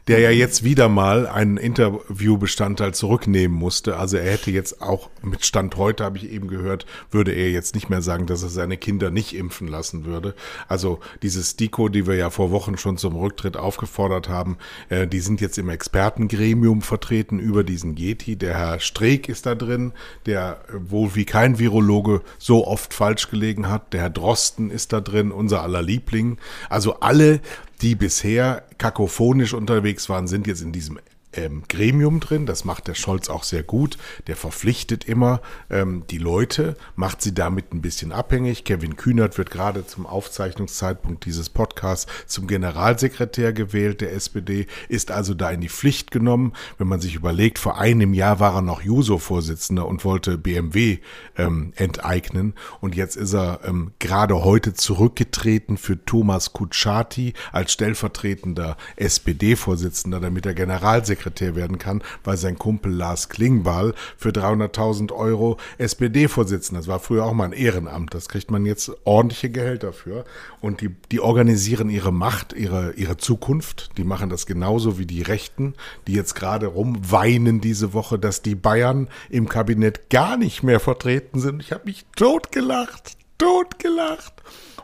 der 0.07 0.19
ja 0.19 0.29
jetzt 0.29 0.63
wieder 0.63 0.87
mal 0.87 1.27
einen 1.27 1.57
Interviewbestandteil 1.57 2.93
zurücknehmen 2.93 3.57
musste. 3.57 3.97
Also 3.97 4.17
er 4.17 4.31
hätte 4.31 4.51
jetzt 4.51 4.81
auch 4.81 5.09
mit 5.23 5.45
Stand 5.45 5.77
heute, 5.77 6.03
habe 6.03 6.17
ich 6.17 6.29
eben 6.31 6.47
gehört, 6.47 6.85
würde 7.09 7.31
er 7.31 7.49
jetzt 7.49 7.73
nicht 7.73 7.89
mehr 7.89 8.03
sagen, 8.03 8.27
dass 8.27 8.43
er 8.43 8.49
seine 8.49 8.77
Kinder 8.77 9.09
nicht 9.09 9.35
impfen 9.35 9.67
lassen 9.67 10.05
würde. 10.05 10.35
Also 10.67 10.99
dieses 11.23 11.55
Diko, 11.55 11.89
die 11.89 12.05
wir 12.05 12.15
ja 12.15 12.29
vor 12.29 12.51
Wochen 12.51 12.77
schon 12.77 12.97
zum 12.97 13.15
Rücktritt 13.15 13.57
aufgefordert 13.57 14.29
haben, 14.29 14.57
äh, 14.89 15.07
die 15.07 15.21
sind 15.21 15.41
jetzt 15.41 15.57
im 15.57 15.69
Expertengremium 15.69 16.83
vertreten 16.83 17.39
über 17.39 17.63
diesen 17.63 17.95
Yeti. 17.97 18.35
Der 18.35 18.55
Herr 18.55 18.79
Streeck 18.79 19.27
ist 19.27 19.47
da 19.47 19.55
drin, 19.55 19.91
der 20.27 20.59
wohl 20.71 21.15
wie 21.15 21.25
kein 21.25 21.57
Virologe 21.57 22.21
so 22.37 22.67
oft 22.67 22.93
falsch 22.93 23.31
gelegen 23.31 23.69
hat. 23.69 23.91
Der 23.93 24.01
Herr 24.01 24.09
Drosten 24.11 24.69
ist 24.69 24.93
da 24.93 25.01
drin, 25.01 25.31
unser 25.31 25.63
aller 25.63 25.81
Liebling. 25.81 26.37
Also 26.69 26.99
alle 26.99 27.41
die 27.81 27.95
bisher 27.95 28.63
kakophonisch 28.77 29.53
unterwegs 29.53 30.09
waren, 30.09 30.27
sind 30.27 30.47
jetzt 30.47 30.61
in 30.61 30.71
diesem 30.71 30.99
ähm, 31.35 31.63
Gremium 31.67 32.19
drin. 32.19 32.45
Das 32.45 32.65
macht 32.65 32.87
der 32.87 32.95
Scholz 32.95 33.29
auch 33.29 33.43
sehr 33.43 33.63
gut. 33.63 33.97
Der 34.27 34.35
verpflichtet 34.35 35.05
immer 35.05 35.41
ähm, 35.69 36.03
die 36.09 36.17
Leute, 36.17 36.75
macht 36.95 37.21
sie 37.21 37.33
damit 37.33 37.73
ein 37.73 37.81
bisschen 37.81 38.11
abhängig. 38.11 38.63
Kevin 38.63 38.95
Kühnert 38.95 39.37
wird 39.37 39.51
gerade 39.51 39.85
zum 39.85 40.05
Aufzeichnungszeitpunkt 40.05 41.25
dieses 41.25 41.49
Podcasts 41.49 42.11
zum 42.25 42.47
Generalsekretär 42.47 43.53
gewählt 43.53 44.01
der 44.01 44.13
SPD, 44.13 44.67
ist 44.89 45.11
also 45.11 45.33
da 45.33 45.51
in 45.51 45.61
die 45.61 45.69
Pflicht 45.69 46.11
genommen. 46.11 46.53
Wenn 46.77 46.87
man 46.87 47.01
sich 47.01 47.15
überlegt, 47.15 47.59
vor 47.59 47.77
einem 47.77 48.13
Jahr 48.13 48.39
war 48.39 48.55
er 48.55 48.61
noch 48.61 48.81
Juso-Vorsitzender 48.81 49.85
und 49.85 50.05
wollte 50.05 50.37
BMW 50.37 50.99
ähm, 51.37 51.73
enteignen 51.75 52.53
und 52.79 52.95
jetzt 52.95 53.15
ist 53.15 53.33
er 53.33 53.59
ähm, 53.65 53.91
gerade 53.99 54.43
heute 54.43 54.73
zurückgetreten 54.73 55.77
für 55.77 56.03
Thomas 56.05 56.53
Kutschaty 56.53 57.33
als 57.51 57.73
stellvertretender 57.73 58.77
SPD-Vorsitzender, 58.95 60.19
damit 60.19 60.45
er 60.45 60.53
Generalsekretär 60.53 61.24
Staatssekretär 61.25 61.55
werden 61.55 61.77
kann, 61.77 62.03
weil 62.23 62.37
sein 62.37 62.57
Kumpel 62.57 62.91
Lars 62.91 63.29
Klingbeil 63.29 63.93
für 64.17 64.29
300.000 64.29 65.11
Euro 65.11 65.57
SPD-Vorsitzender. 65.77 66.79
Das 66.79 66.87
war 66.87 66.99
früher 66.99 67.25
auch 67.25 67.33
mal 67.33 67.45
ein 67.45 67.53
Ehrenamt. 67.53 68.13
Das 68.13 68.29
kriegt 68.29 68.51
man 68.51 68.65
jetzt 68.65 68.91
ordentliche 69.03 69.49
Gehälter 69.49 69.93
für. 69.93 70.25
Und 70.61 70.81
die, 70.81 70.89
die 71.11 71.19
organisieren 71.19 71.89
ihre 71.89 72.13
Macht, 72.13 72.53
ihre, 72.53 72.93
ihre 72.93 73.17
Zukunft. 73.17 73.97
Die 73.97 74.03
machen 74.03 74.29
das 74.29 74.45
genauso 74.45 74.97
wie 74.97 75.05
die 75.05 75.21
Rechten, 75.21 75.73
die 76.07 76.13
jetzt 76.13 76.35
gerade 76.35 76.67
rumweinen 76.67 77.61
diese 77.61 77.93
Woche, 77.93 78.19
dass 78.19 78.41
die 78.41 78.55
Bayern 78.55 79.09
im 79.29 79.49
Kabinett 79.49 80.09
gar 80.09 80.37
nicht 80.37 80.63
mehr 80.63 80.79
vertreten 80.79 81.39
sind. 81.39 81.61
Ich 81.61 81.71
habe 81.71 81.85
mich 81.85 82.05
totgelacht, 82.15 83.17
totgelacht. 83.37 84.33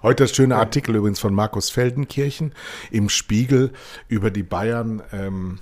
Heute 0.01 0.23
das 0.23 0.35
schöne 0.35 0.55
Artikel 0.55 0.95
übrigens 0.95 1.19
von 1.19 1.33
Markus 1.33 1.69
Feldenkirchen 1.69 2.53
im 2.89 3.07
Spiegel 3.09 3.71
über 4.07 4.31
die 4.31 4.41
Bayern. 4.41 5.03
Ähm, 5.11 5.59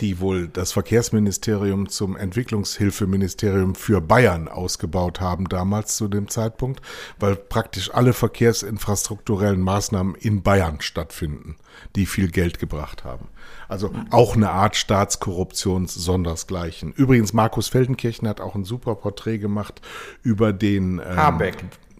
die 0.00 0.18
wohl 0.20 0.48
das 0.48 0.72
Verkehrsministerium 0.72 1.88
zum 1.88 2.16
Entwicklungshilfeministerium 2.16 3.74
für 3.74 4.00
Bayern 4.00 4.48
ausgebaut 4.48 5.20
haben 5.20 5.48
damals 5.48 5.96
zu 5.96 6.08
dem 6.08 6.28
Zeitpunkt, 6.28 6.80
weil 7.18 7.36
praktisch 7.36 7.94
alle 7.94 8.12
verkehrsinfrastrukturellen 8.12 9.60
Maßnahmen 9.60 10.14
in 10.16 10.42
Bayern 10.42 10.80
stattfinden, 10.80 11.56
die 11.94 12.06
viel 12.06 12.30
Geld 12.30 12.58
gebracht 12.58 13.04
haben. 13.04 13.28
Also 13.68 13.92
auch 14.10 14.34
eine 14.34 14.50
Art 14.50 14.76
Staatskorruptions 14.76 15.94
sondersgleichen. 15.94 16.92
Übrigens, 16.92 17.32
Markus 17.32 17.68
Feldenkirchen 17.68 18.28
hat 18.28 18.40
auch 18.40 18.54
ein 18.54 18.64
super 18.64 18.96
Porträt 18.96 19.38
gemacht 19.38 19.80
über 20.22 20.52
den 20.52 20.98
ähm, 20.98 21.40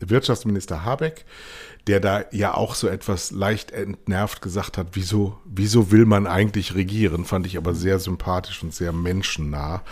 Wirtschaftsminister 0.00 0.84
Habeck, 0.84 1.24
der 1.86 2.00
da 2.00 2.24
ja 2.32 2.54
auch 2.54 2.74
so 2.74 2.88
etwas 2.88 3.30
leicht 3.30 3.70
entnervt 3.70 4.42
gesagt 4.42 4.76
hat, 4.76 4.88
wieso, 4.92 5.38
wieso 5.44 5.90
will 5.92 6.04
man 6.04 6.26
eigentlich 6.26 6.74
regieren, 6.74 7.24
fand 7.24 7.46
ich 7.46 7.56
aber 7.56 7.74
sehr 7.74 7.98
sympathisch 7.98 8.62
und 8.62 8.74
sehr 8.74 8.92
menschennah. 8.92 9.82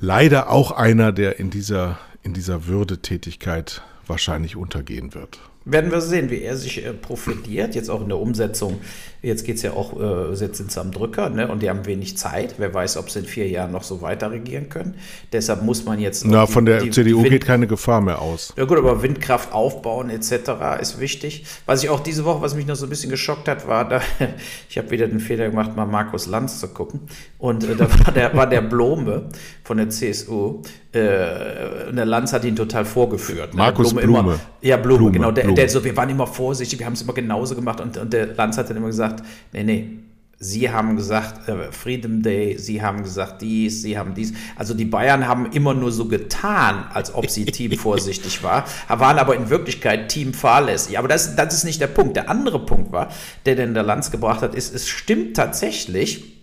Leider 0.00 0.50
auch 0.50 0.70
einer, 0.70 1.12
der 1.12 1.38
in 1.38 1.50
dieser, 1.50 1.98
in 2.22 2.32
dieser 2.32 2.66
Würdetätigkeit 2.66 3.82
wahrscheinlich 4.06 4.56
untergehen 4.56 5.14
wird 5.14 5.38
werden 5.70 5.90
wir 5.90 6.00
sehen, 6.00 6.30
wie 6.30 6.40
er 6.40 6.56
sich 6.56 6.84
äh, 6.84 6.92
profitiert, 6.92 7.74
jetzt 7.74 7.90
auch 7.90 8.00
in 8.00 8.08
der 8.08 8.18
Umsetzung. 8.18 8.80
Jetzt 9.20 9.44
geht 9.44 9.56
es 9.56 9.62
ja 9.62 9.72
auch, 9.72 9.98
äh, 9.98 10.32
jetzt 10.34 10.58
sind 10.58 10.70
sie 10.70 10.80
am 10.80 10.92
Drücker 10.92 11.28
ne? 11.28 11.48
und 11.48 11.60
die 11.60 11.68
haben 11.68 11.86
wenig 11.86 12.16
Zeit. 12.16 12.54
Wer 12.58 12.72
weiß, 12.72 12.96
ob 12.98 13.10
sie 13.10 13.20
in 13.20 13.24
vier 13.24 13.48
Jahren 13.48 13.72
noch 13.72 13.82
so 13.82 14.00
weiter 14.00 14.30
regieren 14.30 14.68
können. 14.68 14.94
Deshalb 15.32 15.62
muss 15.62 15.84
man 15.84 15.98
jetzt. 15.98 16.24
Na, 16.24 16.46
die, 16.46 16.52
von 16.52 16.64
der 16.64 16.80
die, 16.80 16.90
CDU 16.90 17.24
die 17.24 17.30
geht 17.30 17.44
keine 17.44 17.66
Gefahr 17.66 18.00
mehr 18.00 18.22
aus. 18.22 18.52
Ja, 18.56 18.64
gut, 18.64 18.78
aber 18.78 19.02
Windkraft 19.02 19.52
aufbauen 19.52 20.10
etc. 20.10 20.80
ist 20.80 21.00
wichtig. 21.00 21.44
Was 21.66 21.82
ich 21.82 21.90
auch 21.90 22.00
diese 22.00 22.24
Woche, 22.24 22.42
was 22.42 22.54
mich 22.54 22.66
noch 22.66 22.76
so 22.76 22.86
ein 22.86 22.90
bisschen 22.90 23.10
geschockt 23.10 23.48
hat, 23.48 23.66
war, 23.66 23.88
da, 23.88 24.00
ich 24.68 24.78
habe 24.78 24.90
wieder 24.90 25.08
den 25.08 25.20
Fehler 25.20 25.50
gemacht, 25.50 25.74
mal 25.74 25.86
Markus 25.86 26.26
Lanz 26.26 26.60
zu 26.60 26.68
gucken. 26.68 27.00
Und 27.38 27.64
äh, 27.64 27.74
da 27.74 27.88
war 28.06 28.12
der, 28.12 28.36
war 28.36 28.46
der 28.46 28.62
Blome 28.62 29.30
von 29.64 29.78
der 29.78 29.90
CSU. 29.90 30.62
Äh, 30.92 31.88
und 31.88 31.96
der 31.96 32.06
Lanz 32.06 32.32
hat 32.32 32.44
ihn 32.44 32.56
total 32.56 32.84
vorgeführt. 32.84 33.52
Ne? 33.52 33.58
Markus 33.58 33.92
Blume. 33.92 34.06
Blume. 34.06 34.20
Immer, 34.20 34.40
ja, 34.62 34.76
Blume, 34.76 34.98
Blume 34.98 35.12
genau. 35.12 35.30
Der, 35.30 35.42
Blume. 35.42 35.56
der 35.56 35.68
so, 35.68 35.84
wir 35.84 35.96
waren 35.96 36.08
immer 36.08 36.26
vorsichtig, 36.26 36.78
wir 36.78 36.86
haben 36.86 36.94
es 36.94 37.02
immer 37.02 37.12
genauso 37.12 37.54
gemacht. 37.54 37.80
Und, 37.80 37.96
und 37.96 38.12
der 38.12 38.34
Lanz 38.34 38.56
hat 38.56 38.70
dann 38.70 38.76
immer 38.78 38.86
gesagt, 38.86 39.07
nee, 39.52 39.64
nee, 39.64 39.98
Sie 40.40 40.70
haben 40.70 40.94
gesagt, 40.94 41.48
äh, 41.48 41.72
Freedom 41.72 42.22
Day, 42.22 42.56
Sie 42.58 42.80
haben 42.80 43.02
gesagt 43.02 43.42
dies, 43.42 43.82
Sie 43.82 43.98
haben 43.98 44.14
dies. 44.14 44.34
Also 44.54 44.72
die 44.72 44.84
Bayern 44.84 45.26
haben 45.26 45.50
immer 45.50 45.74
nur 45.74 45.90
so 45.90 46.04
getan, 46.04 46.84
als 46.94 47.12
ob 47.12 47.28
sie 47.28 47.44
teamvorsichtig 47.44 48.42
war, 48.44 48.64
waren 48.88 49.18
aber 49.18 49.34
in 49.34 49.50
Wirklichkeit 49.50 50.08
teamfahrlässig. 50.08 50.96
Aber 50.96 51.08
das, 51.08 51.34
das 51.34 51.54
ist 51.54 51.64
nicht 51.64 51.80
der 51.80 51.88
Punkt. 51.88 52.14
Der 52.14 52.30
andere 52.30 52.64
Punkt 52.64 52.92
war, 52.92 53.08
der 53.46 53.56
denn 53.56 53.74
der 53.74 53.82
Lanz 53.82 54.12
gebracht 54.12 54.42
hat, 54.42 54.54
ist, 54.54 54.72
es 54.72 54.88
stimmt 54.88 55.36
tatsächlich, 55.36 56.38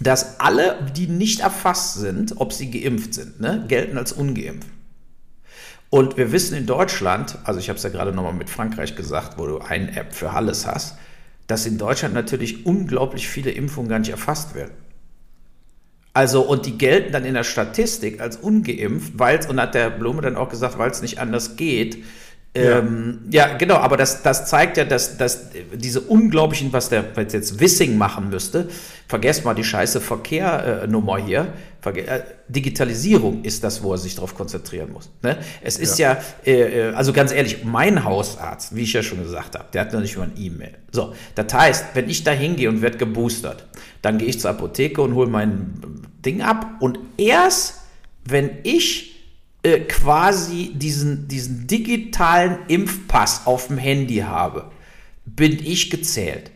dass 0.00 0.40
alle, 0.40 0.90
die 0.96 1.06
nicht 1.06 1.40
erfasst 1.40 1.94
sind, 1.94 2.34
ob 2.38 2.52
sie 2.52 2.70
geimpft 2.70 3.14
sind, 3.14 3.40
ne, 3.40 3.64
gelten 3.68 3.98
als 3.98 4.12
ungeimpft. 4.12 4.68
Und 5.90 6.16
wir 6.16 6.32
wissen 6.32 6.56
in 6.56 6.66
Deutschland, 6.66 7.38
also 7.44 7.60
ich 7.60 7.68
habe 7.68 7.78
es 7.78 7.82
ja 7.82 7.90
gerade 7.90 8.12
nochmal 8.12 8.34
mit 8.34 8.50
Frankreich 8.50 8.94
gesagt, 8.94 9.38
wo 9.38 9.46
du 9.46 9.58
eine 9.58 9.96
App 9.96 10.12
für 10.12 10.30
alles 10.30 10.66
hast, 10.66 10.96
dass 11.48 11.66
in 11.66 11.78
Deutschland 11.78 12.14
natürlich 12.14 12.64
unglaublich 12.64 13.26
viele 13.26 13.50
Impfungen 13.50 13.88
gar 13.88 13.98
nicht 13.98 14.10
erfasst 14.10 14.54
werden. 14.54 14.74
Also, 16.12 16.42
und 16.42 16.66
die 16.66 16.78
gelten 16.78 17.12
dann 17.12 17.24
in 17.24 17.34
der 17.34 17.44
Statistik 17.44 18.20
als 18.20 18.36
ungeimpft, 18.36 19.18
weil 19.18 19.38
es, 19.38 19.46
und 19.46 19.60
hat 19.60 19.74
der 19.74 19.90
Blume 19.90 20.22
dann 20.22 20.36
auch 20.36 20.48
gesagt, 20.48 20.78
weil 20.78 20.90
es 20.90 21.02
nicht 21.02 21.18
anders 21.18 21.56
geht, 21.56 22.04
ja. 22.56 22.78
Ähm, 22.78 23.20
ja, 23.30 23.56
genau, 23.56 23.76
aber 23.76 23.96
das, 23.96 24.22
das 24.22 24.46
zeigt 24.46 24.76
ja, 24.78 24.84
dass, 24.84 25.16
dass 25.16 25.50
diese 25.74 26.00
unglaublichen, 26.00 26.72
was 26.72 26.88
der 26.88 27.04
was 27.14 27.32
jetzt 27.32 27.60
Wissing 27.60 27.96
machen 27.96 28.30
müsste, 28.30 28.68
vergesst 29.06 29.44
mal 29.44 29.54
die 29.54 29.64
scheiße 29.64 30.00
Verkehrnummer 30.00 31.18
hier, 31.18 31.52
Verge 31.80 32.06
äh, 32.06 32.22
Digitalisierung 32.48 33.44
ist 33.44 33.62
das, 33.62 33.82
wo 33.82 33.92
er 33.92 33.98
sich 33.98 34.14
darauf 34.14 34.34
konzentrieren 34.34 34.92
muss. 34.92 35.10
Ne? 35.22 35.36
Es 35.62 35.78
ist 35.78 35.98
ja, 35.98 36.14
ja 36.44 36.52
äh, 36.52 36.88
äh, 36.88 36.94
also 36.94 37.12
ganz 37.12 37.32
ehrlich, 37.32 37.64
mein 37.64 38.04
Hausarzt, 38.04 38.74
wie 38.74 38.82
ich 38.82 38.92
ja 38.92 39.02
schon 39.02 39.22
gesagt 39.22 39.56
habe, 39.56 39.66
der 39.72 39.82
hat 39.82 39.92
noch 39.92 40.00
nicht 40.00 40.16
mal 40.16 40.24
ein 40.24 40.32
E-Mail. 40.36 40.74
So, 40.90 41.14
das 41.34 41.52
heißt, 41.52 41.84
wenn 41.94 42.08
ich 42.08 42.24
da 42.24 42.32
hingehe 42.32 42.68
und 42.68 42.82
werde 42.82 42.98
geboostert, 42.98 43.66
dann 44.02 44.18
gehe 44.18 44.28
ich 44.28 44.40
zur 44.40 44.50
Apotheke 44.50 45.02
und 45.02 45.14
hole 45.14 45.28
mein 45.28 46.02
Ding 46.24 46.42
ab 46.42 46.66
und 46.80 46.98
erst, 47.16 47.82
wenn 48.24 48.50
ich 48.64 49.17
äh, 49.62 49.80
quasi 49.80 50.72
diesen, 50.74 51.28
diesen 51.28 51.66
digitalen 51.66 52.58
Impfpass 52.68 53.46
auf 53.46 53.68
dem 53.68 53.78
Handy 53.78 54.18
habe, 54.18 54.70
bin 55.24 55.58
ich 55.64 55.90
gezählt. 55.90 56.50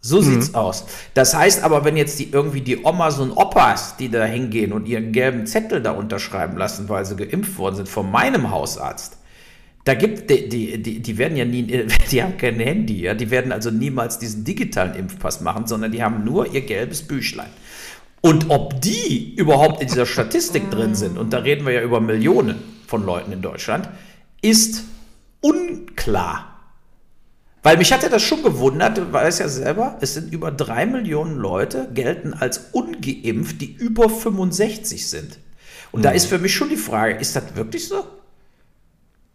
So 0.00 0.20
mhm. 0.20 0.24
sieht's 0.24 0.54
aus. 0.54 0.86
Das 1.14 1.34
heißt 1.34 1.62
aber, 1.64 1.84
wenn 1.84 1.96
jetzt 1.96 2.18
die 2.18 2.30
irgendwie 2.30 2.60
die 2.60 2.84
Omas 2.84 3.18
und 3.18 3.32
Opas, 3.32 3.96
die 3.96 4.08
da 4.08 4.24
hingehen 4.24 4.72
und 4.72 4.86
ihren 4.86 5.12
gelben 5.12 5.46
Zettel 5.46 5.82
da 5.82 5.90
unterschreiben 5.90 6.56
lassen, 6.56 6.88
weil 6.88 7.04
sie 7.04 7.16
geimpft 7.16 7.58
worden 7.58 7.76
sind 7.76 7.88
von 7.88 8.10
meinem 8.10 8.50
Hausarzt, 8.50 9.18
da 9.84 9.94
gibt 9.94 10.30
die, 10.30 10.48
die, 10.48 10.82
die, 10.82 11.00
die 11.00 11.18
werden 11.18 11.36
ja 11.36 11.44
nie, 11.44 11.62
die 12.10 12.22
haben 12.22 12.36
kein 12.36 12.58
Handy, 12.60 13.02
ja, 13.02 13.14
die 13.14 13.30
werden 13.30 13.52
also 13.52 13.70
niemals 13.70 14.18
diesen 14.18 14.44
digitalen 14.44 14.94
Impfpass 14.94 15.40
machen, 15.40 15.66
sondern 15.66 15.92
die 15.92 16.02
haben 16.02 16.24
nur 16.24 16.52
ihr 16.52 16.62
gelbes 16.62 17.02
Büchlein. 17.02 17.50
Und 18.26 18.50
ob 18.50 18.80
die 18.80 19.36
überhaupt 19.36 19.80
in 19.80 19.86
dieser 19.86 20.04
Statistik 20.04 20.68
drin 20.72 20.96
sind, 20.96 21.16
und 21.16 21.32
da 21.32 21.38
reden 21.38 21.64
wir 21.64 21.74
ja 21.74 21.82
über 21.82 22.00
Millionen 22.00 22.60
von 22.84 23.06
Leuten 23.06 23.30
in 23.30 23.40
Deutschland, 23.40 23.88
ist 24.42 24.82
unklar. 25.40 26.72
Weil 27.62 27.76
mich 27.76 27.92
hat 27.92 28.02
ja 28.02 28.08
das 28.08 28.24
schon 28.24 28.42
gewundert, 28.42 28.98
du 28.98 29.12
weißt 29.12 29.38
ja 29.38 29.48
selber, 29.48 29.98
es 30.00 30.14
sind 30.14 30.32
über 30.32 30.50
drei 30.50 30.86
Millionen 30.86 31.36
Leute, 31.36 31.88
gelten 31.94 32.34
als 32.34 32.70
ungeimpft, 32.72 33.60
die 33.60 33.72
über 33.76 34.08
65 34.08 35.08
sind. 35.08 35.38
Und 35.92 36.00
mhm. 36.00 36.02
da 36.02 36.10
ist 36.10 36.26
für 36.26 36.38
mich 36.38 36.52
schon 36.52 36.68
die 36.68 36.76
Frage, 36.76 37.14
ist 37.20 37.36
das 37.36 37.54
wirklich 37.54 37.86
so? 37.86 38.08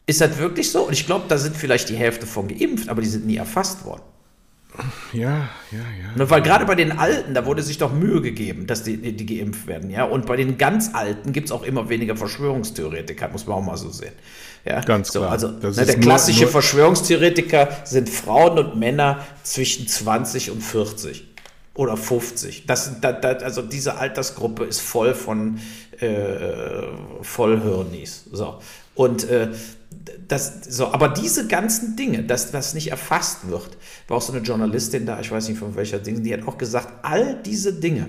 Ist 0.06 0.20
das 0.20 0.38
wirklich 0.38 0.70
so? 0.70 0.88
Und 0.88 0.92
ich 0.92 1.06
glaube, 1.06 1.28
da 1.30 1.38
sind 1.38 1.56
vielleicht 1.56 1.88
die 1.88 1.96
Hälfte 1.96 2.26
von 2.26 2.50
geimpft, 2.50 2.90
aber 2.90 3.02
die 3.02 3.08
sind 3.08 3.26
nie 3.26 3.38
erfasst 3.38 3.86
worden. 3.86 4.04
Ja, 5.14 5.50
ja, 5.72 5.80
ja. 6.18 6.30
Weil 6.30 6.42
gerade 6.42 6.66
bei 6.66 6.76
den 6.76 6.94
Alten, 6.98 7.34
da 7.34 7.46
wurde 7.46 7.62
sich 7.64 7.78
doch 7.78 7.92
Mühe 7.94 8.22
gegeben, 8.22 8.68
dass 8.68 8.84
die, 8.84 8.98
die, 8.98 9.14
die 9.16 9.26
geimpft 9.38 9.68
werden, 9.68 9.90
ja. 9.90 10.04
Und 10.06 10.26
bei 10.26 10.36
den 10.38 10.58
ganz 10.58 10.92
Alten 10.94 11.34
gibt 11.34 11.48
es 11.48 11.52
auch 11.52 11.64
immer 11.64 11.90
weniger 11.90 12.16
Verschwörungstheoretiker, 12.16 13.28
muss 13.30 13.46
man 13.46 13.58
auch 13.58 13.64
mal 13.66 13.78
so 13.78 13.90
sehen. 13.90 14.14
Ja, 14.64 14.80
Ganz 14.82 15.12
klar. 15.12 15.32
also 15.32 15.48
Das 15.50 15.76
ne, 15.78 15.86
der 15.86 16.00
klassische 16.00 16.44
nur- 16.44 16.52
Verschwörungstheoretiker 16.52 17.70
sind 17.84 18.10
Frauen 18.10 18.58
und 18.60 18.80
Männer 18.80 19.20
zwischen 19.44 19.88
20 19.88 20.52
und 20.52 20.62
40 20.62 21.28
oder 21.74 21.98
50. 21.98 22.66
Das, 22.68 22.86
sind- 22.86 23.04
da, 23.04 23.12
da, 23.12 23.30
also 23.44 23.62
diese 23.64 23.98
Altersgruppe 23.98 24.66
ist 24.66 24.82
voll 24.82 25.14
von 25.16 25.60
äh, 26.00 26.84
Vollhirnis. 27.22 28.26
So. 28.32 28.60
Und 28.96 29.28
äh, 29.30 29.50
das, 30.28 30.62
so, 30.70 30.88
aber 30.88 31.10
diese 31.10 31.48
ganzen 31.48 31.96
Dinge, 31.96 32.24
dass 32.24 32.52
das 32.52 32.74
nicht 32.74 32.90
erfasst 32.92 33.50
wird, 33.50 33.78
war 34.08 34.18
auch 34.18 34.22
so 34.22 34.34
eine 34.34 34.42
Journalistin 34.42 35.06
da, 35.06 35.20
ich 35.20 35.32
weiß 35.32 35.50
nicht 35.50 35.60
von 35.60 35.76
welcher 35.76 36.00
Ding, 36.00 36.24
die 36.24 36.34
hat 36.34 36.48
auch 36.48 36.58
gesagt, 36.58 37.04
all 37.04 37.42
diese 37.44 37.74
Dinge 37.74 38.08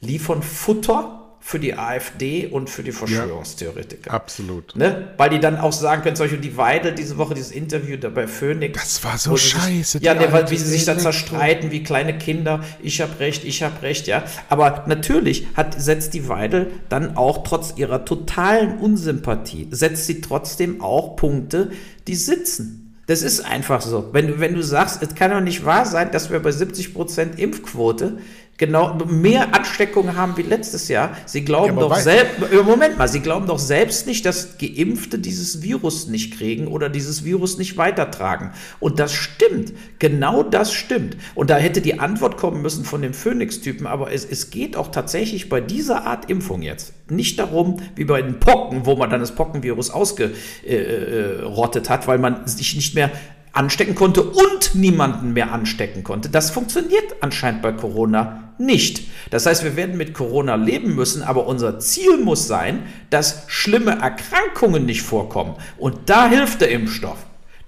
liefern 0.00 0.42
Futter 0.42 1.23
für 1.46 1.58
die 1.58 1.74
AfD 1.76 2.46
und 2.46 2.70
für 2.70 2.82
die 2.82 2.90
Verschwörungstheoretiker. 2.90 4.10
Absolut. 4.10 4.74
Ne? 4.76 5.12
Weil 5.18 5.28
die 5.28 5.40
dann 5.40 5.58
auch 5.58 5.72
sagen 5.72 6.00
können, 6.00 6.16
zum 6.16 6.24
Beispiel 6.24 6.40
die 6.40 6.56
Weidel 6.56 6.94
diese 6.94 7.18
Woche, 7.18 7.34
dieses 7.34 7.50
Interview 7.50 7.98
da 7.98 8.08
bei 8.08 8.26
Phoenix. 8.26 8.80
Das 8.80 9.04
war 9.04 9.18
so 9.18 9.36
scheiße, 9.36 9.98
Sich, 9.98 10.02
ja, 10.02 10.14
ne, 10.14 10.32
weil, 10.32 10.50
wie 10.50 10.56
sie 10.56 10.64
sich 10.66 10.86
da 10.86 10.92
Elektro. 10.92 11.12
zerstreiten, 11.12 11.70
wie 11.70 11.82
kleine 11.82 12.16
Kinder. 12.16 12.64
Ich 12.82 13.02
hab 13.02 13.20
recht, 13.20 13.44
ich 13.44 13.62
hab 13.62 13.82
recht, 13.82 14.06
ja. 14.06 14.24
Aber 14.48 14.84
natürlich 14.86 15.46
hat, 15.54 15.78
setzt 15.78 16.14
die 16.14 16.30
Weidel 16.30 16.70
dann 16.88 17.18
auch 17.18 17.44
trotz 17.44 17.74
ihrer 17.76 18.06
totalen 18.06 18.78
Unsympathie, 18.78 19.68
setzt 19.70 20.06
sie 20.06 20.22
trotzdem 20.22 20.80
auch 20.80 21.14
Punkte, 21.14 21.72
die 22.06 22.14
sitzen. 22.14 22.84
Das 23.06 23.20
ist 23.20 23.40
einfach 23.44 23.82
so. 23.82 24.08
Wenn 24.12 24.28
du, 24.28 24.40
wenn 24.40 24.54
du 24.54 24.62
sagst, 24.62 25.02
es 25.02 25.14
kann 25.14 25.30
doch 25.30 25.42
nicht 25.42 25.66
wahr 25.66 25.84
sein, 25.84 26.10
dass 26.10 26.30
wir 26.30 26.40
bei 26.40 26.50
70% 26.50 27.36
Impfquote 27.36 28.16
genau 28.56 28.94
mehr 29.06 29.54
Ansteckungen 29.54 30.16
haben 30.16 30.36
wie 30.36 30.42
letztes 30.42 30.88
Jahr. 30.88 31.16
Sie 31.26 31.44
glauben 31.44 31.76
Ja, 31.76 31.80
doch 31.80 31.96
selbst, 31.96 32.52
Moment 32.64 32.98
mal, 32.98 33.08
Sie 33.08 33.20
glauben 33.20 33.46
doch 33.46 33.58
selbst 33.58 34.06
nicht, 34.06 34.24
dass 34.24 34.58
Geimpfte 34.58 35.18
dieses 35.18 35.62
Virus 35.62 36.06
nicht 36.06 36.36
kriegen 36.36 36.68
oder 36.68 36.88
dieses 36.88 37.24
Virus 37.24 37.58
nicht 37.58 37.76
weitertragen. 37.76 38.52
Und 38.80 38.98
das 38.98 39.12
stimmt. 39.12 39.72
Genau 39.98 40.42
das 40.42 40.72
stimmt. 40.72 41.16
Und 41.34 41.50
da 41.50 41.56
hätte 41.56 41.80
die 41.80 41.98
Antwort 41.98 42.36
kommen 42.36 42.62
müssen 42.62 42.84
von 42.84 43.02
dem 43.02 43.14
Phoenix-Typen, 43.14 43.86
aber 43.86 44.12
es, 44.12 44.24
es 44.24 44.50
geht 44.50 44.76
auch 44.76 44.90
tatsächlich 44.90 45.48
bei 45.48 45.60
dieser 45.60 46.06
Art 46.06 46.30
Impfung 46.30 46.62
jetzt 46.62 46.92
nicht 47.10 47.38
darum, 47.38 47.80
wie 47.96 48.04
bei 48.04 48.22
den 48.22 48.40
Pocken, 48.40 48.86
wo 48.86 48.96
man 48.96 49.10
dann 49.10 49.20
das 49.20 49.34
Pockenvirus 49.34 49.90
ausgerottet 49.90 51.90
hat, 51.90 52.06
weil 52.06 52.18
man 52.18 52.46
sich 52.46 52.74
nicht 52.76 52.94
mehr 52.94 53.10
anstecken 53.52 53.94
konnte 53.94 54.22
und 54.22 54.74
niemanden 54.74 55.32
mehr 55.32 55.52
anstecken 55.52 56.02
konnte. 56.02 56.28
Das 56.28 56.50
funktioniert 56.50 57.16
anscheinend 57.20 57.62
bei 57.62 57.72
Corona 57.72 58.43
nicht. 58.58 59.02
Das 59.30 59.46
heißt, 59.46 59.64
wir 59.64 59.76
werden 59.76 59.96
mit 59.96 60.14
Corona 60.14 60.54
leben 60.54 60.94
müssen, 60.94 61.22
aber 61.22 61.46
unser 61.46 61.78
Ziel 61.78 62.18
muss 62.18 62.46
sein, 62.46 62.84
dass 63.10 63.44
schlimme 63.46 63.92
Erkrankungen 64.00 64.86
nicht 64.86 65.02
vorkommen. 65.02 65.54
Und 65.78 65.96
da 66.06 66.28
hilft 66.28 66.60
der 66.60 66.70
Impfstoff. 66.70 67.18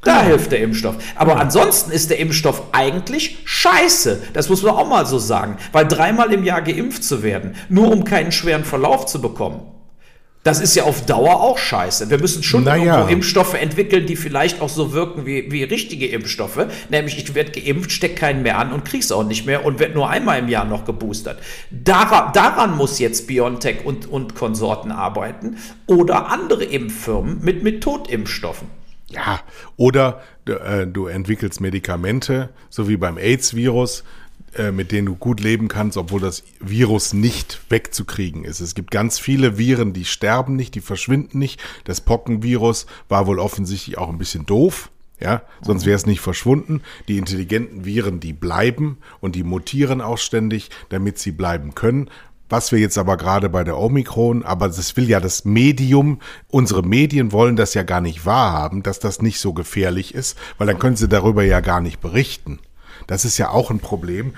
Da 0.03 0.23
hilft 0.23 0.53
der 0.53 0.61
Impfstoff. 0.61 0.97
Aber 1.17 1.41
ansonsten 1.41 1.91
ist 1.91 2.11
der 2.11 2.21
Impfstoff 2.21 2.63
eigentlich 2.73 3.39
scheiße. 3.45 4.23
Das 4.33 4.49
muss 4.49 4.63
man 4.63 4.75
auch 4.75 4.89
mal 4.89 5.05
so 5.05 5.19
sagen. 5.19 5.57
Weil 5.73 5.89
dreimal 5.89 6.33
im 6.33 6.45
Jahr 6.45 6.63
geimpft 6.63 7.03
zu 7.03 7.25
werden, 7.25 7.57
nur 7.69 7.91
um 7.91 8.05
keinen 8.05 8.31
schweren 8.31 8.65
Verlauf 8.65 9.07
zu 9.07 9.21
bekommen, 9.21 9.61
das 10.47 10.61
ist 10.61 10.77
ja 10.77 10.85
auf 10.85 11.05
Dauer 11.05 11.41
auch 11.41 11.59
scheiße. 11.59 12.09
Wir 12.09 12.19
müssen 12.19 12.45
schon 12.45 12.63
Naja. 12.63 12.85
irgendwo 12.99 13.13
Impfstoffe 13.13 13.55
entwickeln, 13.55 14.07
die 14.07 14.15
vielleicht 14.15 14.61
auch 14.61 14.69
so 14.69 14.93
wirken 14.93 15.27
wie, 15.27 15.51
wie 15.51 15.65
richtige 15.65 16.07
Impfstoffe. 16.07 16.67
Nämlich, 16.89 17.19
ich 17.19 17.35
werde 17.35 17.51
geimpft, 17.51 17.91
steck 17.91 18.15
keinen 18.15 18.43
mehr 18.45 18.57
an 18.59 18.73
und 18.73 18.85
krieg's 18.85 19.11
auch 19.11 19.25
nicht 19.25 19.45
mehr 19.45 19.65
und 19.65 19.81
werde 19.81 19.95
nur 19.95 20.09
einmal 20.09 20.39
im 20.39 20.49
Jahr 20.49 20.65
noch 20.65 20.85
geboostert. 20.85 21.41
Daran, 21.73 22.33
daran 22.33 22.77
muss 22.77 23.01
jetzt 23.01 23.27
BioNTech 23.27 23.85
und, 23.85 24.09
und 24.09 24.37
Konsorten 24.37 24.93
arbeiten 24.93 25.57
oder 25.87 26.29
andere 26.31 26.63
Impffirmen 26.63 27.41
mit 27.43 27.65
Methodimpfstoffen. 27.65 28.69
Ja, 29.09 29.41
oder 29.77 30.21
du, 30.45 30.53
äh, 30.53 30.87
du 30.87 31.07
entwickelst 31.09 31.61
Medikamente, 31.61 32.51
so 32.71 32.89
wie 32.89 32.97
beim 32.97 33.19
AIDS-Virus, 33.19 34.05
mit 34.73 34.93
denen 34.93 35.07
du 35.07 35.17
gut 35.17 35.41
leben 35.41 35.69
kannst, 35.69 35.97
obwohl 35.97 36.21
das 36.21 36.43
Virus 36.61 37.13
nicht 37.13 37.61
wegzukriegen 37.69 38.45
ist. 38.45 38.61
Es 38.61 38.75
gibt 38.75 38.91
ganz 38.91 39.19
viele 39.19 39.59
Viren, 39.59 39.93
die 39.93 40.05
sterben 40.05 40.57
nicht, 40.57 40.75
die 40.75 40.81
verschwinden 40.81 41.39
nicht. 41.39 41.61
Das 41.85 42.01
Pockenvirus 42.01 42.87
war 43.09 43.27
wohl 43.27 43.39
offensichtlich 43.39 43.99
auch 43.99 44.09
ein 44.09 44.19
bisschen 44.19 44.47
doof. 44.47 44.91
Ja, 45.19 45.43
sonst 45.63 45.87
wäre 45.87 45.97
es 45.97 46.05
nicht 46.05 46.21
verschwunden. 46.21 46.83
Die 47.09 47.17
intelligenten 47.17 47.87
Viren, 47.87 48.21
die 48.21 48.35
bleiben 48.35 48.99
und 49.21 49.35
die 49.35 49.45
mutieren 49.45 50.03
auch 50.03 50.19
ständig, 50.19 50.69
damit 50.91 51.19
sie 51.19 51.33
bleiben 51.33 51.75
können. 51.75 52.11
Was 52.49 52.71
wir 52.71 52.79
jetzt 52.79 52.99
aber 52.99 53.17
gerade 53.17 53.49
bei 53.49 53.65
der 53.65 53.79
Omikron, 53.79 54.45
aber 54.45 54.69
das 54.69 54.97
will 54.97 55.09
ja 55.09 55.19
das 55.19 55.45
Medium, 55.45 56.21
unsere 56.49 56.83
Medien 56.83 57.33
wollen 57.33 57.57
das 57.57 57.75
ja 57.75 57.83
gar 57.83 58.01
nicht 58.01 58.25
wahrhaben, 58.25 58.83
dass 58.83 59.01
das 59.01 59.21
nicht 59.21 59.41
so 59.41 59.53
gefährlich 59.53 60.15
ist, 60.15 60.39
weil 60.59 60.67
dann 60.67 60.79
können 60.79 60.97
sie 60.97 61.09
darüber 61.09 61.43
ja 61.43 61.61
gar 61.61 61.81
nicht 61.81 62.01
berichten. 62.01 62.61
Das 63.07 63.25
ist 63.25 63.39
ja 63.39 63.51
auch 63.51 63.71
ein 63.71 63.81
Problem. 63.81 64.35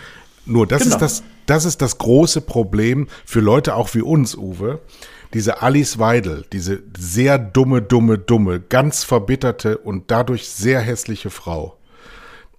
Nur 0.47 0.67
das 0.67 0.83
Genau. 0.83 0.95
ist 0.95 1.01
das, 1.03 1.23
das 1.47 1.65
ist 1.65 1.83
das 1.83 1.99
große 1.99 2.41
Problem 2.41 3.09
für 3.25 3.41
Leute 3.41 3.75
auch 3.75 3.95
wie 3.95 4.03
uns, 4.03 4.35
Uwe. 4.35 4.81
Diese 5.35 5.61
Alice 5.61 5.99
Weidel, 5.99 6.47
diese 6.53 6.83
sehr 6.99 7.39
dumme, 7.39 7.83
dumme, 7.83 8.17
dumme, 8.19 8.61
ganz 8.61 9.05
verbitterte 9.05 9.77
und 9.77 10.11
dadurch 10.11 10.49
sehr 10.49 10.81
hässliche 10.81 11.29
Frau, 11.29 11.77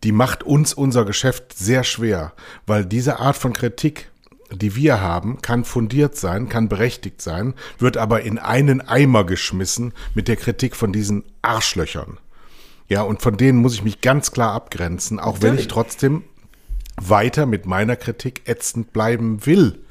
die 0.03 0.12
macht 0.12 0.43
uns 0.43 0.74
unser 0.76 1.03
Geschäft 1.03 1.57
sehr 1.57 1.84
schwer, 1.84 2.34
weil 2.68 2.86
diese 2.86 3.20
Art 3.20 3.38
von 3.38 3.53
Kritik, 3.53 4.12
die 4.51 4.76
wir 4.76 5.01
haben, 5.01 5.41
kann 5.41 5.64
fundiert 5.66 6.16
sein, 6.16 6.47
kann 6.47 6.70
berechtigt 6.70 7.22
sein, 7.24 7.55
wird 7.80 7.97
aber 7.97 8.22
in 8.22 8.38
einen 8.38 8.82
Eimer 8.82 9.24
geschmissen 9.26 9.93
mit 10.14 10.28
der 10.28 10.36
Kritik 10.36 10.76
von 10.76 10.93
diesen 10.93 11.24
Arschlöchern. 11.41 12.18
Ja, 12.90 13.04
und 13.04 13.22
von 13.22 13.38
denen 13.38 13.60
muss 13.60 13.76
ich 13.76 13.84
mich 13.84 14.02
ganz 14.02 14.32
klar 14.32 14.52
abgrenzen, 14.54 15.20
auch 15.20 15.42
wenn 15.42 15.54
ich 15.54 15.68
Natürlich. 15.68 15.68
trotzdem 15.68 16.24
weiter 16.98 17.46
mit 17.46 17.66
meiner 17.66 17.96
Kritik 17.96 18.42
ätzend 18.50 18.92
bleiben 18.92 19.46
will. 19.46 19.86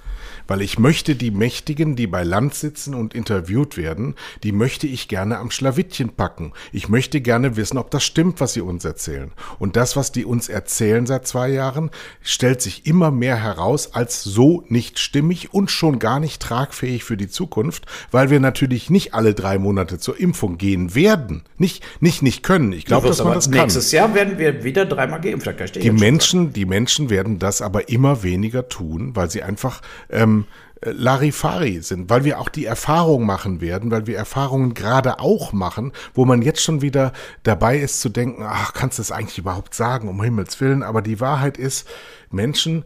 Weil 0.48 0.62
ich 0.62 0.78
möchte 0.78 1.14
die 1.14 1.30
Mächtigen, 1.30 1.94
die 1.94 2.06
bei 2.06 2.24
Land 2.24 2.54
sitzen 2.54 2.94
und 2.94 3.14
interviewt 3.14 3.76
werden, 3.76 4.14
die 4.42 4.52
möchte 4.52 4.86
ich 4.86 5.06
gerne 5.06 5.38
am 5.38 5.50
Schlawittchen 5.50 6.08
packen. 6.08 6.52
Ich 6.72 6.88
möchte 6.88 7.20
gerne 7.20 7.56
wissen, 7.56 7.78
ob 7.78 7.90
das 7.90 8.02
stimmt, 8.02 8.40
was 8.40 8.54
sie 8.54 8.62
uns 8.62 8.84
erzählen. 8.84 9.30
Und 9.58 9.76
das, 9.76 9.94
was 9.94 10.10
die 10.10 10.24
uns 10.24 10.48
erzählen 10.48 11.06
seit 11.06 11.26
zwei 11.26 11.50
Jahren, 11.50 11.90
stellt 12.22 12.62
sich 12.62 12.86
immer 12.86 13.10
mehr 13.10 13.36
heraus 13.36 13.94
als 13.94 14.24
so 14.24 14.64
nicht 14.68 14.98
stimmig 14.98 15.52
und 15.52 15.70
schon 15.70 15.98
gar 15.98 16.18
nicht 16.18 16.40
tragfähig 16.40 17.04
für 17.04 17.18
die 17.18 17.28
Zukunft, 17.28 17.84
weil 18.10 18.30
wir 18.30 18.40
natürlich 18.40 18.88
nicht 18.88 19.12
alle 19.12 19.34
drei 19.34 19.58
Monate 19.58 19.98
zur 19.98 20.18
Impfung 20.18 20.56
gehen 20.56 20.94
werden. 20.94 21.42
Nicht, 21.58 21.84
nicht, 22.00 22.22
nicht 22.22 22.42
können. 22.42 22.72
Ich 22.72 22.86
glaube, 22.86 23.08
dass 23.08 23.22
man 23.22 23.34
das 23.34 23.50
kann. 23.50 23.60
nächstes 23.60 23.92
Jahr 23.92 24.14
werden 24.14 24.38
wir 24.38 24.64
wieder 24.64 24.86
dreimal 24.86 25.20
geimpft. 25.20 25.48
Die 25.76 25.90
Menschen, 25.90 26.54
die 26.54 26.64
Menschen 26.64 27.10
werden 27.10 27.38
das 27.38 27.60
aber 27.60 27.90
immer 27.90 28.22
weniger 28.22 28.68
tun, 28.68 29.14
weil 29.14 29.30
sie 29.30 29.42
einfach 29.42 29.82
ähm, 30.08 30.37
äh, 30.80 30.90
Larifari 30.90 31.80
sind, 31.80 32.10
weil 32.10 32.24
wir 32.24 32.40
auch 32.40 32.48
die 32.48 32.64
Erfahrung 32.64 33.26
machen 33.26 33.60
werden, 33.60 33.90
weil 33.90 34.06
wir 34.06 34.16
Erfahrungen 34.16 34.74
gerade 34.74 35.20
auch 35.20 35.52
machen, 35.52 35.92
wo 36.14 36.24
man 36.24 36.42
jetzt 36.42 36.62
schon 36.62 36.82
wieder 36.82 37.12
dabei 37.42 37.78
ist 37.78 38.00
zu 38.00 38.08
denken, 38.08 38.42
ach, 38.46 38.72
kannst 38.74 38.98
du 38.98 39.00
das 39.00 39.12
eigentlich 39.12 39.38
überhaupt 39.38 39.74
sagen, 39.74 40.08
um 40.08 40.22
Himmels 40.22 40.60
Willen, 40.60 40.82
aber 40.82 41.02
die 41.02 41.20
Wahrheit 41.20 41.58
ist, 41.58 41.88
Menschen, 42.30 42.84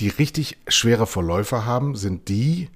die 0.00 0.08
richtig 0.08 0.58
schwere 0.68 1.06
Verläufe 1.06 1.64
haben, 1.64 1.96
sind 1.96 2.28
die, 2.28 2.68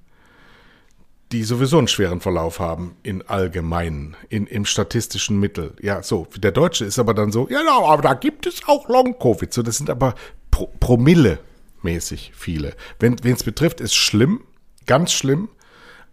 die 1.31 1.43
sowieso 1.43 1.77
einen 1.77 1.87
schweren 1.87 2.19
Verlauf 2.19 2.59
haben 2.59 2.95
in 3.03 3.21
allgemeinen, 3.27 4.17
in, 4.29 4.47
im 4.47 4.65
statistischen 4.65 5.39
Mittel. 5.39 5.75
Ja, 5.81 6.03
so, 6.03 6.27
der 6.37 6.51
Deutsche 6.51 6.85
ist 6.85 6.99
aber 6.99 7.13
dann 7.13 7.31
so, 7.31 7.47
ja, 7.49 7.61
aber 7.67 8.01
da 8.01 8.15
gibt 8.15 8.47
es 8.47 8.61
auch 8.67 8.89
Long-Covid. 8.89 9.53
So, 9.53 9.61
das 9.61 9.77
sind 9.77 9.89
aber 9.89 10.15
Pro 10.49 10.67
Promille 10.79 11.39
mäßig 11.83 12.31
viele. 12.35 12.75
Wenn 12.99 13.15
es 13.23 13.43
betrifft, 13.43 13.81
ist 13.81 13.95
schlimm, 13.95 14.41
ganz 14.85 15.11
schlimm, 15.11 15.49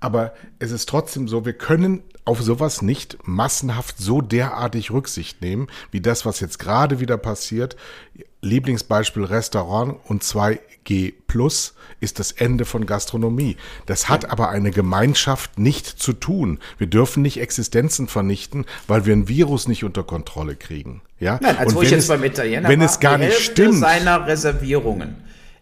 aber 0.00 0.34
es 0.58 0.70
ist 0.70 0.88
trotzdem 0.88 1.26
so, 1.28 1.44
wir 1.44 1.52
können 1.54 2.02
auf 2.24 2.42
sowas 2.42 2.82
nicht 2.82 3.16
massenhaft 3.24 3.96
so 3.98 4.20
derartig 4.20 4.90
Rücksicht 4.90 5.40
nehmen, 5.40 5.68
wie 5.90 6.00
das, 6.00 6.26
was 6.26 6.40
jetzt 6.40 6.58
gerade 6.58 7.00
wieder 7.00 7.16
passiert. 7.16 7.74
Lieblingsbeispiel 8.42 9.24
Restaurant 9.24 9.96
und 10.06 10.22
2G 10.22 11.14
Plus 11.26 11.74
ist 12.00 12.20
das 12.20 12.30
Ende 12.32 12.64
von 12.64 12.86
Gastronomie. 12.86 13.56
Das 13.86 14.08
hat 14.08 14.30
aber 14.30 14.50
eine 14.50 14.70
Gemeinschaft 14.70 15.58
nicht 15.58 15.86
zu 15.86 16.12
tun. 16.12 16.60
Wir 16.76 16.86
dürfen 16.86 17.22
nicht 17.22 17.40
Existenzen 17.40 18.06
vernichten, 18.06 18.64
weil 18.86 19.06
wir 19.06 19.14
ein 19.14 19.26
Virus 19.26 19.66
nicht 19.66 19.82
unter 19.82 20.04
Kontrolle 20.04 20.54
kriegen. 20.54 21.02
Ja? 21.18 21.40
Nein, 21.42 21.56
als 21.56 21.70
Und 21.70 21.74
wo 21.76 21.82
ich 21.82 21.90
wenn 21.90 21.96
jetzt 21.96 22.04
es- 22.04 22.08
beim 22.08 22.22
Italiener 22.24 22.68
Wenn 22.68 22.78
war, 22.80 22.86
es 22.86 23.00
gar 23.00 23.18
nicht 23.18 23.38
stimmt. 23.40 23.78
seiner 23.80 24.26
Reservierungen 24.26 25.16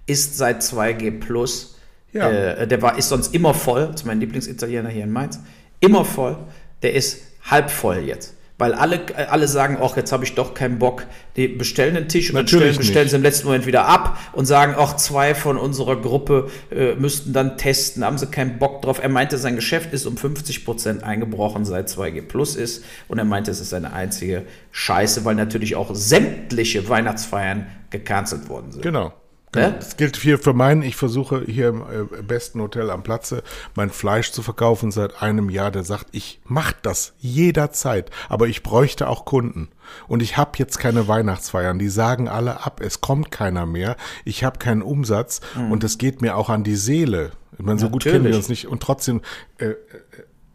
ist 0.06 0.36
seit 0.36 0.62
2G 0.62 1.20
Plus. 1.20 1.76
Ja. 2.12 2.30
Äh, 2.30 2.66
der 2.66 2.80
war, 2.82 2.98
ist 2.98 3.08
sonst 3.08 3.34
immer 3.34 3.54
voll. 3.54 3.88
Das 3.88 4.02
ist 4.02 4.06
mein 4.06 4.20
Lieblingsitaliener 4.20 4.88
hier 4.88 5.04
in 5.04 5.12
Mainz. 5.12 5.40
Immer 5.80 6.04
voll. 6.04 6.38
Der 6.82 6.94
ist 6.94 7.22
halb 7.42 7.70
voll 7.70 7.98
jetzt. 7.98 8.36
Weil 8.58 8.72
alle, 8.72 9.00
alle 9.28 9.48
sagen, 9.48 9.76
ach, 9.82 9.98
jetzt 9.98 10.12
habe 10.12 10.24
ich 10.24 10.34
doch 10.34 10.54
keinen 10.54 10.78
Bock. 10.78 11.04
Die 11.36 11.46
bestellen 11.46 11.94
den 11.94 12.08
Tisch 12.08 12.30
und 12.30 12.36
Natürlich 12.36 12.76
dann 12.76 12.86
bestellen, 12.86 13.08
sie 13.08 13.16
im 13.16 13.22
letzten 13.22 13.48
Moment 13.48 13.66
wieder 13.66 13.84
ab 13.84 14.18
und 14.32 14.46
sagen, 14.46 14.74
ach, 14.78 14.96
zwei 14.96 15.34
von 15.34 15.58
unserer 15.58 16.00
Gruppe 16.00 16.50
äh, 16.70 16.94
müssten 16.94 17.34
dann 17.34 17.58
testen, 17.58 18.02
haben 18.02 18.16
sie 18.16 18.28
keinen 18.28 18.58
Bock 18.58 18.80
drauf. 18.80 18.98
Er 19.02 19.10
meinte, 19.10 19.36
sein 19.36 19.56
Geschäft 19.56 19.92
ist 19.92 20.06
um 20.06 20.16
50 20.16 20.64
Prozent 20.64 21.02
eingebrochen, 21.04 21.66
seit 21.66 21.90
2G 21.90 22.22
Plus 22.22 22.56
ist. 22.56 22.82
Und 23.08 23.18
er 23.18 23.26
meinte, 23.26 23.50
es 23.50 23.60
ist 23.60 23.74
eine 23.74 23.92
einzige 23.92 24.44
Scheiße, 24.70 25.26
weil 25.26 25.34
natürlich 25.34 25.76
auch 25.76 25.94
sämtliche 25.94 26.88
Weihnachtsfeiern 26.88 27.66
gecancelt 27.90 28.48
worden 28.48 28.72
sind. 28.72 28.80
Genau. 28.80 29.12
Genau. 29.52 29.70
Das 29.70 29.96
gilt 29.96 30.16
hier 30.16 30.38
für 30.38 30.52
meinen, 30.52 30.82
ich 30.82 30.96
versuche 30.96 31.44
hier 31.46 31.68
im 31.68 31.82
äh, 31.82 32.22
besten 32.22 32.60
Hotel 32.60 32.90
am 32.90 33.02
Platze 33.02 33.42
mein 33.74 33.90
Fleisch 33.90 34.32
zu 34.32 34.42
verkaufen 34.42 34.90
seit 34.90 35.22
einem 35.22 35.50
Jahr, 35.50 35.70
der 35.70 35.84
sagt, 35.84 36.08
ich 36.12 36.40
mach 36.44 36.72
das 36.72 37.14
jederzeit, 37.18 38.10
aber 38.28 38.48
ich 38.48 38.62
bräuchte 38.62 39.08
auch 39.08 39.24
Kunden. 39.24 39.68
Und 40.08 40.22
ich 40.22 40.36
habe 40.36 40.52
jetzt 40.56 40.78
keine 40.78 41.08
Weihnachtsfeiern, 41.08 41.78
die 41.78 41.88
sagen 41.88 42.28
alle 42.28 42.66
ab, 42.66 42.80
es 42.82 43.00
kommt 43.00 43.30
keiner 43.30 43.66
mehr, 43.66 43.96
ich 44.24 44.44
habe 44.44 44.58
keinen 44.58 44.82
Umsatz 44.82 45.40
mhm. 45.54 45.72
und 45.72 45.84
es 45.84 45.96
geht 45.96 46.22
mir 46.22 46.36
auch 46.36 46.50
an 46.50 46.64
die 46.64 46.76
Seele. 46.76 47.32
Ich 47.58 47.64
meine, 47.64 47.78
so 47.78 47.86
Natürlich. 47.86 48.04
gut 48.04 48.12
kennen 48.12 48.24
wir 48.24 48.36
uns 48.36 48.48
nicht 48.48 48.66
und 48.66 48.82
trotzdem 48.82 49.22
äh, 49.58 49.68
äh 49.68 49.76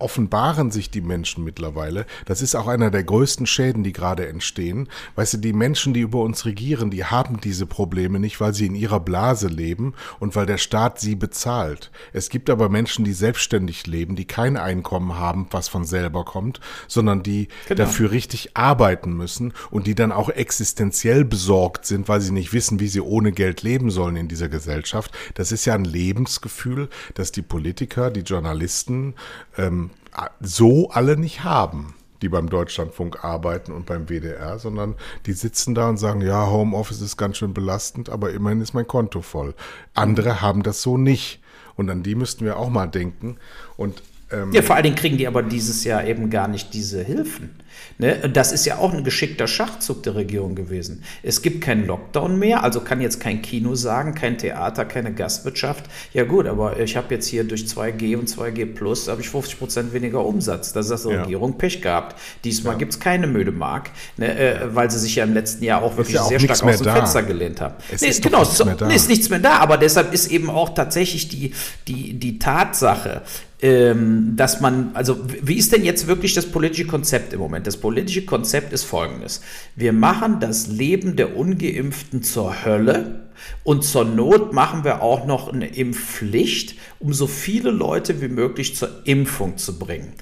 offenbaren 0.01 0.71
sich 0.71 0.89
die 0.89 1.01
Menschen 1.01 1.43
mittlerweile. 1.43 2.05
Das 2.25 2.41
ist 2.41 2.55
auch 2.55 2.67
einer 2.67 2.91
der 2.91 3.03
größten 3.03 3.45
Schäden, 3.45 3.83
die 3.83 3.93
gerade 3.93 4.27
entstehen. 4.27 4.89
Weißt 5.15 5.33
du, 5.33 5.37
die 5.37 5.53
Menschen, 5.53 5.93
die 5.93 6.01
über 6.01 6.21
uns 6.21 6.45
regieren, 6.45 6.91
die 6.91 7.05
haben 7.05 7.39
diese 7.39 7.65
Probleme 7.65 8.19
nicht, 8.19 8.41
weil 8.41 8.53
sie 8.53 8.65
in 8.65 8.75
ihrer 8.75 8.99
Blase 8.99 9.47
leben 9.47 9.93
und 10.19 10.35
weil 10.35 10.45
der 10.45 10.57
Staat 10.57 10.99
sie 10.99 11.15
bezahlt. 11.15 11.91
Es 12.13 12.29
gibt 12.29 12.49
aber 12.49 12.69
Menschen, 12.69 13.05
die 13.05 13.13
selbstständig 13.13 13.87
leben, 13.87 14.15
die 14.15 14.25
kein 14.25 14.57
Einkommen 14.57 15.17
haben, 15.17 15.47
was 15.51 15.67
von 15.67 15.85
selber 15.85 16.25
kommt, 16.25 16.59
sondern 16.87 17.23
die 17.23 17.47
genau. 17.67 17.83
dafür 17.83 18.11
richtig 18.11 18.57
arbeiten 18.57 19.13
müssen 19.13 19.53
und 19.69 19.87
die 19.87 19.95
dann 19.95 20.11
auch 20.11 20.29
existenziell 20.29 21.23
besorgt 21.25 21.85
sind, 21.85 22.07
weil 22.07 22.21
sie 22.21 22.31
nicht 22.31 22.53
wissen, 22.53 22.79
wie 22.79 22.87
sie 22.87 23.01
ohne 23.01 23.31
Geld 23.31 23.61
leben 23.61 23.91
sollen 23.91 24.15
in 24.15 24.27
dieser 24.27 24.49
Gesellschaft. 24.49 25.11
Das 25.35 25.51
ist 25.51 25.65
ja 25.65 25.75
ein 25.75 25.85
Lebensgefühl, 25.85 26.89
das 27.13 27.31
die 27.31 27.41
Politiker, 27.41 28.09
die 28.09 28.21
Journalisten, 28.21 29.13
ähm, 29.57 29.90
so 30.39 30.89
alle 30.89 31.17
nicht 31.17 31.43
haben, 31.43 31.95
die 32.21 32.29
beim 32.29 32.49
Deutschlandfunk 32.49 33.23
arbeiten 33.23 33.71
und 33.71 33.85
beim 33.85 34.07
WDR, 34.07 34.59
sondern 34.59 34.95
die 35.25 35.33
sitzen 35.33 35.73
da 35.73 35.89
und 35.89 35.97
sagen, 35.97 36.21
ja, 36.21 36.47
Homeoffice 36.47 37.01
ist 37.01 37.17
ganz 37.17 37.37
schön 37.37 37.53
belastend, 37.53 38.09
aber 38.09 38.31
immerhin 38.31 38.61
ist 38.61 38.73
mein 38.73 38.87
Konto 38.87 39.21
voll. 39.21 39.55
Andere 39.93 40.41
haben 40.41 40.63
das 40.63 40.81
so 40.81 40.97
nicht. 40.97 41.41
Und 41.75 41.89
an 41.89 42.03
die 42.03 42.15
müssten 42.15 42.45
wir 42.45 42.57
auch 42.57 42.69
mal 42.69 42.87
denken. 42.87 43.37
Und 43.77 44.03
ähm, 44.31 44.51
ja, 44.51 44.61
vor 44.61 44.75
allen 44.75 44.83
Dingen 44.83 44.95
kriegen 44.95 45.17
die 45.17 45.27
aber 45.27 45.43
dieses 45.43 45.83
Jahr 45.83 46.05
eben 46.05 46.29
gar 46.29 46.47
nicht 46.47 46.73
diese 46.73 47.03
Hilfen. 47.03 47.49
Ne? 47.97 48.29
Das 48.33 48.51
ist 48.51 48.65
ja 48.65 48.77
auch 48.77 48.93
ein 48.93 49.03
geschickter 49.03 49.47
Schachzug 49.47 50.03
der 50.03 50.15
Regierung 50.15 50.55
gewesen. 50.55 51.03
Es 51.23 51.41
gibt 51.41 51.61
keinen 51.61 51.85
Lockdown 51.85 52.37
mehr, 52.37 52.63
also 52.63 52.81
kann 52.81 53.01
jetzt 53.01 53.19
kein 53.19 53.41
Kino 53.41 53.75
sagen, 53.75 54.15
kein 54.15 54.37
Theater, 54.37 54.85
keine 54.85 55.13
Gastwirtschaft. 55.13 55.85
Ja 56.13 56.23
gut, 56.23 56.47
aber 56.47 56.79
ich 56.79 56.97
habe 56.97 57.13
jetzt 57.13 57.27
hier 57.27 57.43
durch 57.43 57.63
2G 57.63 58.17
und 58.17 58.29
2G 58.29 58.73
Plus 58.73 59.07
habe 59.07 59.21
ich 59.21 59.29
50 59.29 59.59
Prozent 59.59 59.93
weniger 59.93 60.25
Umsatz. 60.25 60.73
Das 60.73 60.89
ist 60.89 61.05
die 61.05 61.11
ja. 61.11 61.21
Regierung 61.21 61.57
Pech 61.57 61.81
gehabt. 61.81 62.19
Diesmal 62.43 62.73
ja. 62.73 62.79
gibt 62.79 62.93
es 62.93 62.99
keine 62.99 63.27
Möde 63.27 63.51
Mark, 63.51 63.91
ne? 64.17 64.37
äh, 64.37 64.75
weil 64.75 64.89
sie 64.89 64.99
sich 64.99 65.15
ja 65.15 65.23
im 65.23 65.33
letzten 65.33 65.63
Jahr 65.63 65.83
auch 65.83 65.97
wirklich 65.97 66.15
ja 66.15 66.21
auch 66.21 66.29
sehr 66.29 66.39
stark 66.39 66.63
aus 66.63 66.77
dem 66.77 66.85
da. 66.85 66.95
Fenster 66.95 67.23
gelehnt 67.23 67.61
haben. 67.61 67.75
Es 67.91 68.01
nee, 68.01 68.07
ist 68.07 68.23
genau, 68.23 68.39
nichts 68.39 68.57
so, 68.57 68.65
da. 68.65 68.89
ist 68.89 69.09
nichts 69.09 69.29
mehr 69.29 69.39
da, 69.39 69.57
aber 69.57 69.77
deshalb 69.77 70.13
ist 70.13 70.31
eben 70.31 70.49
auch 70.49 70.73
tatsächlich 70.73 71.29
die, 71.29 71.53
die, 71.87 72.13
die 72.13 72.39
Tatsache, 72.39 73.21
ähm, 73.61 74.33
dass 74.35 74.59
man, 74.59 74.91
also 74.95 75.17
wie 75.41 75.55
ist 75.55 75.71
denn 75.71 75.83
jetzt 75.83 76.07
wirklich 76.07 76.33
das 76.33 76.47
politische 76.47 76.87
Konzept 76.87 77.33
im 77.33 77.39
Moment? 77.39 77.67
Das 77.67 77.77
politische 77.77 78.25
Konzept 78.25 78.73
ist 78.73 78.83
folgendes. 78.83 79.41
Wir 79.75 79.93
machen 79.93 80.39
das 80.39 80.67
Leben 80.67 81.15
der 81.15 81.37
Ungeimpften 81.37 82.23
zur 82.23 82.65
Hölle 82.65 83.30
und 83.63 83.83
zur 83.83 84.05
Not 84.05 84.53
machen 84.53 84.83
wir 84.83 85.01
auch 85.01 85.25
noch 85.25 85.51
eine 85.51 85.67
Impfpflicht, 85.67 86.75
um 86.99 87.13
so 87.13 87.27
viele 87.27 87.71
Leute 87.71 88.21
wie 88.21 88.27
möglich 88.27 88.75
zur 88.75 88.89
Impfung 89.05 89.57
zu 89.57 89.77
bringen. 89.77 90.13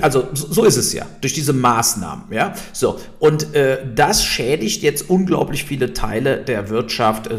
Also 0.00 0.28
so 0.34 0.64
ist 0.64 0.76
es 0.76 0.92
ja, 0.92 1.06
durch 1.22 1.32
diese 1.32 1.54
Maßnahmen. 1.54 2.30
Ja? 2.30 2.54
So, 2.72 3.00
und 3.18 3.54
äh, 3.54 3.78
das 3.94 4.22
schädigt 4.22 4.82
jetzt 4.82 5.08
unglaublich 5.08 5.64
viele 5.64 5.94
Teile 5.94 6.36
der 6.38 6.68
Wirtschaft. 6.68 7.28
Äh, 7.28 7.38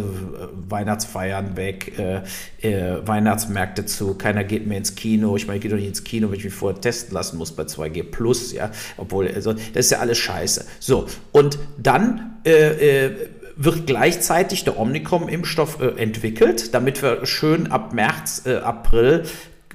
Weihnachtsfeiern 0.68 1.55
weg, 1.55 1.97
äh, 1.99 2.22
äh, 2.61 3.07
Weihnachtsmärkte 3.07 3.86
zu, 3.86 4.16
keiner 4.16 4.43
geht 4.43 4.66
mehr 4.68 4.80
ins 4.80 4.95
Kino. 4.95 5.36
Ich 5.36 5.47
meine, 5.47 5.57
ich 5.57 5.61
gehe 5.61 5.72
doch 5.72 5.78
nicht 5.78 5.88
ins 5.88 6.03
Kino, 6.03 6.30
wenn 6.30 6.38
ich 6.38 6.45
mich 6.45 6.53
vorher 6.53 6.80
testen 6.80 7.13
lassen 7.13 7.38
muss 7.38 7.51
bei 7.51 7.63
2G 7.63 8.03
Plus, 8.03 8.51
ja. 8.51 8.72
Obwohl, 8.97 9.28
also, 9.28 9.53
das 9.53 9.86
ist 9.86 9.91
ja 9.91 9.99
alles 9.99 10.18
scheiße. 10.18 10.66
So, 10.80 11.07
und 11.32 11.59
dann 11.78 12.38
äh, 12.45 13.05
äh, 13.05 13.16
wird 13.58 13.88
gleichzeitig 13.88 14.64
der 14.64 14.80
Omnicom-Impfstoff 14.80 15.80
äh, 15.80 16.01
entwickelt, 16.01 16.74
damit 16.74 17.01
wir 17.01 17.26
schön 17.26 17.72
ab 17.72 17.93
März, 17.93 18.43
äh, 18.45 18.58
April 18.58 19.24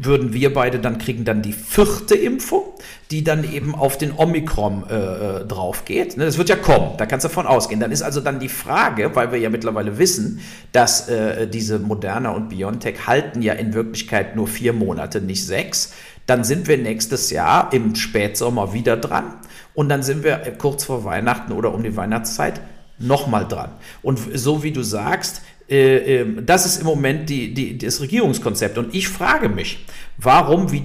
würden 0.03 0.33
wir 0.33 0.55
beide 0.55 0.79
dann 0.79 0.99
kriegen 0.99 1.25
dann 1.25 1.43
die 1.43 1.53
vierte 1.53 2.15
Impfung, 2.15 2.63
die 3.11 3.23
dann 3.23 3.51
eben 3.51 3.75
auf 3.75 3.99
den 3.99 4.13
Omikron 4.17 4.85
äh, 4.89 4.95
äh 4.95 5.45
drauf 5.45 5.85
geht. 5.85 6.17
Ne, 6.17 6.25
das 6.25 6.39
wird 6.39 6.49
ja 6.49 6.57
kommen, 6.57 6.97
da 6.97 7.07
kannst 7.07 7.25
du 7.25 7.29
davon 7.29 7.47
ausgehen. 7.47 7.81
Dann 7.81 7.93
ist 7.93 8.03
also 8.03 8.21
dann 8.21 8.41
die 8.41 8.49
Frage, 8.49 9.15
weil 9.15 9.31
wir 9.33 9.39
ja 9.39 9.51
mittlerweile 9.51 9.99
wissen, 9.99 10.41
dass 10.73 11.09
äh, 11.09 11.47
diese 11.47 11.79
Moderna 11.79 12.31
und 12.31 12.49
BioNTech 12.49 13.07
halten 13.07 13.43
ja 13.43 13.53
in 13.53 13.75
Wirklichkeit 13.75 14.37
nur 14.37 14.47
vier 14.47 14.73
Monate, 14.73 15.21
nicht 15.21 15.45
sechs. 15.45 15.93
Dann 16.27 16.45
sind 16.45 16.69
wir 16.69 16.79
nächstes 16.79 17.31
Jahr 17.31 17.73
im 17.73 17.95
Spätsommer 17.95 18.73
wieder 18.73 18.97
dran 18.97 19.35
und 19.75 19.89
dann 19.89 20.03
sind 20.03 20.25
wir 20.25 20.39
kurz 20.59 20.85
vor 20.85 21.05
Weihnachten 21.05 21.53
oder 21.53 21.75
um 21.75 21.83
die 21.83 21.97
Weihnachtszeit 21.97 22.61
nochmal 23.01 23.49
dran. 23.49 23.71
Und 24.03 24.19
so 24.35 24.63
wie 24.63 24.73
du 24.73 24.83
sagst, 24.83 25.43
äh, 25.71 26.21
ähm, 26.21 26.45
das 26.45 26.67
ist 26.67 26.81
im 26.81 26.87
Moment 26.87 27.31
die, 27.31 27.55
die, 27.55 27.79
das 27.79 28.01
Regierungskonzept. 28.01 28.77
Und 28.77 28.95
ich 28.95 29.09
frage 29.09 29.49
mich, 29.49 29.87
warum, 30.19 30.73
wie 30.73 30.83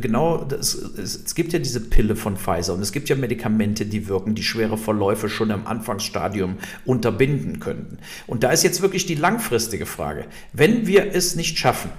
genau, 0.00 0.44
das, 0.44 0.74
es, 0.74 1.22
es, 1.24 1.34
gibt 1.36 1.52
ja 1.52 1.60
diese 1.60 1.80
Pille 1.80 2.16
von 2.16 2.36
Pfizer 2.36 2.74
und 2.74 2.80
es 2.80 2.90
gibt 2.90 3.08
ja 3.08 3.14
Medikamente, 3.14 3.86
die 3.86 4.08
wirken, 4.08 4.34
die 4.34 4.42
schwere 4.42 4.76
Verläufe 4.76 5.28
schon 5.28 5.50
im 5.50 5.66
Anfangsstadium 5.66 6.56
unterbinden 6.84 7.60
könnten. 7.60 7.98
Und 8.26 8.42
da 8.42 8.50
ist 8.50 8.64
jetzt 8.64 8.82
wirklich 8.82 9.06
die 9.06 9.14
langfristige 9.14 9.86
Frage. 9.86 10.26
Wenn 10.52 10.88
wir 10.88 11.14
es 11.14 11.36
nicht 11.36 11.56
schaffen, 11.58 11.90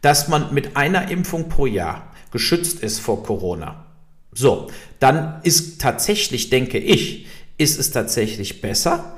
dass 0.00 0.26
man 0.26 0.52
mit 0.52 0.76
einer 0.76 1.08
Impfung 1.10 1.48
pro 1.48 1.66
Jahr 1.66 2.12
geschützt 2.32 2.80
ist 2.80 2.98
vor 2.98 3.22
Corona, 3.22 3.86
so, 4.32 4.70
dann 4.98 5.40
ist 5.44 5.80
tatsächlich, 5.80 6.50
denke 6.50 6.78
ich, 6.78 7.25
ist 7.58 7.78
es 7.78 7.90
tatsächlich 7.90 8.60
besser, 8.60 9.16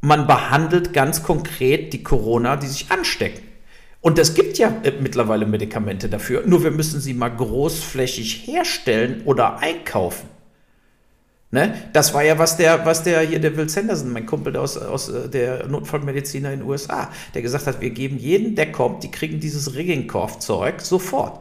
man 0.00 0.26
behandelt 0.26 0.92
ganz 0.92 1.22
konkret 1.22 1.92
die 1.92 2.02
Corona, 2.02 2.56
die 2.56 2.66
sich 2.66 2.90
anstecken. 2.90 3.42
Und 4.00 4.18
es 4.18 4.34
gibt 4.34 4.58
ja 4.58 4.72
äh, 4.82 4.92
mittlerweile 5.00 5.46
Medikamente 5.46 6.08
dafür, 6.08 6.44
nur 6.46 6.62
wir 6.62 6.70
müssen 6.70 7.00
sie 7.00 7.14
mal 7.14 7.30
großflächig 7.30 8.46
herstellen 8.46 9.22
oder 9.24 9.58
einkaufen. 9.58 10.28
Ne? 11.50 11.74
Das 11.92 12.12
war 12.12 12.22
ja, 12.22 12.38
was 12.38 12.56
der, 12.56 12.84
was 12.84 13.02
der 13.02 13.20
hier, 13.20 13.38
der 13.38 13.56
Will 13.56 13.68
Sanderson, 13.68 14.12
mein 14.12 14.26
Kumpel 14.26 14.56
aus, 14.56 14.76
aus 14.76 15.08
äh, 15.08 15.28
der 15.28 15.66
Notfallmediziner 15.66 16.52
in 16.52 16.60
den 16.60 16.68
USA, 16.68 17.10
der 17.34 17.42
gesagt 17.42 17.66
hat, 17.66 17.80
wir 17.80 17.90
geben 17.90 18.18
jeden, 18.18 18.56
der 18.56 18.72
kommt, 18.72 19.02
die 19.02 19.10
kriegen 19.10 19.40
dieses 19.40 19.74
Rigging-Zeug 19.74 20.80
sofort. 20.80 21.40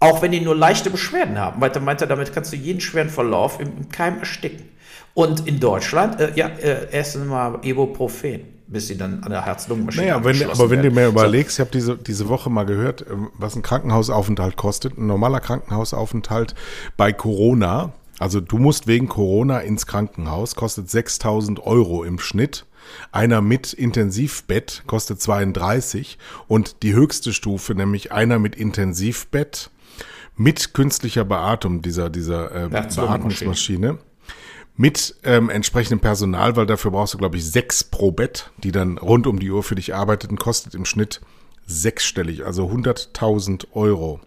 Auch 0.00 0.22
wenn 0.22 0.32
die 0.32 0.40
nur 0.40 0.56
leichte 0.56 0.90
Beschwerden 0.90 1.38
haben. 1.38 1.60
Weil 1.60 1.70
er 1.70 1.80
meinte, 1.80 2.06
damit 2.06 2.34
kannst 2.34 2.52
du 2.52 2.56
jeden 2.56 2.80
schweren 2.80 3.08
Verlauf 3.08 3.60
im, 3.60 3.68
im 3.78 3.88
Keim 3.90 4.18
ersticken. 4.18 4.68
Und 5.14 5.46
in 5.46 5.60
Deutschland, 5.60 6.20
äh, 6.20 6.32
ja, 6.34 6.48
äh, 6.48 6.90
essen 6.90 7.28
mal 7.28 7.60
Ibuprofen, 7.62 8.40
bis 8.66 8.88
sie 8.88 8.98
dann 8.98 9.22
an 9.22 9.30
der 9.30 9.46
Herz-Lungen-Maschine 9.46 10.06
naja, 10.06 10.24
wenn, 10.24 10.42
Aber 10.50 10.70
wenn 10.70 10.82
werden. 10.82 10.94
du 10.94 11.00
mir 11.00 11.06
überlegst, 11.06 11.56
ich 11.56 11.60
habe 11.60 11.70
diese, 11.70 11.96
diese 11.96 12.28
Woche 12.28 12.50
mal 12.50 12.64
gehört, 12.64 13.06
ähm, 13.08 13.30
was 13.38 13.54
ein 13.54 13.62
Krankenhausaufenthalt 13.62 14.56
kostet. 14.56 14.98
Ein 14.98 15.06
normaler 15.06 15.38
Krankenhausaufenthalt 15.38 16.56
bei 16.96 17.12
Corona, 17.12 17.92
also 18.18 18.40
du 18.40 18.58
musst 18.58 18.88
wegen 18.88 19.08
Corona 19.08 19.60
ins 19.60 19.86
Krankenhaus, 19.86 20.56
kostet 20.56 20.90
6000 20.90 21.64
Euro 21.64 22.02
im 22.02 22.18
Schnitt. 22.18 22.66
Einer 23.12 23.40
mit 23.40 23.72
Intensivbett 23.72 24.82
kostet 24.86 25.20
32 25.20 26.18
und 26.48 26.82
die 26.82 26.92
höchste 26.92 27.32
Stufe, 27.32 27.74
nämlich 27.74 28.12
einer 28.12 28.38
mit 28.38 28.56
Intensivbett 28.56 29.70
mit 30.36 30.74
künstlicher 30.74 31.24
Beatmung 31.24 31.80
dieser, 31.80 32.10
dieser 32.10 32.64
äh, 32.64 32.68
Beatmungsmaschine 32.68 33.98
mit 34.76 35.14
ähm, 35.22 35.50
entsprechendem 35.50 36.00
Personal, 36.00 36.56
weil 36.56 36.66
dafür 36.66 36.90
brauchst 36.90 37.14
du, 37.14 37.18
glaube 37.18 37.36
ich, 37.36 37.48
sechs 37.48 37.84
pro 37.84 38.10
Bett, 38.10 38.50
die 38.58 38.72
dann 38.72 38.98
rund 38.98 39.26
um 39.26 39.38
die 39.38 39.50
Uhr 39.50 39.62
für 39.62 39.76
dich 39.76 39.94
arbeiteten, 39.94 40.36
kostet 40.36 40.74
im 40.74 40.84
Schnitt 40.84 41.20
sechsstellig, 41.66 42.44
also 42.44 42.66
100.000 42.66 43.66
Euro. 43.72 44.20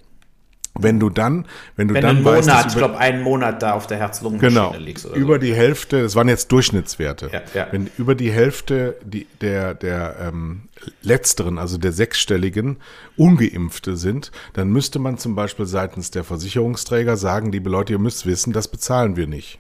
Wenn 0.80 1.00
du 1.00 1.10
dann, 1.10 1.48
wenn 1.76 1.88
du 1.88 1.96
wenn 1.96 2.02
dann 2.04 2.18
einen 2.18 2.26
weißt, 2.26 2.48
Monat, 2.48 2.66
ich 2.68 2.76
glaube, 2.76 2.98
einen 3.00 3.24
Monat 3.24 3.64
da 3.64 3.74
auf 3.74 3.88
der 3.88 3.98
Herz-Lungen-Maschine 3.98 4.52
genau, 4.52 4.76
liegst 4.78 5.08
oder 5.08 5.16
über 5.16 5.34
so. 5.36 5.40
die 5.40 5.54
Hälfte, 5.56 6.04
das 6.04 6.16
waren 6.16 6.30
jetzt 6.30 6.52
Durchschnittswerte. 6.52 7.32
Ja, 7.34 7.42
ja. 7.54 7.68
Wenn 7.72 7.90
über 7.98 8.14
die 8.14 8.32
Hälfte 8.32 8.96
die, 9.04 9.26
der 9.42 9.74
der 9.74 10.18
ähm, 10.20 10.70
letzteren, 11.02 11.58
also 11.58 11.80
der 11.80 11.92
sechsstelligen, 11.92 12.78
ungeimpfte 13.16 13.98
sind, 13.98 14.32
dann 14.54 14.70
müsste 14.70 15.00
man 15.00 15.18
zum 15.18 15.36
Beispiel 15.36 15.66
seitens 15.66 16.12
der 16.12 16.24
Versicherungsträger 16.24 17.18
sagen, 17.18 17.52
liebe 17.52 17.70
Leute, 17.70 17.94
ihr 17.94 18.00
müsst 18.00 18.28
wissen, 18.28 18.54
das 18.54 18.68
bezahlen 18.68 19.16
wir 19.16 19.26
nicht. 19.26 19.60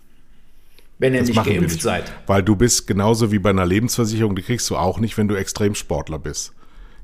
Wenn 1.00 1.14
ihr 1.14 1.20
Das 1.22 1.30
nicht 1.30 1.44
geimpft 1.44 1.62
nicht. 1.62 1.82
seid. 1.82 2.12
Weil 2.26 2.44
du 2.44 2.56
bist 2.56 2.88
genauso 2.88 3.32
wie 3.32 3.40
bei 3.40 3.52
einer 3.52 3.66
Lebensversicherung, 3.66 4.36
die 4.36 4.42
kriegst 4.42 4.70
du 4.70 4.78
auch 4.78 5.00
nicht, 5.00 5.18
wenn 5.18 5.28
du 5.28 5.36
Extremsportler 5.36 6.20
bist. 6.20 6.54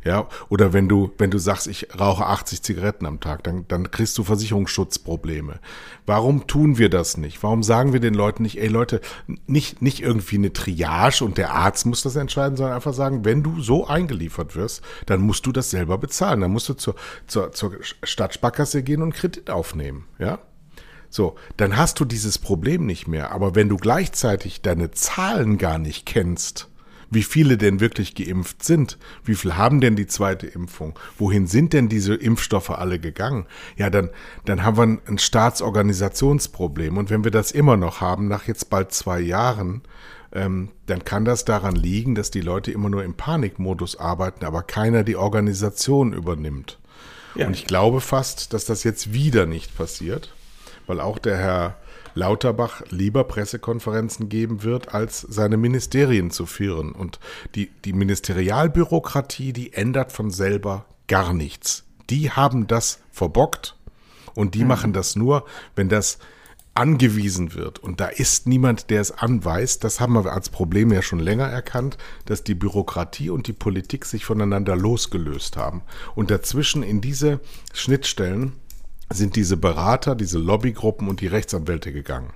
Ja, 0.05 0.27
oder 0.49 0.73
wenn 0.73 0.89
du, 0.89 1.13
wenn 1.17 1.31
du 1.31 1.37
sagst, 1.37 1.65
ich 1.67 1.87
rauche 1.97 2.25
80 2.25 2.61
Zigaretten 2.61 3.05
am 3.05 3.21
Tag, 3.21 3.41
dann, 3.45 3.65
dann 3.69 3.89
kriegst 3.89 4.17
du 4.17 4.25
Versicherungsschutzprobleme. 4.25 5.59
Warum 6.05 6.45
tun 6.45 6.77
wir 6.77 6.89
das 6.89 7.15
nicht? 7.15 7.41
Warum 7.41 7.63
sagen 7.63 7.93
wir 7.93 8.01
den 8.01 8.13
Leuten 8.13 8.43
nicht, 8.43 8.59
ey 8.59 8.67
Leute, 8.67 8.99
nicht, 9.47 9.81
nicht 9.81 10.01
irgendwie 10.01 10.35
eine 10.35 10.51
Triage 10.51 11.23
und 11.23 11.37
der 11.37 11.53
Arzt 11.53 11.85
muss 11.85 12.01
das 12.01 12.17
entscheiden, 12.17 12.57
sondern 12.57 12.75
einfach 12.75 12.93
sagen, 12.93 13.23
wenn 13.23 13.43
du 13.43 13.61
so 13.61 13.87
eingeliefert 13.87 14.57
wirst, 14.57 14.81
dann 15.05 15.21
musst 15.21 15.45
du 15.45 15.53
das 15.53 15.69
selber 15.69 15.97
bezahlen. 15.97 16.41
Dann 16.41 16.51
musst 16.51 16.67
du 16.67 16.73
zur, 16.73 16.95
zur, 17.27 17.53
zur 17.53 17.77
Stadtsparkasse 18.03 18.83
gehen 18.83 19.01
und 19.01 19.13
Kredit 19.13 19.49
aufnehmen, 19.49 20.05
ja? 20.19 20.39
So, 21.13 21.35
dann 21.57 21.77
hast 21.77 21.99
du 21.99 22.05
dieses 22.05 22.39
Problem 22.39 22.87
nicht 22.87 23.07
mehr. 23.07 23.31
Aber 23.33 23.53
wenn 23.53 23.69
du 23.69 23.77
gleichzeitig 23.77 24.63
deine 24.63 24.89
Zahlen 24.89 25.59
gar 25.59 25.77
nicht 25.77 26.07
kennst, 26.07 26.69
wie 27.11 27.21
viele 27.21 27.55
denn 27.55 27.79
wirklich 27.79 28.15
geimpft 28.15 28.63
sind, 28.63 28.97
wie 29.23 29.35
viel 29.35 29.55
haben 29.55 29.79
denn 29.79 29.95
die 29.95 30.07
zweite 30.07 30.47
Impfung, 30.47 30.97
wohin 31.19 31.45
sind 31.45 31.73
denn 31.73 31.87
diese 31.87 32.15
Impfstoffe 32.15 32.71
alle 32.71 32.97
gegangen, 32.97 33.45
ja, 33.77 33.91
dann, 33.91 34.09
dann 34.45 34.63
haben 34.63 34.75
wir 34.75 34.87
ein, 34.87 35.01
ein 35.05 35.19
Staatsorganisationsproblem. 35.19 36.97
Und 36.97 37.11
wenn 37.11 37.23
wir 37.23 37.29
das 37.29 37.51
immer 37.51 37.77
noch 37.77 38.01
haben, 38.01 38.27
nach 38.27 38.47
jetzt 38.47 38.71
bald 38.71 38.91
zwei 38.91 39.19
Jahren, 39.19 39.83
ähm, 40.31 40.69
dann 40.87 41.05
kann 41.05 41.25
das 41.25 41.45
daran 41.45 41.75
liegen, 41.75 42.15
dass 42.15 42.31
die 42.31 42.41
Leute 42.41 42.71
immer 42.71 42.89
nur 42.89 43.03
im 43.03 43.13
Panikmodus 43.13 43.97
arbeiten, 43.97 44.45
aber 44.45 44.63
keiner 44.63 45.03
die 45.03 45.15
Organisation 45.17 46.11
übernimmt. 46.11 46.79
Ja. 47.35 47.45
Und 47.45 47.53
ich 47.53 47.67
glaube 47.67 48.01
fast, 48.01 48.51
dass 48.53 48.65
das 48.65 48.83
jetzt 48.83 49.13
wieder 49.13 49.45
nicht 49.45 49.77
passiert, 49.77 50.33
weil 50.87 50.99
auch 50.99 51.17
der 51.17 51.37
Herr 51.37 51.77
Lauterbach 52.15 52.81
lieber 52.89 53.23
Pressekonferenzen 53.23 54.29
geben 54.29 54.63
wird, 54.63 54.93
als 54.93 55.21
seine 55.21 55.57
Ministerien 55.57 56.31
zu 56.31 56.45
führen. 56.45 56.91
Und 56.91 57.19
die, 57.55 57.71
die 57.85 57.93
Ministerialbürokratie, 57.93 59.53
die 59.53 59.73
ändert 59.73 60.11
von 60.11 60.29
selber 60.29 60.85
gar 61.07 61.33
nichts. 61.33 61.85
Die 62.09 62.31
haben 62.31 62.67
das 62.67 62.99
verbockt 63.11 63.75
und 64.35 64.55
die 64.55 64.65
machen 64.65 64.93
das 64.93 65.15
nur, 65.15 65.45
wenn 65.75 65.89
das 65.89 66.19
angewiesen 66.75 67.53
wird. 67.53 67.79
Und 67.79 67.99
da 67.99 68.07
ist 68.07 68.47
niemand, 68.47 68.89
der 68.89 69.01
es 69.01 69.11
anweist. 69.11 69.83
Das 69.83 69.99
haben 69.99 70.13
wir 70.13 70.31
als 70.31 70.49
Problem 70.49 70.91
ja 70.91 71.01
schon 71.01 71.19
länger 71.19 71.45
erkannt, 71.45 71.97
dass 72.25 72.43
die 72.43 72.55
Bürokratie 72.55 73.29
und 73.29 73.47
die 73.47 73.53
Politik 73.53 74.05
sich 74.05 74.25
voneinander 74.25 74.75
losgelöst 74.75 75.55
haben. 75.55 75.83
Und 76.15 76.31
dazwischen 76.31 76.81
in 76.81 76.99
diese 76.99 77.39
Schnittstellen 77.73 78.53
sind 79.13 79.35
diese 79.35 79.57
Berater, 79.57 80.15
diese 80.15 80.39
Lobbygruppen 80.39 81.07
und 81.07 81.21
die 81.21 81.27
Rechtsanwälte 81.27 81.91
gegangen. 81.91 82.29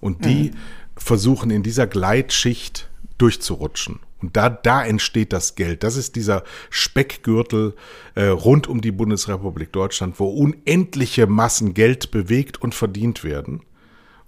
Und 0.00 0.24
die 0.24 0.52
versuchen 0.96 1.50
in 1.50 1.62
dieser 1.62 1.86
Gleitschicht 1.86 2.88
durchzurutschen. 3.18 4.00
Und 4.22 4.36
da, 4.36 4.48
da 4.48 4.84
entsteht 4.84 5.32
das 5.32 5.54
Geld. 5.54 5.82
Das 5.82 5.96
ist 5.96 6.16
dieser 6.16 6.42
Speckgürtel 6.70 7.74
äh, 8.14 8.26
rund 8.26 8.66
um 8.66 8.80
die 8.80 8.92
Bundesrepublik 8.92 9.72
Deutschland, 9.72 10.18
wo 10.18 10.28
unendliche 10.28 11.26
Massen 11.26 11.74
Geld 11.74 12.10
bewegt 12.10 12.60
und 12.62 12.74
verdient 12.74 13.24
werden. 13.24 13.60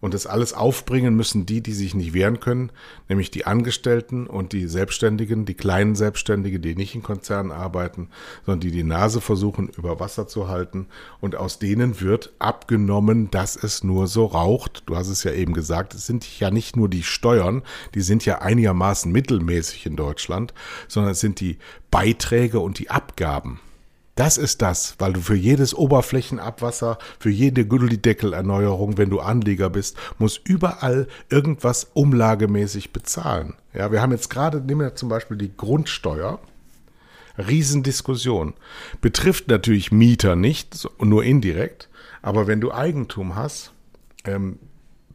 Und 0.01 0.15
das 0.15 0.27
alles 0.27 0.53
aufbringen 0.53 1.17
müssen 1.17 1.45
die, 1.45 1.61
die 1.61 1.73
sich 1.73 1.95
nicht 1.95 2.15
wehren 2.15 2.39
können, 2.39 2.71
nämlich 3.09 3.31
die 3.31 3.47
Angestellten 3.47 4.27
und 4.29 4.53
die 4.53 4.67
Selbstständigen, 4.67 5.45
die 5.45 5.55
kleinen 5.55 5.97
Selbstständige, 5.97 6.61
die 6.61 6.77
nicht 6.77 6.95
in 6.95 7.03
Konzernen 7.03 7.51
arbeiten, 7.51 8.09
sondern 8.47 8.61
die 8.61 8.71
die 8.71 8.85
Nase 8.85 9.21
versuchen 9.21 9.69
über 9.77 9.99
Wasser 9.99 10.29
zu 10.29 10.49
halten. 10.49 10.87
Und 11.21 11.35
aus 11.35 11.59
denen 11.59 12.01
wird 12.01 12.33
abgenommen, 12.39 13.31
dass 13.31 13.57
es 13.57 13.83
nur 13.83 14.07
so 14.07 14.27
raucht. 14.27 14.85
Du 14.87 14.97
hast 14.97 15.09
es 15.09 15.25
ja 15.25 15.33
eben 15.33 15.53
gesagt, 15.53 15.95
es 15.95 16.07
sind 16.07 16.39
ja 16.39 16.51
nicht 16.51 16.77
nur 16.77 16.89
die 16.89 17.03
Steuern, 17.03 17.63
die 17.95 18.03
sind 18.03 18.25
ja 18.25 18.41
einigermaßen 18.41 19.11
mittelmäßig 19.11 19.87
in 19.87 19.97
Deutschland, 19.97 20.55
sondern 20.87 21.13
es 21.13 21.21
sind 21.21 21.41
die 21.41 21.59
Beiträge 21.91 22.61
und 22.61 22.79
die 22.79 22.91
Abgaben. 22.91 23.61
Das 24.19 24.37
ist 24.37 24.63
das, 24.63 24.97
weil 24.99 25.13
du 25.13 25.21
für 25.21 25.37
jedes 25.37 25.77
Oberflächenabwasser, 25.77 26.99
für 27.21 27.31
jede 27.31 27.65
Gullideckelerneuerung, 27.65 28.99
wenn 28.99 29.11
du 29.11 29.21
Anleger 29.21 29.71
bist, 29.71 29.97
muss 30.19 30.41
überall 30.43 31.07
irgendwas 31.31 31.87
umlagemäßig 31.95 32.93
bezahlen. 32.93 33.55
Ja, 33.73 33.93
wir 33.93 34.03
haben 34.03 34.11
jetzt 34.11 34.29
gerade, 34.29 34.61
nehmen 34.61 34.81
wir 34.81 34.97
zum 34.97 35.09
Beispiel 35.09 35.37
die 35.37 35.57
Grundsteuer. 35.57 36.41
Riesendiskussion. 37.39 38.55
Betrifft 39.01 39.47
natürlich 39.47 39.93
Mieter 39.93 40.35
nicht, 40.35 40.89
nur 41.01 41.23
indirekt. 41.23 41.89
Aber 42.21 42.49
wenn 42.49 42.61
du 42.61 42.73
Eigentum 42.73 43.37
hast, 43.37 43.71
ähm, 44.25 44.59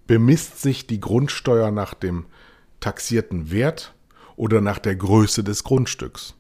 bemisst 0.08 0.62
sich 0.62 0.88
die 0.88 1.02
Grundsteuer 1.02 1.72
nach 1.72 1.94
dem 1.94 2.26
taxierten 2.80 3.52
Wert 3.52 3.94
oder 4.38 4.62
nach 4.62 4.80
der 4.80 4.96
Größe 4.96 5.44
des 5.44 5.66
Grundstücks. 5.66 6.36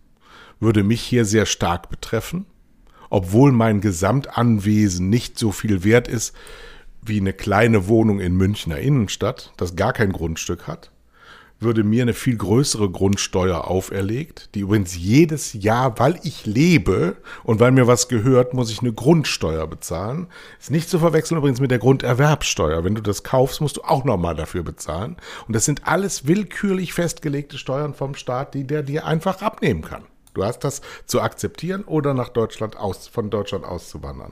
Würde 0.61 0.83
mich 0.83 1.01
hier 1.01 1.25
sehr 1.25 1.45
stark 1.45 1.89
betreffen, 1.89 2.45
obwohl 3.13 3.51
mein 3.51 3.79
Gesamtanwesen 3.79 5.07
nicht 5.07 5.37
so 5.37 5.51
viel 5.51 5.83
wert 5.83 6.07
ist 6.07 6.33
wie 7.03 7.19
eine 7.19 7.31
kleine 7.31 7.87
Wohnung 7.87 8.19
in 8.19 8.35
Münchner 8.35 8.79
Innenstadt, 8.79 9.53
das 9.55 9.75
gar 9.75 9.93
kein 9.93 10.11
Grundstück 10.11 10.65
hat, 10.65 10.89
würde 11.59 11.83
mir 11.83 12.01
eine 12.01 12.15
viel 12.15 12.35
größere 12.35 12.89
Grundsteuer 12.89 13.67
auferlegt, 13.67 14.49
die 14.55 14.61
übrigens 14.61 14.97
jedes 14.97 15.53
Jahr, 15.53 15.99
weil 15.99 16.19
ich 16.23 16.47
lebe 16.47 17.17
und 17.43 17.59
weil 17.59 17.71
mir 17.71 17.85
was 17.85 18.07
gehört, 18.07 18.55
muss 18.55 18.71
ich 18.71 18.79
eine 18.79 18.93
Grundsteuer 18.93 19.67
bezahlen. 19.67 20.25
Ist 20.59 20.71
nicht 20.71 20.89
zu 20.89 20.97
verwechseln 20.97 21.37
übrigens 21.37 21.61
mit 21.61 21.69
der 21.69 21.77
Grunderwerbsteuer. 21.77 22.83
Wenn 22.83 22.95
du 22.95 23.01
das 23.01 23.21
kaufst, 23.21 23.61
musst 23.61 23.77
du 23.77 23.81
auch 23.83 24.05
nochmal 24.05 24.35
dafür 24.35 24.63
bezahlen. 24.63 25.17
Und 25.47 25.55
das 25.55 25.65
sind 25.65 25.87
alles 25.87 26.25
willkürlich 26.25 26.93
festgelegte 26.93 27.59
Steuern 27.59 27.93
vom 27.93 28.15
Staat, 28.15 28.55
die 28.55 28.65
der 28.65 28.81
dir 28.81 29.05
einfach 29.05 29.43
abnehmen 29.43 29.83
kann. 29.83 30.03
Du 30.33 30.43
hast 30.43 30.59
das 30.59 30.81
zu 31.05 31.21
akzeptieren 31.21 31.83
oder 31.83 32.13
nach 32.13 32.29
Deutschland 32.29 32.77
aus, 32.77 33.07
von 33.07 33.29
Deutschland 33.29 33.65
auszuwandern. 33.65 34.31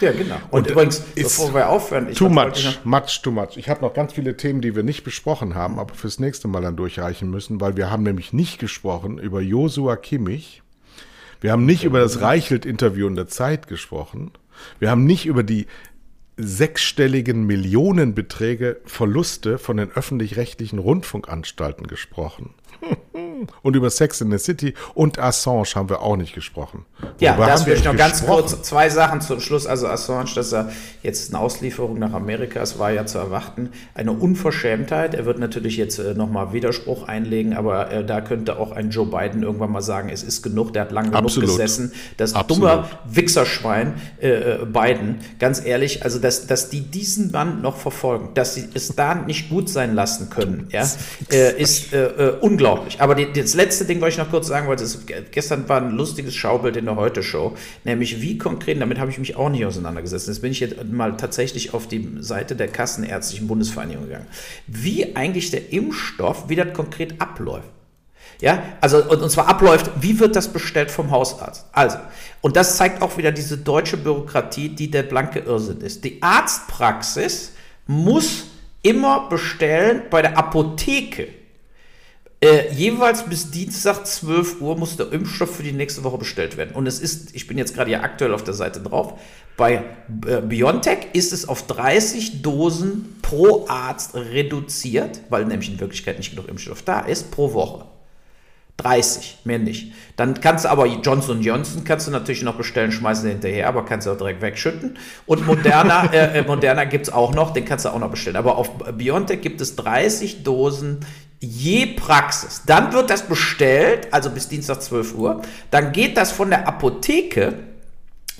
Ja, 0.00 0.10
genau. 0.10 0.34
Und, 0.50 0.62
Und, 0.66 0.70
übrigens, 0.70 0.98
ist 1.14 1.38
bevor 1.38 1.54
wir 1.54 1.68
aufhören, 1.68 2.08
ich 2.10 2.18
Too 2.18 2.28
much, 2.28 2.64
noch- 2.64 2.84
much, 2.84 3.22
too 3.22 3.30
much. 3.30 3.56
Ich 3.56 3.68
habe 3.68 3.82
noch 3.82 3.94
ganz 3.94 4.12
viele 4.12 4.36
Themen, 4.36 4.60
die 4.60 4.74
wir 4.74 4.82
nicht 4.82 5.04
besprochen 5.04 5.54
haben, 5.54 5.78
aber 5.78 5.94
fürs 5.94 6.18
nächste 6.18 6.48
Mal 6.48 6.62
dann 6.62 6.74
durchreichen 6.76 7.30
müssen, 7.30 7.60
weil 7.60 7.76
wir 7.76 7.88
haben 7.90 8.02
nämlich 8.02 8.32
nicht 8.32 8.58
gesprochen 8.58 9.18
über 9.18 9.40
Josua 9.40 9.94
Kimmich. 9.94 10.62
Wir 11.40 11.52
haben 11.52 11.66
nicht 11.66 11.84
über 11.84 12.00
das 12.00 12.20
Reichelt-Interview 12.20 13.06
in 13.06 13.14
der 13.14 13.28
Zeit 13.28 13.68
gesprochen. 13.68 14.32
Wir 14.80 14.90
haben 14.90 15.04
nicht 15.04 15.26
über 15.26 15.44
die 15.44 15.66
sechsstelligen 16.36 17.44
Millionenbeträge 17.46 18.80
Verluste 18.84 19.58
von 19.58 19.76
den 19.76 19.90
öffentlich-rechtlichen 19.92 20.78
Rundfunkanstalten 20.78 21.86
gesprochen. 21.86 22.54
Und 23.62 23.76
über 23.76 23.90
Sex 23.90 24.20
in 24.20 24.30
the 24.30 24.38
City 24.38 24.74
und 24.94 25.18
Assange 25.18 25.74
haben 25.74 25.88
wir 25.88 26.00
auch 26.02 26.16
nicht 26.16 26.34
gesprochen. 26.34 26.84
Ja, 27.18 27.32
Worüber 27.36 27.46
das 27.46 27.66
will 27.66 27.74
ich 27.74 27.84
noch 27.84 27.96
ganz 27.96 28.24
kurz, 28.24 28.62
zwei 28.62 28.88
Sachen 28.88 29.20
zum 29.20 29.40
Schluss. 29.40 29.66
Also 29.66 29.86
Assange, 29.86 30.30
dass 30.34 30.52
er 30.52 30.70
jetzt 31.02 31.32
eine 31.32 31.42
Auslieferung 31.42 31.98
nach 31.98 32.12
Amerika, 32.12 32.60
es 32.60 32.78
war 32.78 32.90
ja 32.90 33.06
zu 33.06 33.18
erwarten, 33.18 33.70
eine 33.94 34.12
Unverschämtheit. 34.12 35.14
Er 35.14 35.26
wird 35.26 35.38
natürlich 35.38 35.76
jetzt 35.76 35.98
äh, 35.98 36.14
nochmal 36.14 36.52
Widerspruch 36.52 37.08
einlegen, 37.08 37.54
aber 37.54 37.90
äh, 37.90 38.04
da 38.04 38.20
könnte 38.20 38.58
auch 38.58 38.72
ein 38.72 38.90
Joe 38.90 39.06
Biden 39.06 39.42
irgendwann 39.42 39.72
mal 39.72 39.82
sagen, 39.82 40.08
es 40.08 40.22
ist 40.22 40.42
genug, 40.42 40.72
der 40.72 40.82
hat 40.82 40.92
lange 40.92 41.10
genug 41.10 41.24
Absolut. 41.24 41.50
gesessen. 41.50 41.92
Das 42.16 42.34
Absolut. 42.34 42.62
dumme 42.62 42.84
Wichserschwein 43.06 43.94
äh, 44.20 44.28
äh, 44.28 44.66
Biden, 44.66 45.18
ganz 45.38 45.64
ehrlich, 45.64 46.04
also 46.04 46.18
dass, 46.18 46.46
dass 46.46 46.70
die 46.70 46.80
diesen 46.80 47.30
Mann 47.32 47.62
noch 47.62 47.76
verfolgen, 47.76 48.30
dass 48.34 48.54
sie 48.54 48.68
es 48.74 48.94
da 48.94 49.14
nicht 49.14 49.48
gut 49.48 49.68
sein 49.68 49.94
lassen 49.94 50.30
können, 50.30 50.68
ja, 50.70 50.88
äh, 51.30 51.60
ist 51.60 51.92
äh, 51.92 52.04
äh, 52.04 52.38
unglaublich. 52.40 53.00
Aber 53.00 53.14
die, 53.14 53.31
das 53.40 53.54
letzte 53.54 53.84
Ding, 53.84 54.00
was 54.00 54.10
ich 54.10 54.18
noch 54.18 54.30
kurz 54.30 54.46
sagen 54.46 54.66
wollte, 54.66 54.84
ist, 54.84 55.06
ge- 55.06 55.24
gestern 55.30 55.68
war 55.68 55.80
ein 55.80 55.92
lustiges 55.92 56.34
Schaubild 56.34 56.76
in 56.76 56.84
der 56.84 56.96
Heute-Show, 56.96 57.56
nämlich 57.84 58.20
wie 58.20 58.38
konkret, 58.38 58.80
damit 58.80 58.98
habe 58.98 59.10
ich 59.10 59.18
mich 59.18 59.36
auch 59.36 59.48
nicht 59.48 59.64
auseinandergesetzt. 59.64 60.28
Jetzt 60.28 60.42
bin 60.42 60.52
ich 60.52 60.60
jetzt 60.60 60.84
mal 60.84 61.16
tatsächlich 61.16 61.74
auf 61.74 61.88
die 61.88 62.16
Seite 62.20 62.56
der 62.56 62.68
Kassenärztlichen 62.68 63.46
Bundesvereinigung 63.48 64.04
gegangen. 64.04 64.26
Wie 64.66 65.16
eigentlich 65.16 65.50
der 65.50 65.72
Impfstoff, 65.72 66.48
wie 66.48 66.56
das 66.56 66.72
konkret 66.72 67.20
abläuft. 67.20 67.68
Ja, 68.40 68.62
also 68.80 69.04
und, 69.04 69.22
und 69.22 69.30
zwar 69.30 69.46
abläuft, 69.46 69.90
wie 70.00 70.18
wird 70.18 70.34
das 70.34 70.52
bestellt 70.52 70.90
vom 70.90 71.12
Hausarzt? 71.12 71.66
Also, 71.70 71.98
und 72.40 72.56
das 72.56 72.76
zeigt 72.76 73.00
auch 73.00 73.16
wieder 73.16 73.30
diese 73.30 73.56
deutsche 73.58 73.96
Bürokratie, 73.96 74.70
die 74.70 74.90
der 74.90 75.04
blanke 75.04 75.38
Irrsinn 75.40 75.80
ist. 75.80 76.02
Die 76.02 76.20
Arztpraxis 76.22 77.52
muss 77.86 78.44
immer 78.82 79.28
bestellen 79.28 80.02
bei 80.10 80.22
der 80.22 80.36
Apotheke. 80.36 81.28
Äh, 82.42 82.72
jeweils 82.72 83.24
bis 83.24 83.52
Dienstag 83.52 84.04
12 84.04 84.60
Uhr 84.60 84.76
muss 84.76 84.96
der 84.96 85.12
Impfstoff 85.12 85.54
für 85.54 85.62
die 85.62 85.70
nächste 85.70 86.02
Woche 86.02 86.18
bestellt 86.18 86.56
werden. 86.56 86.74
Und 86.74 86.88
es 86.88 86.98
ist, 86.98 87.36
ich 87.36 87.46
bin 87.46 87.56
jetzt 87.56 87.72
gerade 87.72 87.92
ja 87.92 88.00
aktuell 88.00 88.34
auf 88.34 88.42
der 88.42 88.54
Seite 88.54 88.80
drauf, 88.80 89.20
bei 89.56 89.84
äh, 90.26 90.40
BioNTech 90.40 91.08
ist 91.12 91.32
es 91.32 91.48
auf 91.48 91.68
30 91.68 92.42
Dosen 92.42 93.16
pro 93.22 93.66
Arzt 93.68 94.16
reduziert, 94.16 95.20
weil 95.28 95.44
nämlich 95.44 95.68
in 95.70 95.78
Wirklichkeit 95.78 96.18
nicht 96.18 96.30
genug 96.30 96.48
Impfstoff 96.48 96.82
da 96.82 97.00
ist, 97.00 97.30
pro 97.30 97.52
Woche. 97.52 97.84
30, 98.78 99.38
mehr 99.44 99.60
nicht. 99.60 99.92
Dann 100.16 100.40
kannst 100.40 100.64
du 100.64 100.68
aber 100.70 100.86
Johnson 100.86 101.42
Johnson 101.42 101.84
kannst 101.84 102.08
du 102.08 102.10
natürlich 102.10 102.42
noch 102.42 102.56
bestellen, 102.56 102.90
schmeißen 102.90 103.28
hinterher, 103.28 103.68
aber 103.68 103.84
kannst 103.84 104.08
du 104.08 104.10
auch 104.10 104.16
direkt 104.16 104.42
wegschütten. 104.42 104.98
Und 105.26 105.46
Moderna, 105.46 106.06
äh, 106.12 106.40
äh 106.40 106.42
Moderna 106.44 106.84
gibt 106.86 107.06
es 107.06 107.12
auch 107.12 107.32
noch, 107.32 107.52
den 107.52 107.64
kannst 107.64 107.84
du 107.84 107.90
auch 107.90 108.00
noch 108.00 108.10
bestellen. 108.10 108.34
Aber 108.34 108.56
auf 108.56 108.70
BioNTech 108.96 109.42
gibt 109.42 109.60
es 109.60 109.76
30 109.76 110.42
Dosen 110.42 111.06
je 111.42 111.86
Praxis. 111.86 112.62
Dann 112.66 112.92
wird 112.92 113.10
das 113.10 113.26
bestellt, 113.26 114.08
also 114.12 114.30
bis 114.30 114.48
Dienstag 114.48 114.80
12 114.80 115.14
Uhr. 115.14 115.42
Dann 115.70 115.92
geht 115.92 116.16
das 116.16 116.30
von 116.30 116.50
der 116.50 116.68
Apotheke 116.68 117.54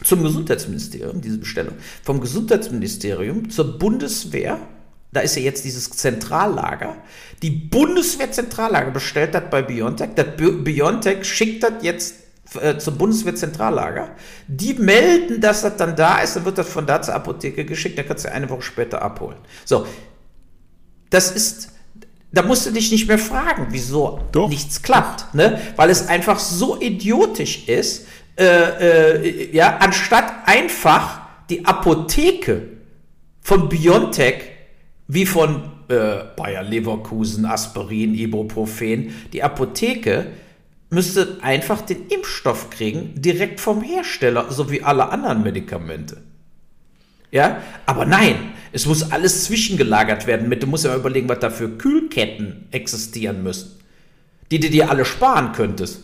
zum 0.04 0.22
Gesundheitsministerium, 0.22 1.20
diese 1.20 1.38
Bestellung, 1.38 1.74
vom 2.04 2.20
Gesundheitsministerium 2.20 3.50
zur 3.50 3.78
Bundeswehr. 3.78 4.58
Da 5.12 5.20
ist 5.20 5.36
ja 5.36 5.42
jetzt 5.42 5.64
dieses 5.64 5.90
Zentrallager. 5.90 6.96
Die 7.42 7.50
Bundeswehr-Zentrallager 7.50 8.92
bestellt 8.92 9.34
das 9.34 9.50
bei 9.50 9.62
Biontech. 9.62 10.10
Das 10.14 10.26
Biontech 10.36 11.24
schickt 11.24 11.64
das 11.64 11.72
jetzt 11.82 12.14
äh, 12.60 12.78
zum 12.78 12.98
Bundeswehr-Zentrallager. 12.98 14.10
Die 14.46 14.74
melden, 14.74 15.40
dass 15.40 15.62
das 15.62 15.76
dann 15.76 15.96
da 15.96 16.20
ist, 16.20 16.36
dann 16.36 16.44
wird 16.44 16.56
das 16.56 16.68
von 16.68 16.86
da 16.86 17.02
zur 17.02 17.14
Apotheke 17.14 17.64
geschickt, 17.64 17.98
dann 17.98 18.06
kannst 18.06 18.24
du 18.24 18.32
eine 18.32 18.48
Woche 18.48 18.62
später 18.62 19.02
abholen. 19.02 19.38
So, 19.64 19.86
das 21.10 21.30
ist, 21.32 21.71
da 22.32 22.42
musst 22.42 22.66
du 22.66 22.70
dich 22.70 22.90
nicht 22.90 23.08
mehr 23.08 23.18
fragen, 23.18 23.68
wieso 23.70 24.20
Doch. 24.32 24.48
nichts 24.48 24.82
klappt, 24.82 25.34
ne? 25.34 25.60
weil 25.76 25.90
es 25.90 26.08
einfach 26.08 26.38
so 26.38 26.80
idiotisch 26.80 27.68
ist, 27.68 28.06
äh, 28.38 28.44
äh, 28.44 29.54
ja, 29.54 29.76
anstatt 29.78 30.32
einfach 30.46 31.20
die 31.50 31.66
Apotheke 31.66 32.68
von 33.42 33.68
Biontech 33.68 34.44
wie 35.08 35.26
von 35.26 35.70
äh, 35.88 36.24
Bayer 36.36 36.62
Leverkusen, 36.62 37.44
Aspirin, 37.44 38.14
Ibuprofen, 38.14 39.14
die 39.32 39.42
Apotheke 39.42 40.28
müsste 40.88 41.38
einfach 41.42 41.82
den 41.82 42.06
Impfstoff 42.08 42.70
kriegen, 42.70 43.12
direkt 43.20 43.60
vom 43.60 43.82
Hersteller, 43.82 44.50
so 44.50 44.70
wie 44.70 44.82
alle 44.82 45.10
anderen 45.10 45.42
Medikamente. 45.42 46.22
Ja, 47.32 47.62
aber 47.86 48.04
nein, 48.04 48.52
es 48.72 48.86
muss 48.86 49.10
alles 49.10 49.44
zwischengelagert 49.44 50.26
werden. 50.26 50.48
Mit, 50.48 50.62
du 50.62 50.66
musst 50.66 50.84
ja 50.84 50.94
überlegen, 50.94 51.28
was 51.28 51.40
da 51.40 51.50
für 51.50 51.68
Kühlketten 51.70 52.68
existieren 52.70 53.42
müssen, 53.42 53.80
die 54.50 54.60
du 54.60 54.68
dir 54.68 54.90
alle 54.90 55.04
sparen 55.04 55.52
könntest. 55.52 56.00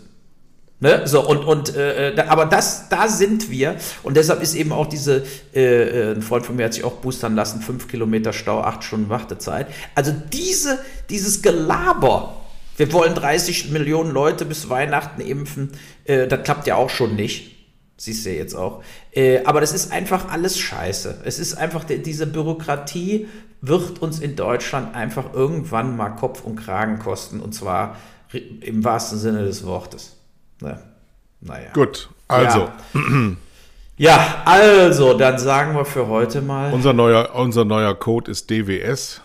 Ne? 0.81 1.03
So, 1.07 1.29
und, 1.29 1.45
und 1.45 1.76
äh, 1.76 2.14
da, 2.14 2.29
aber 2.29 2.47
das, 2.47 2.89
da 2.89 3.09
sind 3.09 3.51
wir. 3.51 3.76
Und 4.03 4.16
deshalb 4.16 4.43
ist 4.43 4.55
eben 4.55 4.72
auch 4.72 4.87
diese, 4.87 5.24
äh, 5.55 6.11
äh 6.11 6.14
ein 6.14 6.22
Freund 6.22 6.47
von 6.47 6.57
mir 6.57 6.64
hat 6.64 6.74
sich 6.74 6.85
auch 6.85 6.95
boostern 6.95 7.35
lassen, 7.35 7.61
fünf 7.61 7.89
Kilometer 7.89 8.33
Stau, 8.33 8.61
acht 8.61 8.83
Stunden 8.85 9.11
Wartezeit. 9.11 9.66
Also 9.95 10.14
diese, 10.33 10.79
dieses 11.11 11.43
Gelaber, 11.43 12.37
wir 12.76 12.93
wollen 12.93 13.14
30 13.14 13.70
Millionen 13.70 14.12
Leute 14.12 14.47
bis 14.47 14.70
Weihnachten 14.70 15.20
impfen, 15.20 15.72
äh, 16.05 16.26
das 16.26 16.43
klappt 16.43 16.66
ja 16.66 16.76
auch 16.76 16.91
schon 16.91 17.16
nicht. 17.16 17.58
Siehst 18.01 18.25
du 18.25 18.31
ja 18.31 18.37
jetzt 18.37 18.55
auch. 18.55 18.83
Äh, 19.13 19.45
aber 19.45 19.61
das 19.61 19.73
ist 19.73 19.91
einfach 19.91 20.31
alles 20.31 20.57
scheiße. 20.57 21.23
Es 21.25 21.41
ist 21.41 21.55
einfach, 21.55 21.83
diese 21.83 22.29
Bürokratie 22.29 23.27
wird 23.61 24.01
uns 24.01 24.21
in 24.21 24.37
Deutschland 24.37 24.95
einfach 24.95 25.35
irgendwann 25.35 25.97
mal 25.97 26.11
Kopf 26.11 26.45
und 26.45 26.55
Kragen 26.55 27.01
kosten. 27.01 27.41
Und 27.41 27.57
zwar 27.57 27.97
im 28.33 28.85
wahrsten 28.85 29.19
Sinne 29.19 29.45
des 29.45 29.67
Wortes. 29.67 30.17
Ne? 30.61 30.79
Naja. 31.41 31.71
Gut, 31.73 32.09
also. 32.29 32.69
Ja. 32.95 33.37
ja. 33.97 34.43
also, 34.45 35.19
dann 35.19 35.37
sagen 35.39 35.75
wir 35.75 35.85
für 35.85 36.07
heute 36.07 36.41
mal. 36.41 36.73
Unser 36.73 36.93
neuer, 36.93 37.35
unser 37.35 37.65
neuer 37.65 37.97
Code 37.97 38.31
ist 38.31 38.49
DWS. 38.49 39.23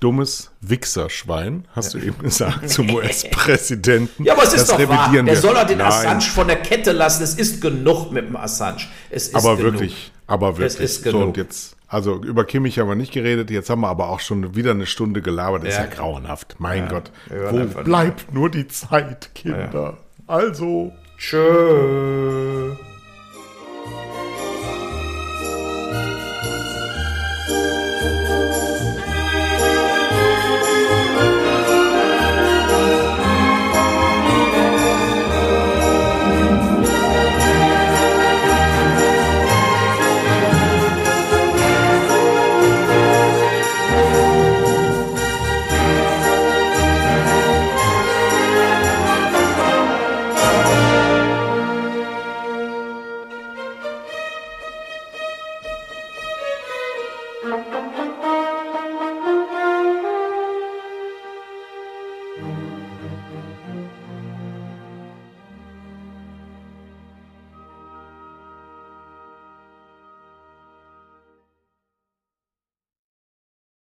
Dummes 0.00 0.50
Wichserschwein, 0.62 1.66
hast 1.76 1.92
du 1.94 1.98
eben 1.98 2.18
gesagt, 2.18 2.70
zum 2.70 2.90
US-Präsidenten. 2.90 4.24
Ja, 4.24 4.32
aber 4.32 4.44
es 4.44 4.54
ist 4.54 4.70
das 4.70 4.78
doch 4.78 4.88
wahr. 4.88 5.12
Der 5.12 5.36
soll 5.36 5.54
er 5.54 5.64
den 5.66 5.78
Nein. 5.78 5.88
Assange 5.88 6.22
von 6.22 6.46
der 6.46 6.56
Kette 6.56 6.92
lassen. 6.92 7.22
Es 7.22 7.34
ist 7.34 7.60
genug 7.60 8.10
mit 8.10 8.26
dem 8.26 8.36
Assange. 8.36 8.82
Es 9.10 9.28
ist 9.28 9.34
aber 9.34 9.56
genug. 9.56 9.74
wirklich, 9.74 10.10
aber 10.26 10.58
wirklich. 10.58 10.80
Es 10.80 10.96
ist 10.96 11.04
genug. 11.04 11.20
So, 11.20 11.26
und 11.28 11.36
jetzt, 11.36 11.76
also 11.86 12.22
über 12.22 12.44
Kimmich 12.44 12.78
haben 12.78 12.88
wir 12.88 12.94
nicht 12.94 13.12
geredet. 13.12 13.50
Jetzt 13.50 13.68
haben 13.68 13.82
wir 13.82 13.88
aber 13.88 14.08
auch 14.08 14.20
schon 14.20 14.56
wieder 14.56 14.70
eine 14.70 14.86
Stunde 14.86 15.20
gelabert. 15.20 15.64
Das 15.64 15.74
ja. 15.74 15.82
ist 15.82 15.90
ja 15.90 15.96
grauenhaft. 15.96 16.56
Mein 16.58 16.84
ja. 16.84 16.88
Gott. 16.88 17.12
Wo 17.50 17.82
bleibt 17.82 18.32
nur 18.32 18.50
die 18.50 18.66
Zeit, 18.68 19.34
Kinder? 19.34 19.98
Also. 20.26 20.92
Tschö. 21.18 22.76